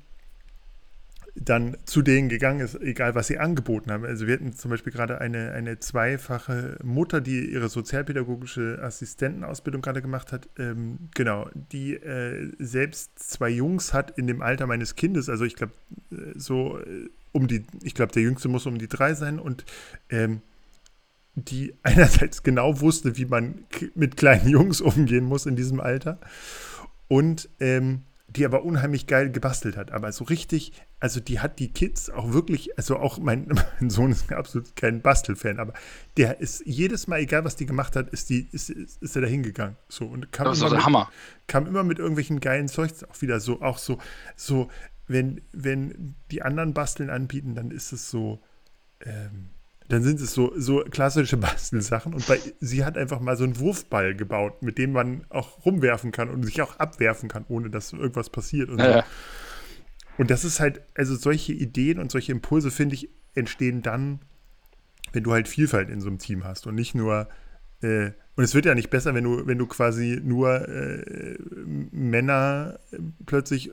dann 1.35 1.77
zu 1.85 2.01
denen 2.01 2.29
gegangen 2.29 2.59
ist, 2.59 2.75
egal 2.81 3.15
was 3.15 3.27
sie 3.27 3.37
angeboten 3.37 3.91
haben. 3.91 4.05
Also 4.05 4.27
wir 4.27 4.33
hatten 4.33 4.53
zum 4.53 4.69
Beispiel 4.69 4.91
gerade 4.91 5.21
eine, 5.21 5.51
eine 5.51 5.79
zweifache 5.79 6.77
Mutter, 6.83 7.21
die 7.21 7.51
ihre 7.51 7.69
sozialpädagogische 7.69 8.79
Assistentenausbildung 8.81 9.81
gerade 9.81 10.01
gemacht 10.01 10.33
hat. 10.33 10.49
Ähm, 10.57 11.09
genau, 11.15 11.49
die 11.71 11.93
äh, 11.93 12.51
selbst 12.59 13.17
zwei 13.17 13.49
Jungs 13.49 13.93
hat 13.93 14.17
in 14.17 14.27
dem 14.27 14.41
Alter 14.41 14.67
meines 14.67 14.95
Kindes. 14.95 15.29
Also 15.29 15.45
ich 15.45 15.55
glaube, 15.55 15.73
äh, 16.11 16.15
so 16.35 16.79
äh, 16.79 17.09
um 17.31 17.47
die, 17.47 17.65
ich 17.81 17.95
glaube, 17.95 18.11
der 18.11 18.23
Jüngste 18.23 18.49
muss 18.49 18.65
um 18.65 18.77
die 18.77 18.89
drei 18.89 19.13
sein 19.13 19.39
und 19.39 19.63
ähm, 20.09 20.41
die 21.35 21.75
einerseits 21.83 22.43
genau 22.43 22.81
wusste, 22.81 23.15
wie 23.17 23.25
man 23.25 23.63
mit 23.95 24.17
kleinen 24.17 24.49
Jungs 24.49 24.81
umgehen 24.81 25.23
muss 25.23 25.45
in 25.45 25.55
diesem 25.55 25.79
Alter 25.79 26.19
und 27.11 27.49
ähm, 27.59 28.03
die 28.29 28.45
aber 28.45 28.63
unheimlich 28.63 29.05
geil 29.05 29.33
gebastelt 29.33 29.75
hat. 29.75 29.91
Aber 29.91 30.13
so 30.13 30.23
richtig, 30.23 30.71
also 31.01 31.19
die 31.19 31.41
hat 31.41 31.59
die 31.59 31.73
Kids 31.73 32.09
auch 32.09 32.31
wirklich, 32.31 32.77
also 32.77 32.95
auch 32.95 33.19
mein, 33.19 33.49
mein 33.79 33.89
Sohn 33.89 34.11
ist 34.11 34.31
absolut 34.31 34.77
kein 34.77 35.01
Bastelfan, 35.01 35.59
aber 35.59 35.73
der 36.15 36.39
ist 36.39 36.63
jedes 36.65 37.07
Mal, 37.07 37.19
egal 37.19 37.43
was 37.43 37.57
die 37.57 37.65
gemacht 37.65 37.97
hat, 37.97 38.07
ist, 38.11 38.29
die, 38.29 38.47
ist, 38.53 38.69
ist, 38.69 39.01
ist 39.01 39.15
er 39.17 39.23
da 39.23 39.27
hingegangen. 39.27 39.75
So, 39.89 40.05
und 40.05 40.31
kam 40.31 40.45
das 40.45 40.59
ist 40.59 40.61
immer 40.61 40.69
der 40.69 40.77
mit, 40.77 40.85
Hammer. 40.85 41.11
Kam 41.47 41.67
immer 41.67 41.83
mit 41.83 41.99
irgendwelchen 41.99 42.39
geilen 42.39 42.69
Zeugs 42.69 43.03
auch 43.03 43.21
wieder 43.21 43.41
so, 43.41 43.61
auch 43.61 43.77
so, 43.77 43.97
so, 44.37 44.69
wenn, 45.07 45.41
wenn 45.51 46.15
die 46.31 46.43
anderen 46.43 46.73
Basteln 46.73 47.09
anbieten, 47.09 47.55
dann 47.55 47.71
ist 47.71 47.91
es 47.91 48.09
so, 48.09 48.39
ähm, 49.01 49.49
dann 49.91 50.03
sind 50.03 50.19
es 50.21 50.33
so, 50.33 50.53
so 50.55 50.83
klassische 50.89 51.37
Bastelsachen. 51.37 52.13
Und 52.13 52.25
bei, 52.27 52.39
sie 52.59 52.85
hat 52.85 52.97
einfach 52.97 53.19
mal 53.19 53.37
so 53.37 53.43
einen 53.43 53.59
Wurfball 53.59 54.15
gebaut, 54.15 54.61
mit 54.61 54.77
dem 54.77 54.91
man 54.91 55.25
auch 55.29 55.65
rumwerfen 55.65 56.11
kann 56.11 56.29
und 56.29 56.43
sich 56.43 56.61
auch 56.61 56.77
abwerfen 56.77 57.29
kann, 57.29 57.45
ohne 57.47 57.69
dass 57.69 57.93
irgendwas 57.93 58.29
passiert. 58.29 58.69
Und, 58.69 58.79
ja. 58.79 58.99
so. 58.99 59.03
und 60.17 60.31
das 60.31 60.43
ist 60.43 60.59
halt, 60.59 60.81
also 60.95 61.15
solche 61.15 61.53
Ideen 61.53 61.99
und 61.99 62.11
solche 62.11 62.31
Impulse, 62.31 62.71
finde 62.71 62.95
ich, 62.95 63.09
entstehen 63.35 63.81
dann, 63.81 64.19
wenn 65.13 65.23
du 65.23 65.31
halt 65.31 65.47
Vielfalt 65.47 65.89
in 65.89 66.01
so 66.01 66.07
einem 66.07 66.19
Team 66.19 66.43
hast 66.43 66.67
und 66.67 66.75
nicht 66.75 66.95
nur 66.95 67.27
äh, 67.81 68.11
und 68.35 68.45
es 68.45 68.55
wird 68.55 68.65
ja 68.65 68.75
nicht 68.75 68.89
besser, 68.89 69.13
wenn 69.13 69.23
du, 69.23 69.45
wenn 69.45 69.57
du 69.57 69.67
quasi 69.67 70.19
nur 70.23 70.67
äh, 70.67 71.37
Männer 71.91 72.79
plötzlich 73.25 73.71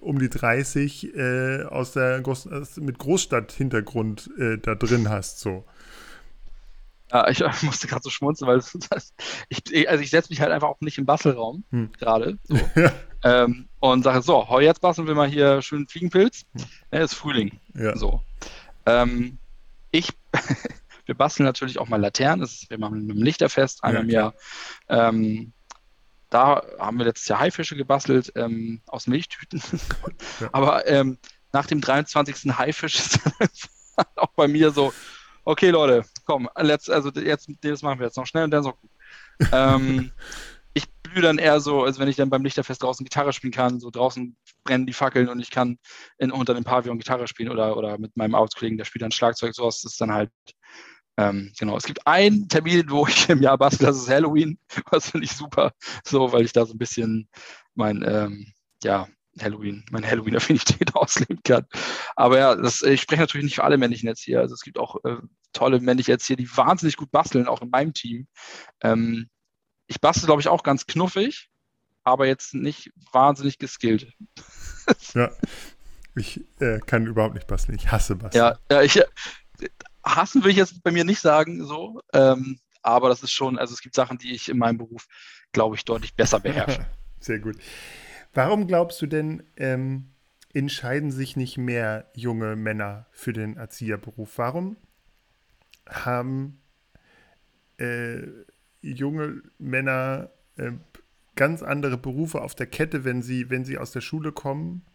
um 0.00 0.18
die 0.18 0.30
30 0.30 1.14
äh, 1.14 1.62
aus 1.64 1.92
der 1.92 2.20
Groß 2.20 2.48
mit 2.76 2.98
Großstadthintergrund 2.98 4.30
äh, 4.38 4.58
da 4.58 4.74
drin 4.74 5.08
hast. 5.08 5.40
So. 5.40 5.64
Ja, 7.12 7.28
ich, 7.28 7.40
musste 7.62 7.86
gerade 7.86 8.02
so 8.02 8.10
schmunzeln, 8.10 8.48
weil 8.48 8.58
das, 8.90 9.14
ich, 9.48 9.88
also 9.88 10.02
ich 10.02 10.10
setze 10.10 10.30
mich 10.30 10.40
halt 10.40 10.52
einfach 10.52 10.68
auch 10.68 10.80
nicht 10.80 10.98
im 10.98 11.06
Bastelraum 11.06 11.64
hm. 11.70 11.90
gerade 11.98 12.38
so, 12.44 12.56
ja. 12.74 12.92
ähm, 13.22 13.68
und 13.80 14.02
sage 14.02 14.22
so, 14.22 14.48
heu, 14.48 14.62
jetzt 14.62 14.80
basteln 14.80 15.06
wir 15.06 15.14
mal 15.14 15.28
hier 15.28 15.62
schön 15.62 15.86
Fliegenpilz. 15.86 16.44
Hm. 16.54 16.64
Ja, 16.92 17.04
ist 17.04 17.14
Frühling. 17.14 17.58
Ja. 17.74 17.96
So. 17.96 18.22
Ähm, 18.86 19.38
ich, 19.90 20.08
wir 21.06 21.14
basteln 21.14 21.46
natürlich 21.46 21.78
auch 21.78 21.88
mal 21.88 22.00
Laternen. 22.00 22.40
Das 22.40 22.52
ist, 22.52 22.70
wir 22.70 22.78
machen 22.78 23.06
mit 23.06 23.16
dem 23.16 23.22
Lichterfest 23.22 23.84
einmal 23.84 24.02
im 24.02 24.10
Jahr. 24.10 24.34
Ähm, 24.88 25.52
da 26.30 26.62
haben 26.78 26.98
wir 26.98 27.04
letztes 27.04 27.28
Jahr 27.28 27.40
Haifische 27.40 27.76
gebastelt 27.76 28.32
ähm, 28.34 28.80
aus 28.86 29.06
Milchtüten. 29.06 29.62
ja. 30.40 30.48
Aber 30.52 30.86
ähm, 30.86 31.18
nach 31.52 31.66
dem 31.66 31.80
23. 31.80 32.56
Haifisch 32.58 32.96
ist 32.96 33.20
auch 34.16 34.32
bei 34.34 34.48
mir 34.48 34.70
so, 34.70 34.92
okay 35.44 35.70
Leute, 35.70 36.04
komm, 36.24 36.48
let's, 36.56 36.90
also 36.90 37.10
jetzt, 37.10 37.48
das 37.62 37.82
machen 37.82 38.00
wir 38.00 38.06
jetzt 38.06 38.16
noch 38.16 38.26
schnell 38.26 38.44
und 38.44 38.50
dann 38.50 38.64
so. 38.64 38.74
ähm, 39.52 40.12
ich 40.74 40.86
blühe 41.02 41.22
dann 41.22 41.38
eher 41.38 41.60
so, 41.60 41.84
als 41.84 41.98
wenn 41.98 42.08
ich 42.08 42.16
dann 42.16 42.28
beim 42.28 42.44
Lichterfest 42.44 42.82
draußen 42.82 43.04
Gitarre 43.04 43.32
spielen 43.32 43.52
kann, 43.52 43.80
so 43.80 43.90
draußen 43.90 44.36
brennen 44.64 44.86
die 44.86 44.92
Fackeln 44.92 45.28
und 45.28 45.40
ich 45.40 45.50
kann 45.50 45.78
in, 46.18 46.30
unter 46.30 46.52
dem 46.52 46.64
Pavillon 46.64 46.98
Gitarre 46.98 47.28
spielen 47.28 47.50
oder, 47.50 47.76
oder 47.76 47.96
mit 47.96 48.16
meinem 48.16 48.34
Arbeitskollegen, 48.34 48.76
der 48.76 48.84
spielt 48.84 49.02
dann 49.02 49.12
Schlagzeug, 49.12 49.54
sowas 49.54 49.84
ist 49.84 50.00
dann 50.00 50.12
halt 50.12 50.30
ähm, 51.16 51.52
genau, 51.58 51.76
es 51.76 51.84
gibt 51.84 52.06
einen 52.06 52.48
Termin, 52.48 52.90
wo 52.90 53.06
ich 53.06 53.28
im 53.28 53.40
Jahr 53.40 53.56
bastel, 53.58 53.86
das 53.86 53.96
ist 53.96 54.08
Halloween. 54.08 54.58
Das 54.90 55.10
finde 55.10 55.24
ich 55.24 55.32
super, 55.32 55.72
so, 56.04 56.32
weil 56.32 56.44
ich 56.44 56.52
da 56.52 56.66
so 56.66 56.74
ein 56.74 56.78
bisschen 56.78 57.28
mein, 57.74 58.04
ähm, 58.06 58.52
ja, 58.82 59.08
Halloween, 59.40 59.84
meine 59.90 60.06
Halloween-Affinität 60.06 60.94
ausleben 60.94 61.40
kann. 61.44 61.66
Aber 62.14 62.38
ja, 62.38 62.54
das, 62.54 62.82
ich 62.82 63.02
spreche 63.02 63.20
natürlich 63.20 63.44
nicht 63.44 63.56
für 63.56 63.64
alle 63.64 63.76
männlichen 63.76 64.08
Erzieher. 64.08 64.40
Also 64.40 64.54
es 64.54 64.62
gibt 64.62 64.78
auch 64.78 64.96
äh, 65.04 65.16
tolle 65.52 65.80
männliche 65.80 66.12
Erzieher, 66.12 66.36
die 66.36 66.56
wahnsinnig 66.56 66.96
gut 66.96 67.10
basteln, 67.10 67.48
auch 67.48 67.62
in 67.62 67.70
meinem 67.70 67.92
Team. 67.92 68.28
Ähm, 68.82 69.28
ich 69.86 70.00
bastel, 70.00 70.26
glaube 70.26 70.40
ich, 70.40 70.48
auch 70.48 70.62
ganz 70.62 70.86
knuffig, 70.86 71.50
aber 72.02 72.26
jetzt 72.26 72.54
nicht 72.54 72.92
wahnsinnig 73.12 73.58
geskillt. 73.58 74.12
ja, 75.14 75.30
ich 76.14 76.40
äh, 76.60 76.80
kann 76.80 77.06
überhaupt 77.06 77.34
nicht 77.34 77.46
basteln. 77.46 77.76
Ich 77.76 77.90
hasse 77.90 78.16
basteln. 78.16 78.42
Ja, 78.42 78.58
ja 78.70 78.82
ich, 78.82 79.02
hassen 80.06 80.44
will 80.44 80.50
ich 80.50 80.56
jetzt 80.56 80.82
bei 80.82 80.92
mir 80.92 81.04
nicht 81.04 81.20
sagen, 81.20 81.64
so. 81.64 82.00
Ähm, 82.12 82.58
aber 82.82 83.08
das 83.08 83.22
ist 83.22 83.32
schon, 83.32 83.58
also 83.58 83.74
es 83.74 83.80
gibt 83.80 83.94
Sachen, 83.94 84.18
die 84.18 84.32
ich 84.32 84.48
in 84.48 84.58
meinem 84.58 84.78
Beruf, 84.78 85.06
glaube 85.52 85.76
ich, 85.76 85.84
deutlich 85.84 86.14
besser 86.14 86.40
beherrsche. 86.40 86.86
Sehr 87.20 87.40
gut. 87.40 87.56
Warum 88.32 88.66
glaubst 88.66 89.02
du 89.02 89.06
denn, 89.06 89.42
ähm, 89.56 90.12
entscheiden 90.54 91.10
sich 91.10 91.36
nicht 91.36 91.58
mehr 91.58 92.10
junge 92.14 92.54
Männer 92.54 93.06
für 93.10 93.32
den 93.32 93.56
Erzieherberuf? 93.56 94.38
Warum 94.38 94.76
haben 95.88 96.60
äh, 97.78 98.22
junge 98.80 99.42
Männer 99.58 100.30
äh, 100.56 100.72
ganz 101.34 101.62
andere 101.62 101.98
Berufe 101.98 102.40
auf 102.40 102.54
der 102.54 102.66
Kette, 102.66 103.04
wenn 103.04 103.22
sie, 103.22 103.50
wenn 103.50 103.64
sie 103.64 103.78
aus 103.78 103.90
der 103.90 104.00
Schule 104.00 104.32
kommen 104.32 104.86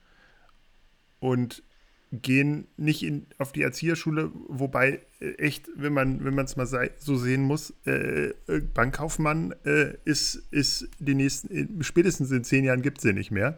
und 1.20 1.64
gehen 2.12 2.68
nicht 2.76 3.04
in, 3.04 3.26
auf 3.38 3.52
die 3.54 3.62
Erzieherschule, 3.62 4.32
wobei 4.48 5.02
äh, 5.20 5.32
echt, 5.36 5.70
wenn 5.76 5.94
man 5.94 6.24
wenn 6.24 6.38
es 6.40 6.58
mal 6.58 6.66
sei, 6.66 6.92
so 6.98 7.16
sehen 7.16 7.44
muss, 7.44 7.74
äh, 7.86 8.34
äh 8.48 8.60
Bankkaufmann 8.74 9.56
äh, 9.64 9.94
ist, 10.04 10.36
ist 10.52 10.90
die 11.00 11.16
nächsten, 11.16 11.82
spätestens 11.84 12.32
in 12.32 12.44
zehn 12.44 12.66
Jahren 12.66 12.82
gibt 12.82 12.98
es 12.98 13.04
den 13.04 13.16
nicht 13.16 13.32
mehr. 13.32 13.58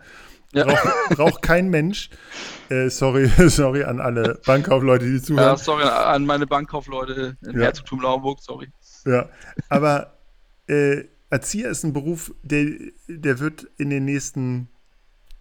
Ja. 0.53 0.65
Braucht, 0.65 1.09
braucht 1.09 1.41
kein 1.41 1.69
Mensch. 1.71 2.11
Äh, 2.69 2.89
sorry, 2.89 3.27
sorry 3.49 3.83
an 3.83 3.99
alle 3.99 4.39
Bankkaufleute, 4.45 5.05
die 5.05 5.19
zuhören. 5.19 5.47
Ja, 5.47 5.57
sorry 5.57 5.83
an 5.83 6.25
meine 6.27 6.45
Bankkaufleute 6.45 7.37
im 7.41 7.57
ja. 7.57 7.65
Herzogtum 7.65 8.01
Lauenburg, 8.01 8.39
sorry. 8.39 8.71
Ja, 9.05 9.29
aber 9.69 10.19
äh, 10.67 11.05
Erzieher 11.31 11.69
ist 11.69 11.83
ein 11.83 11.93
Beruf, 11.93 12.31
der, 12.43 12.67
der 13.07 13.39
wird 13.39 13.67
in 13.77 13.89
den 13.89 14.05
nächsten 14.05 14.69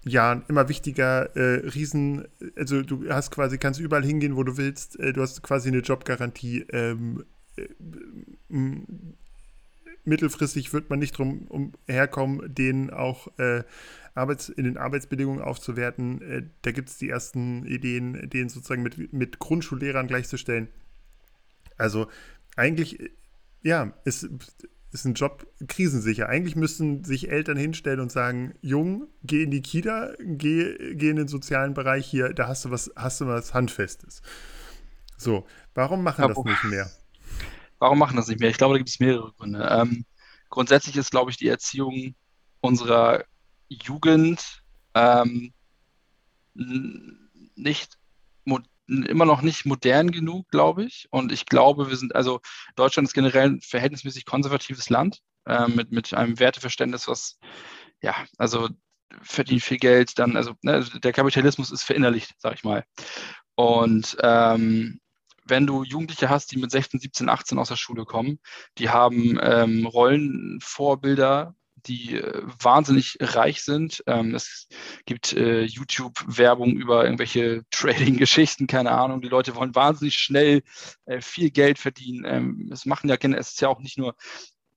Jahren 0.04 0.44
immer 0.48 0.68
wichtiger. 0.68 1.34
Äh, 1.36 1.68
Riesen, 1.68 2.26
also 2.56 2.82
du 2.82 3.08
hast 3.08 3.30
quasi, 3.30 3.58
kannst 3.58 3.80
überall 3.80 4.04
hingehen, 4.04 4.36
wo 4.36 4.42
du 4.42 4.56
willst. 4.56 4.98
Äh, 4.98 5.12
du 5.12 5.22
hast 5.22 5.42
quasi 5.42 5.68
eine 5.68 5.78
Jobgarantie. 5.78 6.66
Ähm, 6.70 7.24
äh, 7.56 7.68
mittelfristig 10.04 10.72
wird 10.72 10.90
man 10.90 10.98
nicht 10.98 11.16
drum 11.16 11.46
um 11.48 11.72
herkommen, 11.86 12.52
den 12.52 12.90
auch 12.90 13.28
äh, 13.38 13.62
Arbeits-, 14.14 14.48
in 14.48 14.64
den 14.64 14.76
Arbeitsbedingungen 14.76 15.40
aufzuwerten. 15.40 16.22
Äh, 16.22 16.42
da 16.62 16.72
gibt 16.72 16.88
es 16.88 16.98
die 16.98 17.08
ersten 17.08 17.64
Ideen, 17.64 18.28
den 18.28 18.48
sozusagen 18.48 18.82
mit, 18.82 19.12
mit 19.12 19.38
Grundschullehrern 19.38 20.08
gleichzustellen. 20.08 20.68
Also 21.76 22.08
eigentlich, 22.56 23.00
äh, 23.00 23.10
ja, 23.62 23.92
ist, 24.04 24.28
ist 24.92 25.06
ein 25.06 25.14
Job 25.14 25.46
krisensicher. 25.68 26.28
Eigentlich 26.28 26.54
müssten 26.54 27.02
sich 27.04 27.30
Eltern 27.30 27.56
hinstellen 27.56 28.00
und 28.00 28.12
sagen, 28.12 28.54
Jung, 28.60 29.08
geh 29.22 29.42
in 29.42 29.50
die 29.50 29.62
Kita, 29.62 30.12
geh, 30.20 30.94
geh 30.94 31.10
in 31.10 31.16
den 31.16 31.28
sozialen 31.28 31.74
Bereich 31.74 32.06
hier, 32.06 32.34
da 32.34 32.46
hast 32.46 32.64
du 32.64 32.70
was, 32.70 32.92
hast 32.94 33.20
du 33.20 33.26
was 33.26 33.54
Handfestes. 33.54 34.22
So, 35.16 35.46
warum 35.74 36.02
machen 36.02 36.22
ja, 36.22 36.28
das 36.28 36.44
nicht 36.44 36.64
mehr? 36.64 36.90
Warum 37.78 37.98
machen 37.98 38.16
das 38.16 38.28
nicht 38.28 38.40
mehr? 38.40 38.50
Ich 38.50 38.58
glaube, 38.58 38.74
da 38.74 38.78
gibt 38.78 38.90
es 38.90 39.00
mehrere 39.00 39.32
Gründe. 39.32 39.66
Ähm, 39.70 40.04
grundsätzlich 40.50 40.96
ist, 40.96 41.10
glaube 41.10 41.30
ich, 41.30 41.36
die 41.36 41.48
Erziehung 41.48 42.14
unserer 42.60 43.24
Jugend 43.68 44.62
ähm, 44.94 45.52
nicht 46.54 47.98
immer 49.06 49.24
noch 49.24 49.42
nicht 49.42 49.66
modern 49.66 50.10
genug, 50.10 50.48
glaube 50.48 50.84
ich. 50.84 51.06
Und 51.10 51.32
ich 51.32 51.46
glaube, 51.46 51.88
wir 51.88 51.96
sind, 51.96 52.14
also 52.14 52.40
Deutschland 52.76 53.08
ist 53.08 53.14
generell 53.14 53.50
ein 53.50 53.60
verhältnismäßig 53.60 54.24
konservatives 54.24 54.90
Land 54.90 55.20
äh, 55.46 55.68
mit, 55.68 55.92
mit 55.92 56.14
einem 56.14 56.38
Werteverständnis, 56.38 57.08
was, 57.08 57.38
ja, 58.02 58.14
also 58.38 58.68
verdient 59.20 59.62
viel 59.62 59.78
Geld, 59.78 60.18
dann, 60.18 60.36
also 60.36 60.54
ne, 60.62 60.84
der 61.02 61.12
Kapitalismus 61.12 61.70
ist 61.70 61.82
verinnerlicht, 61.82 62.34
sag 62.38 62.54
ich 62.54 62.64
mal. 62.64 62.84
Und 63.54 64.16
ähm, 64.22 65.00
wenn 65.44 65.66
du 65.66 65.82
Jugendliche 65.82 66.30
hast, 66.30 66.52
die 66.52 66.58
mit 66.58 66.70
16, 66.70 67.00
17, 67.00 67.28
18 67.28 67.58
aus 67.58 67.68
der 67.68 67.76
Schule 67.76 68.04
kommen, 68.04 68.38
die 68.78 68.90
haben 68.90 69.38
ähm, 69.42 69.86
Rollenvorbilder 69.86 71.54
die 71.86 72.16
äh, 72.16 72.42
wahnsinnig 72.60 73.16
reich 73.20 73.62
sind. 73.62 74.02
Ähm, 74.06 74.34
es 74.34 74.68
gibt 75.06 75.32
äh, 75.32 75.62
YouTube-Werbung 75.62 76.72
über 76.72 77.04
irgendwelche 77.04 77.62
Trading-Geschichten, 77.70 78.66
keine 78.66 78.92
Ahnung. 78.92 79.20
Die 79.20 79.28
Leute 79.28 79.54
wollen 79.56 79.74
wahnsinnig 79.74 80.16
schnell 80.16 80.62
äh, 81.06 81.20
viel 81.20 81.50
Geld 81.50 81.78
verdienen. 81.78 82.24
Ähm, 82.26 82.70
es 82.72 82.86
machen 82.86 83.08
ja, 83.08 83.16
es 83.16 83.52
ist 83.52 83.60
ja 83.60 83.68
auch 83.68 83.80
nicht 83.80 83.98
nur 83.98 84.14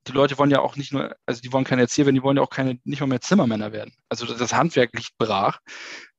die 0.07 0.11
Leute 0.11 0.37
wollen 0.37 0.51
ja 0.51 0.59
auch 0.59 0.75
nicht 0.75 0.93
nur, 0.93 1.15
also 1.25 1.41
die 1.41 1.51
wollen 1.51 1.63
keine 1.63 1.81
Erzieher 1.81 2.05
werden, 2.05 2.15
die 2.15 2.23
wollen 2.23 2.37
ja 2.37 2.43
auch 2.43 2.49
keine, 2.49 2.79
nicht 2.83 2.99
mal 2.99 3.07
mehr 3.07 3.21
Zimmermänner 3.21 3.71
werden. 3.71 3.93
Also 4.09 4.25
das 4.25 4.53
Handwerk 4.53 4.93
liegt 4.93 5.17
brach. 5.17 5.59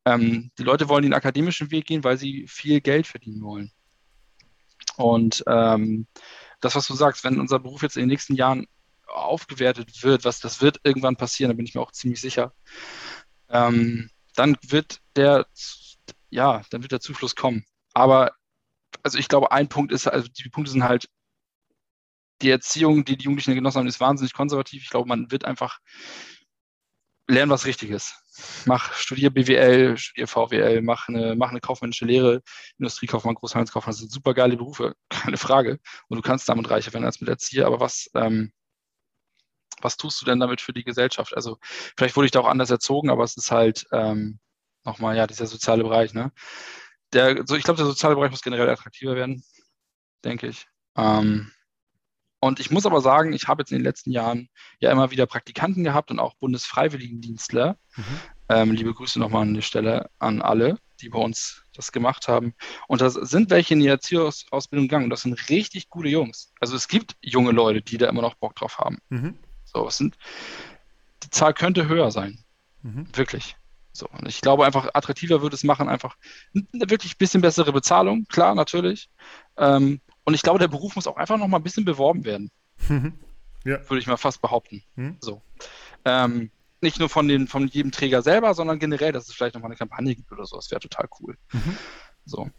Ähm, 0.05 0.51
die 0.59 0.64
Leute 0.64 0.88
wollen 0.88 1.03
den 1.03 1.14
akademischen 1.14 1.70
Weg 1.70 1.87
gehen, 1.87 2.05
weil 2.05 2.16
sie 2.16 2.46
viel 2.49 2.81
Geld 2.81 3.07
verdienen 3.07 3.42
wollen. 3.42 3.72
Und 4.96 5.44
ähm, 5.46 6.07
das, 6.61 6.75
was 6.75 6.87
du 6.87 6.94
sagst, 6.94 7.25
wenn 7.25 7.40
unser 7.40 7.59
Beruf 7.59 7.83
jetzt 7.83 7.96
in 7.96 8.03
den 8.03 8.09
nächsten 8.09 8.35
Jahren 8.35 8.66
aufgewertet 9.07 10.03
wird, 10.03 10.25
was 10.25 10.40
das 10.40 10.61
wird 10.61 10.81
irgendwann 10.85 11.16
passieren, 11.16 11.51
da 11.51 11.57
bin 11.57 11.66
ich 11.66 11.75
mir 11.75 11.81
auch 11.81 11.92
ziemlich 11.92 12.21
sicher, 12.21 12.55
ähm, 13.49 14.11
dann 14.35 14.57
wird 14.62 15.01
der, 15.16 15.47
ja, 16.31 16.62
dann 16.71 16.83
wird 16.83 16.92
der 16.92 17.01
Zufluss 17.01 17.35
kommen. 17.35 17.64
Aber 17.95 18.33
also 19.03 19.19
ich 19.19 19.29
glaube, 19.29 19.53
ein 19.53 19.69
Punkt 19.69 19.92
ist, 19.92 20.07
also 20.07 20.29
die 20.29 20.49
Punkte 20.49 20.73
sind 20.73 20.85
halt, 20.85 21.09
die 22.42 22.51
Erziehung, 22.51 23.05
die 23.05 23.16
die 23.16 23.25
Jugendlichen 23.25 23.55
genossen 23.55 23.79
haben, 23.79 23.87
ist 23.87 24.01
wahnsinnig 24.01 24.35
konservativ. 24.35 24.83
Ich 24.83 24.90
glaube, 24.90 25.09
man 25.09 25.31
wird 25.31 25.45
einfach 25.47 25.79
lernen 27.29 27.51
was 27.51 27.66
Richtiges. 27.66 28.14
Mach, 28.66 28.92
studier 28.92 29.31
BWL, 29.31 29.97
studier 29.97 30.27
VWL, 30.27 30.83
mach 30.83 31.09
eine, 31.09 31.35
mach 31.35 31.51
eine 31.51 31.61
kaufmännische 31.61 32.05
Lehre, 32.05 32.42
Industriekaufmann, 32.79 33.35
Großhandelskaufmann, 33.35 33.92
das 33.92 34.01
sind 34.01 34.12
super 34.12 34.35
geile 34.35 34.57
Berufe, 34.57 34.95
keine 35.09 35.38
Frage. 35.38 35.79
Und 36.09 36.19
du 36.19 36.23
kannst 36.23 36.49
damit 36.49 36.69
reicher 36.69 36.92
werden 36.92 37.05
als 37.05 37.21
mit 37.21 37.31
Erzieher, 37.31 37.66
aber 37.66 37.81
was, 37.81 38.11
ähm, 38.14 38.53
was 39.81 39.97
tust 39.97 40.21
du 40.21 40.27
denn 40.27 40.41
damit 40.41 40.61
für 40.61 40.73
die 40.73 40.85
Gesellschaft? 40.85 41.35
Also 41.37 41.59
vielleicht 41.97 42.17
wurde 42.17 42.27
ich 42.27 42.33
da 42.33 42.41
auch 42.41 42.49
anders 42.49 42.71
erzogen, 42.71 43.11
aber 43.11 43.25
es 43.25 43.37
ist 43.37 43.51
halt 43.51 43.87
ähm, 43.93 44.39
nochmal, 44.85 45.17
ja, 45.17 45.27
dieser 45.27 45.47
soziale 45.47 45.83
Bereich, 45.83 46.15
ne? 46.15 46.33
Der, 47.12 47.47
so, 47.47 47.57
ich 47.57 47.65
glaube, 47.65 47.79
der 47.79 47.87
soziale 47.87 48.15
Bereich 48.15 48.31
muss 48.31 48.43
generell 48.43 48.69
attraktiver 48.69 49.15
werden, 49.15 49.45
denke 50.25 50.49
ich. 50.49 50.67
Ähm, 50.97 51.53
und 52.41 52.61
ich 52.61 52.71
muss 52.71 52.87
aber 52.87 53.01
sagen, 53.01 53.33
ich 53.33 53.49
habe 53.49 53.62
jetzt 53.62 53.73
in 53.73 53.79
den 53.79 53.85
letzten 53.85 54.11
Jahren 54.11 54.49
ja 54.79 54.91
immer 54.93 55.11
wieder 55.11 55.27
Praktikanten 55.27 55.85
gehabt 55.85 56.11
und 56.11 56.19
auch 56.19 56.35
Bundesfreiwilligendienstler. 56.35 57.79
Mhm. 57.97 58.05
Ähm, 58.49 58.73
liebe 58.73 58.95
Grüße 58.95 59.19
nochmal 59.19 59.43
an 59.43 59.55
die 59.55 59.62
Stelle 59.62 60.11
an 60.19 60.43
alle, 60.43 60.79
die 61.01 61.09
bei 61.09 61.19
uns 61.19 61.65
das 61.75 61.93
gemacht 61.93 62.29
haben. 62.29 62.55
Und 62.89 63.01
das 63.01 63.15
sind 63.15 63.51
welche 63.51 63.75
in 63.75 63.81
die 63.81 63.89
Erzieherausbildung 63.89 64.87
gegangen. 64.87 65.11
Das 65.11 65.23
sind 65.23 65.49
richtig 65.49 65.89
gute 65.89 66.09
Jungs. 66.09 66.53
Also 66.61 66.77
es 66.77 66.89
gibt 66.89 67.17
junge 67.21 67.53
Leute, 67.53 67.83
die 67.83 67.99
da 67.99 68.09
immer 68.09 68.23
noch 68.23 68.35
Bock 68.35 68.55
drauf 68.55 68.79
haben. 68.79 68.99
Mhm. 69.09 69.39
So, 69.77 69.87
es 69.87 69.99
sind, 69.99 70.17
die 71.23 71.29
Zahl 71.29 71.53
könnte 71.53 71.87
höher 71.87 72.11
sein. 72.11 72.39
Mhm. 72.83 73.07
Wirklich. 73.15 73.57
So, 73.93 74.09
und 74.09 74.27
ich 74.27 74.41
glaube 74.41 74.65
einfach, 74.65 74.89
attraktiver 74.95 75.43
würde 75.43 75.55
es 75.55 75.65
machen, 75.65 75.89
einfach 75.91 76.17
eine 76.55 76.89
wirklich 76.91 77.19
bisschen 77.19 77.43
bessere 77.43 77.75
Bezahlung, 77.75 78.25
klar, 78.27 78.55
natürlich. 78.55 79.11
Ähm, 79.59 80.01
und 80.25 80.33
ich 80.33 80.41
glaube, 80.41 80.59
der 80.59 80.69
Beruf 80.69 80.97
muss 80.97 81.07
auch 81.07 81.19
einfach 81.19 81.37
noch 81.37 81.47
mal 81.47 81.59
ein 81.59 81.62
bisschen 81.62 81.85
beworben 81.85 82.25
werden. 82.25 82.51
Mhm. 82.89 83.19
Ja. 83.65 83.79
Würde 83.89 83.99
ich 83.99 84.07
mal 84.07 84.17
fast 84.17 84.41
behaupten. 84.41 84.83
Mhm. 84.95 85.19
So. 85.21 85.43
Ähm, 86.07 86.51
nicht 86.81 86.99
nur 86.99 87.11
von, 87.11 87.29
den, 87.29 87.47
von 87.47 87.69
jedem 87.69 87.93
Träger 87.93 88.23
selber, 88.23 88.55
sondern 88.55 88.79
generell, 88.79 89.12
dass 89.12 89.29
es 89.29 89.35
vielleicht 89.35 89.57
noch 89.57 89.62
mal 89.62 89.69
eine 89.69 89.77
Kampagne 89.77 90.15
gibt 90.15 90.33
oder 90.33 90.47
so. 90.47 90.57
Das 90.57 90.71
wäre 90.71 90.81
total 90.81 91.07
cool. 91.21 91.37
Mhm. 91.53 91.77
So. 92.25 92.51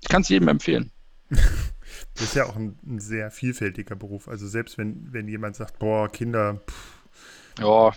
Ich 0.00 0.08
kann 0.08 0.22
es 0.22 0.28
jedem 0.30 0.48
empfehlen. 0.48 0.90
Das 2.14 2.24
ist 2.24 2.34
ja 2.34 2.46
auch 2.46 2.56
ein, 2.56 2.78
ein, 2.86 2.98
sehr 2.98 3.30
vielfältiger 3.30 3.96
Beruf. 3.96 4.28
Also 4.28 4.46
selbst 4.46 4.78
wenn, 4.78 5.12
wenn 5.12 5.28
jemand 5.28 5.56
sagt, 5.56 5.78
boah, 5.78 6.10
Kinder. 6.10 6.60
Pff. 6.68 6.98
Ja. 7.58 7.92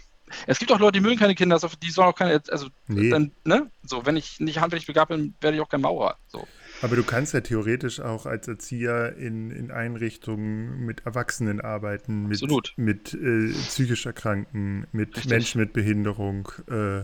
Es 0.47 0.57
gibt 0.57 0.71
auch 0.71 0.79
Leute, 0.79 0.93
die 0.93 1.01
mögen 1.01 1.17
keine 1.17 1.35
Kinder, 1.35 1.59
die 1.83 1.91
sollen 1.91 2.07
auch 2.07 2.15
keine, 2.15 2.41
also 2.49 2.67
nee. 2.87 3.11
dann, 3.11 3.31
ne? 3.43 3.69
So, 3.83 4.05
wenn 4.07 4.17
ich 4.17 4.39
nicht 4.39 4.59
handwerklich 4.59 4.87
begabt 4.87 5.09
bin, 5.09 5.35
werde 5.39 5.55
ich 5.55 5.61
auch 5.61 5.69
kein 5.69 5.81
Maurer. 5.81 6.17
So. 6.27 6.47
Aber 6.81 6.95
du 6.95 7.03
kannst 7.03 7.33
ja 7.33 7.41
theoretisch 7.41 7.99
auch 7.99 8.25
als 8.25 8.47
Erzieher 8.47 9.15
in, 9.17 9.51
in 9.51 9.71
Einrichtungen 9.71 10.85
mit 10.85 11.05
Erwachsenen 11.05 11.61
arbeiten, 11.61 12.23
mit, 12.23 12.41
Absolut. 12.41 12.73
mit 12.75 13.13
äh, 13.13 13.51
psychisch 13.67 14.05
Erkrankten, 14.05 14.87
mit 14.91 15.15
Richtig. 15.15 15.29
Menschen 15.29 15.61
mit 15.61 15.73
Behinderung. 15.73 16.51
Äh, 16.69 17.03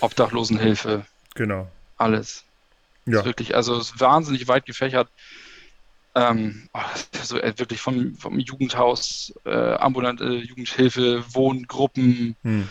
Obdachlosenhilfe. 0.00 1.06
Genau. 1.34 1.70
Alles. 1.96 2.44
Ja. 3.06 3.20
Ist 3.20 3.24
wirklich, 3.24 3.54
also 3.54 3.76
es 3.76 3.92
ist 3.92 4.00
wahnsinnig 4.00 4.48
weit 4.48 4.66
gefächert. 4.66 5.08
Ähm, 6.14 6.68
also 6.72 7.36
wirklich 7.36 7.80
vom, 7.80 8.16
vom 8.16 8.38
Jugendhaus, 8.38 9.32
äh, 9.44 9.74
ambulante 9.74 10.24
Jugendhilfe, 10.24 11.24
Wohngruppen, 11.32 12.36
hm. 12.42 12.68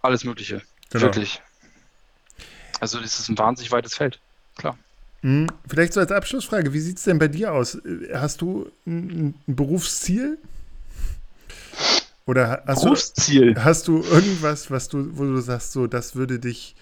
alles 0.00 0.24
Mögliche. 0.24 0.62
Genau. 0.90 1.04
Wirklich. 1.04 1.40
Also 2.80 3.00
das 3.00 3.18
ist 3.18 3.28
ein 3.28 3.38
wahnsinnig 3.38 3.72
weites 3.72 3.94
Feld, 3.94 4.20
klar. 4.56 4.76
Hm. 5.22 5.46
Vielleicht 5.68 5.92
so 5.92 6.00
als 6.00 6.12
Abschlussfrage, 6.12 6.72
wie 6.72 6.80
sieht 6.80 6.98
es 6.98 7.04
denn 7.04 7.18
bei 7.18 7.28
dir 7.28 7.52
aus? 7.52 7.78
Hast 8.12 8.40
du 8.40 8.70
ein, 8.86 9.34
ein 9.48 9.56
Berufsziel? 9.56 10.38
Oder 12.26 12.62
hast 12.66 12.82
Berufsziel. 12.82 13.54
Du, 13.54 13.64
hast 13.64 13.88
du 13.88 14.02
irgendwas, 14.02 14.70
was 14.70 14.88
du, 14.88 15.16
wo 15.16 15.24
du 15.24 15.40
sagst, 15.40 15.72
so, 15.72 15.86
das 15.86 16.14
würde 16.14 16.38
dich 16.38 16.76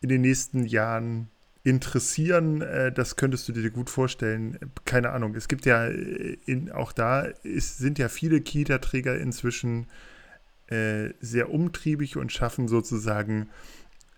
in 0.00 0.08
den 0.08 0.22
nächsten 0.22 0.64
Jahren 0.64 1.28
interessieren, 1.64 2.60
äh, 2.60 2.92
das 2.92 3.16
könntest 3.16 3.48
du 3.48 3.52
dir 3.52 3.70
gut 3.70 3.90
vorstellen. 3.90 4.58
Keine 4.84 5.10
Ahnung. 5.10 5.34
Es 5.34 5.48
gibt 5.48 5.64
ja 5.66 5.86
äh, 5.86 6.36
in, 6.44 6.70
auch 6.70 6.92
da 6.92 7.22
ist, 7.22 7.78
sind 7.78 7.98
ja 7.98 8.08
viele 8.08 8.42
Kita-Träger 8.42 9.18
inzwischen 9.18 9.86
äh, 10.68 11.10
sehr 11.20 11.50
umtriebig 11.50 12.16
und 12.16 12.32
schaffen 12.32 12.68
sozusagen 12.68 13.48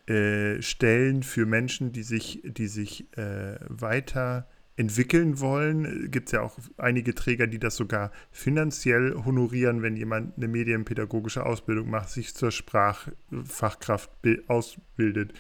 äh, 0.09 0.61
Stellen 0.61 1.23
für 1.23 1.47
Menschen, 1.47 1.93
die 1.93 2.03
sich, 2.03 2.43
die 2.45 2.67
sich 2.67 3.07
äh, 3.17 3.59
weiter 3.69 4.49
entwickeln 4.77 5.39
wollen. 5.41 6.11
Gibt 6.11 6.29
es 6.29 6.33
ja 6.33 6.43
auch 6.43 6.59
einige 6.77 7.15
Träger, 7.15 7.47
die 7.47 7.61
das 7.61 7.77
sogar 7.77 8.11
finanziell 8.33 9.15
honorieren, 9.25 9.83
wenn 9.83 9.97
jemand 9.97 10.37
eine 10.37 10.49
medienpädagogische 10.49 11.47
Ausbildung 11.47 11.91
macht, 11.91 12.11
sich 12.11 12.35
zur 12.35 12.51
Sprachfachkraft 12.51 14.11
ausbildet 14.49 15.33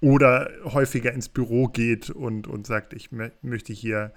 oder 0.00 0.50
häufiger 0.64 1.12
ins 1.12 1.28
Büro 1.28 1.68
geht 1.68 2.10
und, 2.10 2.46
und 2.46 2.66
sagt, 2.66 2.92
ich 2.92 3.10
möchte 3.12 3.72
hier 3.72 4.12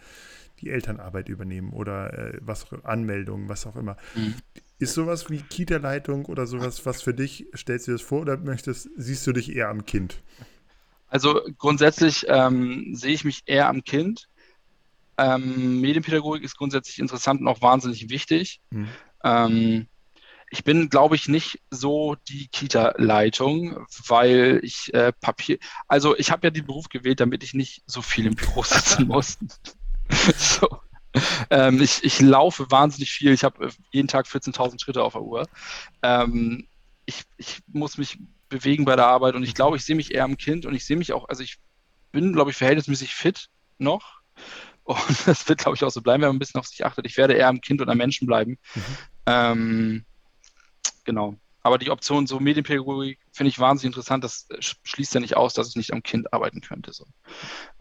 die 0.61 0.69
Elternarbeit 0.69 1.29
übernehmen 1.29 1.71
oder 1.71 2.13
äh, 2.17 2.37
was 2.41 2.65
Anmeldungen, 2.83 3.49
was 3.49 3.65
auch 3.67 3.75
immer. 3.75 3.97
Mhm. 4.15 4.35
Ist 4.79 4.93
sowas 4.93 5.29
wie 5.29 5.41
Kita-Leitung 5.41 6.25
oder 6.25 6.45
sowas 6.45 6.85
was 6.85 7.01
für 7.01 7.13
dich? 7.13 7.47
Stellst 7.55 7.87
du 7.87 7.91
dir 7.91 7.97
das 7.97 8.05
vor 8.05 8.21
oder 8.21 8.37
möchtest, 8.37 8.89
siehst 8.95 9.25
du 9.27 9.33
dich 9.33 9.55
eher 9.55 9.69
am 9.69 9.85
Kind? 9.85 10.21
Also 11.07 11.41
grundsätzlich 11.57 12.25
ähm, 12.27 12.95
sehe 12.95 13.13
ich 13.13 13.23
mich 13.23 13.43
eher 13.45 13.67
am 13.67 13.83
Kind. 13.83 14.27
Ähm, 15.17 15.79
Medienpädagogik 15.79 16.43
ist 16.43 16.57
grundsätzlich 16.57 16.99
interessant 16.99 17.41
und 17.41 17.47
auch 17.47 17.61
wahnsinnig 17.61 18.09
wichtig. 18.09 18.61
Mhm. 18.71 18.87
Ähm, 19.23 19.87
ich 20.53 20.63
bin, 20.63 20.87
glaube 20.87 21.15
ich, 21.15 21.27
nicht 21.27 21.61
so 21.71 22.15
die 22.29 22.47
Kita-Leitung, 22.47 23.87
weil 24.05 24.59
ich 24.61 24.93
äh, 24.93 25.11
Papier, 25.11 25.57
also 25.87 26.15
ich 26.15 26.29
habe 26.29 26.45
ja 26.45 26.51
den 26.51 26.67
Beruf 26.67 26.89
gewählt, 26.89 27.19
damit 27.21 27.43
ich 27.43 27.55
nicht 27.55 27.81
so 27.87 28.03
viel 28.03 28.27
im 28.27 28.35
Büro 28.35 28.61
sitzen 28.63 29.07
muss. 29.07 29.39
so. 30.37 30.67
Ähm, 31.49 31.81
ich, 31.81 32.03
ich 32.03 32.21
laufe 32.21 32.69
wahnsinnig 32.69 33.11
viel. 33.11 33.33
Ich 33.33 33.43
habe 33.43 33.65
äh, 33.65 33.71
jeden 33.91 34.07
Tag 34.07 34.27
14.000 34.27 34.79
Schritte 34.79 35.01
auf 35.01 35.13
der 35.13 35.23
Uhr. 35.23 35.47
Ähm, 36.03 36.67
ich, 37.07 37.23
ich 37.37 37.61
muss 37.65 37.97
mich 37.97 38.19
bewegen 38.47 38.85
bei 38.85 38.95
der 38.95 39.07
Arbeit 39.07 39.33
und 39.33 39.41
ich 39.41 39.55
glaube, 39.55 39.77
ich 39.77 39.83
sehe 39.83 39.95
mich 39.95 40.13
eher 40.13 40.23
am 40.23 40.37
Kind 40.37 40.67
und 40.67 40.75
ich 40.75 40.85
sehe 40.85 40.97
mich 40.97 41.13
auch, 41.13 41.29
also 41.29 41.41
ich 41.41 41.57
bin, 42.11 42.31
glaube 42.31 42.51
ich, 42.51 42.57
verhältnismäßig 42.57 43.15
fit 43.15 43.49
noch. 43.79 44.21
Und 44.83 44.99
das 45.25 45.49
wird, 45.49 45.61
glaube 45.61 45.77
ich, 45.77 45.83
auch 45.83 45.89
so 45.89 46.03
bleiben, 46.03 46.21
wenn 46.21 46.29
man 46.29 46.35
ein 46.35 46.39
bisschen 46.39 46.59
auf 46.59 46.67
sich 46.67 46.85
achtet. 46.85 47.07
Ich 47.07 47.17
werde 47.17 47.33
eher 47.33 47.47
am 47.47 47.59
Kind 47.59 47.81
und 47.81 47.89
am 47.89 47.97
Menschen 47.97 48.27
bleiben. 48.27 48.59
Mhm. 48.75 48.83
Ähm, 49.25 50.05
genau. 51.03 51.35
Aber 51.61 51.77
die 51.77 51.91
Option 51.91 52.27
so 52.27 52.39
Medienpädagogik 52.41 53.19
finde 53.31 53.49
ich 53.49 53.57
wahnsinnig 53.57 53.95
interessant. 53.95 54.23
Das 54.23 54.47
schließt 54.59 55.13
ja 55.13 55.21
nicht 55.21 55.37
aus, 55.37 55.53
dass 55.53 55.69
ich 55.69 55.75
nicht 55.77 55.93
am 55.93 56.03
Kind 56.03 56.33
arbeiten 56.33 56.59
könnte. 56.59 56.91
So. 56.91 57.05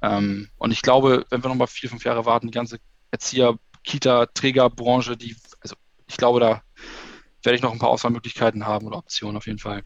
Ähm, 0.03 0.49
und 0.57 0.71
ich 0.71 0.83
glaube, 0.83 1.27
wenn 1.31 1.43
wir 1.43 1.49
noch 1.49 1.57
mal 1.57 1.67
vier, 1.67 1.91
fünf 1.91 2.05
Jahre 2.05 2.25
warten, 2.25 2.47
die 2.47 2.53
ganze 2.53 2.79
Erzieher, 3.11 3.59
Kita, 3.83 4.27
Trägerbranche, 4.27 5.17
die, 5.17 5.37
also 5.61 5.75
ich 6.07 6.17
glaube, 6.17 6.39
da 6.39 6.63
werde 7.43 7.57
ich 7.57 7.63
noch 7.63 7.73
ein 7.73 7.81
paar 7.81 7.89
Auswahlmöglichkeiten 7.89 8.67
haben 8.67 8.87
oder 8.87 8.99
Optionen 8.99 9.37
auf 9.37 9.47
jeden 9.47 9.59
Fall. 9.59 9.83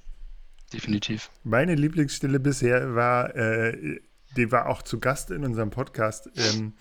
Definitiv. 0.73 1.31
Meine 1.43 1.75
Lieblingsstelle 1.75 2.39
bisher 2.39 2.95
war, 2.95 3.35
äh, 3.35 4.01
die 4.37 4.53
war 4.53 4.67
auch 4.67 4.83
zu 4.83 5.01
Gast 5.01 5.31
in 5.31 5.45
unserem 5.45 5.71
Podcast 5.71 6.29
ähm, 6.37 6.75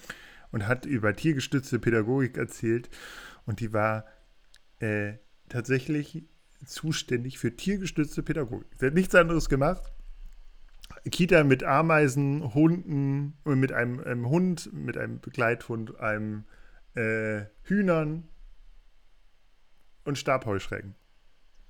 und 0.51 0.67
hat 0.67 0.85
über 0.85 1.15
tiergestützte 1.15 1.79
Pädagogik 1.79 2.35
erzählt. 2.37 2.89
Und 3.45 3.61
die 3.61 3.71
war 3.71 4.05
äh, 4.79 5.13
tatsächlich 5.47 6.25
zuständig 6.65 7.37
für 7.37 7.55
tiergestützte 7.55 8.23
Pädagogik. 8.23 8.67
Sie 8.79 8.85
hat 8.85 8.93
nichts 8.93 9.15
anderes 9.15 9.49
gemacht. 9.49 9.91
Kita 11.09 11.43
mit 11.43 11.63
Ameisen, 11.63 12.53
Hunden, 12.53 13.37
mit 13.43 13.71
einem, 13.71 13.99
einem 13.99 14.29
Hund, 14.29 14.71
mit 14.73 14.97
einem 14.97 15.19
Begleithund, 15.19 15.99
einem 15.99 16.45
äh, 16.95 17.45
Hühnern 17.63 18.27
und 20.03 20.17
Stabheuschrecken. 20.17 20.95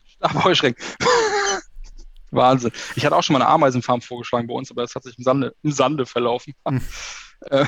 Stabheuschrecken. 0.06 0.84
Wahnsinn. 2.32 2.72
Ich 2.96 3.06
hatte 3.06 3.16
auch 3.16 3.24
schon 3.24 3.34
mal 3.34 3.42
eine 3.42 3.50
Ameisenfarm 3.50 4.02
vorgeschlagen 4.02 4.48
bei 4.48 4.54
uns, 4.54 4.72
aber 4.72 4.82
das 4.82 4.96
hat 4.96 5.04
sich 5.04 5.18
im 5.18 5.24
Sande, 5.24 5.56
im 5.64 5.72
Sande 5.72 6.06
verlaufen. 6.06 6.54
Hm. 6.68 6.82
äh, 7.50 7.66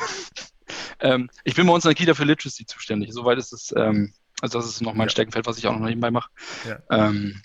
ähm, 0.99 1.30
ich 1.43 1.55
bin 1.55 1.67
bei 1.67 1.73
uns 1.73 1.86
in 1.86 1.89
der 1.89 1.95
Kita 1.95 2.13
für 2.13 2.23
Literacy 2.23 2.65
zuständig. 2.65 3.13
Soweit 3.13 3.38
ist 3.38 3.53
es 3.53 3.73
ähm, 3.75 4.13
also 4.42 4.60
das 4.60 4.68
ist 4.68 4.82
noch 4.82 4.94
mein 4.94 5.08
ja. 5.08 5.12
Steckenfeld, 5.12 5.48
was 5.48 5.58
ich 5.58 5.68
auch 5.68 5.78
noch 5.78 5.86
nebenbei 5.86 6.12
mache. 6.12 6.30
Ja. 6.68 6.80
Ähm, 6.90 7.42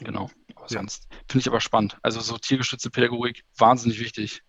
genau. 0.00 0.30
Aber 0.54 0.66
ja. 0.68 0.78
sonst 0.78 1.08
finde 1.28 1.40
ich 1.40 1.48
aber 1.48 1.60
spannend. 1.60 1.98
Also 2.02 2.20
so 2.20 2.38
tiergestützte 2.38 2.90
Pädagogik, 2.90 3.44
wahnsinnig 3.56 3.98
wichtig. 4.00 4.42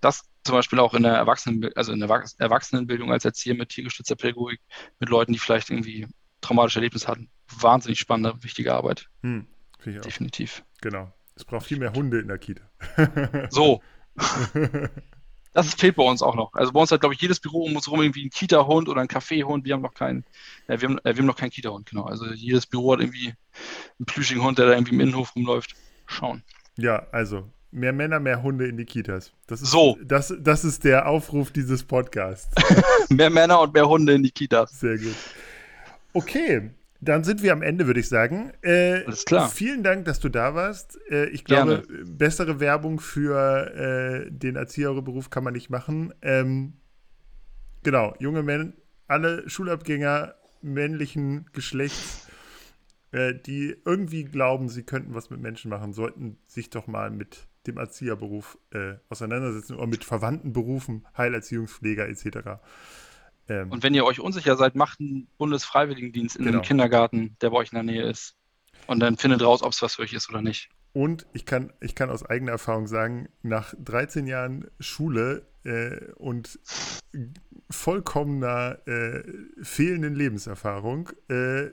Das 0.00 0.22
zum 0.44 0.56
Beispiel 0.56 0.80
auch 0.80 0.94
in 0.94 1.04
der 1.04 1.14
Erwachsenen, 1.14 1.70
also 1.76 1.92
in 1.92 2.00
der 2.00 2.24
Erwachsenenbildung 2.38 3.12
als 3.12 3.24
Erzieher 3.24 3.54
mit 3.54 3.70
tiergestützter 3.70 4.16
Pädagogik, 4.16 4.60
mit 4.98 5.08
Leuten, 5.08 5.32
die 5.32 5.38
vielleicht 5.38 5.70
irgendwie 5.70 6.06
traumatische 6.40 6.80
Erlebnisse 6.80 7.06
hatten. 7.08 7.30
Wahnsinnig 7.60 7.98
spannende, 7.98 8.42
wichtige 8.42 8.74
Arbeit. 8.74 9.08
Hm, 9.22 9.46
Definitiv. 9.84 10.64
Genau. 10.80 11.12
Es 11.34 11.44
braucht 11.44 11.66
viel 11.66 11.78
mehr 11.78 11.92
Hunde 11.92 12.20
in 12.20 12.28
der 12.28 12.38
Kita. 12.38 12.62
so. 13.50 13.80
Das 15.52 15.74
fehlt 15.74 15.96
bei 15.96 16.02
uns 16.02 16.22
auch 16.22 16.34
noch. 16.34 16.54
Also 16.54 16.72
bei 16.72 16.80
uns 16.80 16.90
hat, 16.90 17.00
glaube 17.00 17.14
ich, 17.14 17.20
jedes 17.20 17.40
Büro 17.40 17.64
um 17.64 17.76
uns 17.76 17.86
herum 17.86 18.00
irgendwie 18.02 18.22
einen 18.22 18.30
Kita-Hund 18.30 18.88
oder 18.88 19.00
einen 19.00 19.08
Kaffeehund. 19.08 19.64
Wir 19.64 19.74
haben 19.74 19.82
noch 19.82 19.94
keinen, 19.94 20.24
äh, 20.66 20.80
wir 20.80 20.88
haben, 20.88 20.98
äh, 20.98 21.14
wir 21.14 21.16
haben 21.16 21.26
noch 21.26 21.36
keinen 21.36 21.50
Kita-Hund, 21.50 21.90
genau. 21.90 22.04
Also 22.04 22.26
jedes 22.26 22.66
Büro 22.66 22.92
hat 22.92 23.00
irgendwie 23.00 23.34
einen 23.98 24.06
plüschigen 24.06 24.42
Hund, 24.42 24.58
der 24.58 24.66
da 24.66 24.72
irgendwie 24.72 24.94
im 24.94 25.00
Innenhof 25.00 25.36
rumläuft. 25.36 25.74
Schauen. 26.06 26.42
Ja, 26.76 27.06
also 27.12 27.44
mehr 27.70 27.92
Männer, 27.92 28.18
mehr 28.18 28.42
Hunde 28.42 28.66
in 28.66 28.76
die 28.76 28.84
Kitas. 28.84 29.32
Das 29.46 29.60
ist, 29.60 29.70
so. 29.70 29.98
Das, 30.02 30.34
das 30.38 30.64
ist 30.64 30.84
der 30.84 31.06
Aufruf 31.06 31.50
dieses 31.50 31.84
Podcasts. 31.84 32.54
mehr 33.10 33.30
Männer 33.30 33.60
und 33.60 33.74
mehr 33.74 33.88
Hunde 33.88 34.14
in 34.14 34.22
die 34.22 34.30
Kitas. 34.30 34.80
Sehr 34.80 34.96
gut. 34.96 35.16
Okay, 36.14 36.70
dann 37.04 37.24
sind 37.24 37.42
wir 37.42 37.52
am 37.52 37.62
Ende, 37.62 37.88
würde 37.88 37.98
ich 37.98 38.08
sagen. 38.08 38.52
Äh, 38.62 39.02
Alles 39.04 39.24
klar. 39.24 39.48
Vielen 39.48 39.82
Dank, 39.82 40.04
dass 40.04 40.20
du 40.20 40.28
da 40.28 40.54
warst. 40.54 41.00
Äh, 41.10 41.26
ich 41.30 41.44
glaube, 41.44 41.82
Gerne. 41.82 42.04
bessere 42.04 42.60
Werbung 42.60 43.00
für 43.00 43.74
äh, 43.74 44.30
den 44.30 44.54
Erzieherberuf 44.54 45.28
kann 45.28 45.42
man 45.42 45.52
nicht 45.52 45.68
machen. 45.68 46.14
Ähm, 46.22 46.74
genau, 47.82 48.14
junge 48.20 48.44
Männer, 48.44 48.72
alle 49.08 49.48
Schulabgänger 49.50 50.36
männlichen 50.62 51.46
Geschlechts, 51.52 52.28
äh, 53.10 53.34
die 53.34 53.76
irgendwie 53.84 54.22
glauben, 54.22 54.68
sie 54.68 54.84
könnten 54.84 55.12
was 55.12 55.28
mit 55.28 55.40
Menschen 55.40 55.70
machen, 55.70 55.92
sollten 55.92 56.38
sich 56.46 56.70
doch 56.70 56.86
mal 56.86 57.10
mit 57.10 57.48
dem 57.66 57.78
Erzieherberuf 57.78 58.58
äh, 58.70 58.94
auseinandersetzen 59.08 59.74
oder 59.74 59.88
mit 59.88 60.04
verwandten 60.04 60.52
Berufen, 60.52 61.04
Heilerziehungspfleger 61.16 62.08
etc. 62.08 62.60
Ähm, 63.48 63.70
und 63.70 63.82
wenn 63.82 63.94
ihr 63.94 64.04
euch 64.04 64.20
unsicher 64.20 64.56
seid, 64.56 64.74
macht 64.74 65.00
einen 65.00 65.28
Bundesfreiwilligendienst 65.38 66.36
in 66.36 66.44
genau. 66.44 66.58
einem 66.58 66.66
Kindergarten, 66.66 67.36
der 67.40 67.50
bei 67.50 67.56
euch 67.56 67.72
in 67.72 67.76
der 67.76 67.84
Nähe 67.84 68.02
ist. 68.02 68.36
Und 68.86 69.00
dann 69.00 69.16
findet 69.16 69.42
raus, 69.42 69.62
ob 69.62 69.72
es 69.72 69.82
was 69.82 69.94
für 69.96 70.02
euch 70.02 70.12
ist 70.12 70.28
oder 70.28 70.42
nicht. 70.42 70.68
Und 70.92 71.26
ich 71.32 71.46
kann, 71.46 71.72
ich 71.80 71.94
kann 71.94 72.10
aus 72.10 72.24
eigener 72.24 72.52
Erfahrung 72.52 72.86
sagen, 72.86 73.28
nach 73.42 73.74
13 73.78 74.26
Jahren 74.26 74.70
Schule 74.78 75.46
äh, 75.64 76.12
und 76.16 76.58
vollkommener 77.70 78.78
äh, 78.86 79.22
fehlenden 79.62 80.14
Lebenserfahrung, 80.14 81.10
äh, 81.28 81.70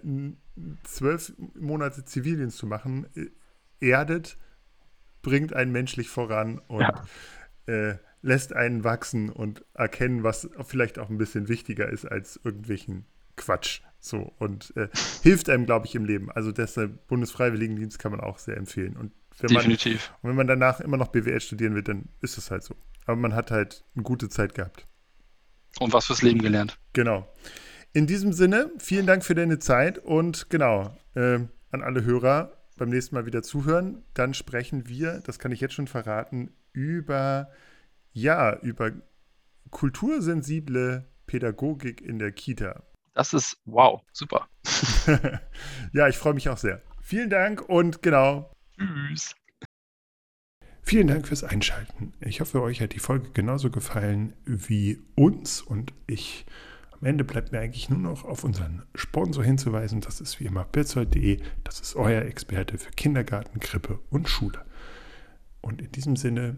zwölf 0.84 1.34
Monate 1.56 2.06
Zivildienst 2.06 2.58
zu 2.58 2.68
machen, 2.68 3.08
äh, 3.16 3.90
erdet, 3.90 4.38
bringt 5.22 5.54
einen 5.54 5.72
menschlich 5.72 6.10
voran 6.10 6.60
und 6.68 6.82
ja. 6.82 7.04
Äh, 7.70 7.98
lässt 8.22 8.54
einen 8.54 8.84
wachsen 8.84 9.30
und 9.30 9.64
erkennen, 9.74 10.24
was 10.24 10.50
vielleicht 10.66 11.00
auch 11.00 11.10
ein 11.10 11.18
bisschen 11.18 11.48
wichtiger 11.48 11.90
ist 11.90 12.06
als 12.06 12.40
irgendwelchen 12.44 13.06
Quatsch. 13.36 13.82
So 14.00 14.34
und 14.40 14.74
äh, 14.76 14.88
hilft 15.24 15.50
einem, 15.50 15.66
glaube 15.66 15.86
ich, 15.86 15.96
im 15.96 16.06
Leben. 16.06 16.32
Also 16.32 16.52
deshalb 16.52 17.08
Bundesfreiwilligendienst 17.08 18.00
kann 18.00 18.12
man 18.12 18.22
auch 18.22 18.38
sehr 18.38 18.58
empfehlen. 18.58 18.96
Und 18.96 19.12
wenn 19.40 19.56
Definitiv. 19.56 20.10
Man, 20.10 20.18
und 20.22 20.30
wenn 20.30 20.36
man 20.36 20.48
danach 20.48 20.80
immer 20.80 20.98
noch 20.98 21.10
BWL 21.10 21.40
studieren 21.40 21.76
will, 21.76 21.84
dann 21.84 22.10
ist 22.22 22.38
es 22.38 22.52
halt 22.52 22.64
so. 22.64 22.76
Aber 23.06 23.16
man 23.16 23.34
hat 23.34 23.52
halt 23.52 23.84
eine 23.96 24.04
gute 24.04 24.30
Zeit 24.30 24.54
gehabt. 24.54 24.86
Und 25.80 25.94
was 25.94 26.08
fürs 26.08 26.22
Leben 26.22 26.42
gelernt. 26.42 26.78
Genau. 26.94 27.32
In 27.94 28.06
diesem 28.06 28.34
Sinne, 28.34 28.72
vielen 28.78 29.06
Dank 29.06 29.24
für 29.24 29.36
deine 29.36 29.60
Zeit 29.60 29.98
und 29.98 30.50
genau, 30.50 30.96
äh, 31.16 31.40
an 31.72 31.82
alle 31.82 32.04
Hörer 32.04 32.52
beim 32.78 32.90
nächsten 32.90 33.16
Mal 33.16 33.26
wieder 33.26 33.44
zuhören. 33.44 34.04
Dann 34.14 34.34
sprechen 34.34 34.88
wir, 34.88 35.22
das 35.26 35.40
kann 35.40 35.52
ich 35.52 35.62
jetzt 35.62 35.74
schon 35.74 35.88
verraten, 35.88 36.52
über 36.80 37.50
ja, 38.14 38.58
über 38.60 38.92
kultursensible 39.70 41.08
Pädagogik 41.28 42.02
in 42.02 42.20
der 42.20 42.32
Kita. 42.32 42.84
Das 43.14 43.34
ist 43.34 43.58
wow, 43.66 44.02
super. 44.14 44.48
ja, 45.94 46.08
ich 46.08 46.18
freue 46.18 46.34
mich 46.34 46.50
auch 46.50 46.58
sehr. 46.58 46.82
Vielen 47.02 47.30
Dank 47.30 47.68
und 47.68 48.02
genau. 48.02 48.52
Tschüss. 48.78 49.36
Vielen 50.82 51.08
Dank 51.08 51.28
fürs 51.28 51.44
Einschalten. 51.44 52.14
Ich 52.22 52.42
hoffe, 52.42 52.62
euch 52.62 52.82
hat 52.82 52.94
die 52.94 53.00
Folge 53.00 53.30
genauso 53.32 53.70
gefallen 53.70 54.34
wie 54.46 55.02
uns 55.16 55.62
und 55.62 55.94
ich. 56.08 56.46
Am 56.92 57.06
Ende 57.06 57.24
bleibt 57.24 57.52
mir 57.52 57.60
eigentlich 57.60 57.90
nur 57.90 58.00
noch 58.00 58.26
auf 58.26 58.44
unseren 58.44 58.84
Sponsor 58.96 59.44
hinzuweisen. 59.44 60.02
Das 60.02 60.20
ist 60.20 60.40
wie 60.40 60.46
immer 60.46 60.64
petzold.de. 60.64 61.42
Das 61.64 61.80
ist 61.80 61.96
euer 61.96 62.24
Experte 62.24 62.78
für 62.78 62.92
Kindergarten, 62.92 63.60
Krippe 63.60 64.00
und 64.10 64.28
Schule. 64.28 64.66
Und 65.62 65.82
in 65.82 65.92
diesem 65.92 66.16
Sinne 66.16 66.58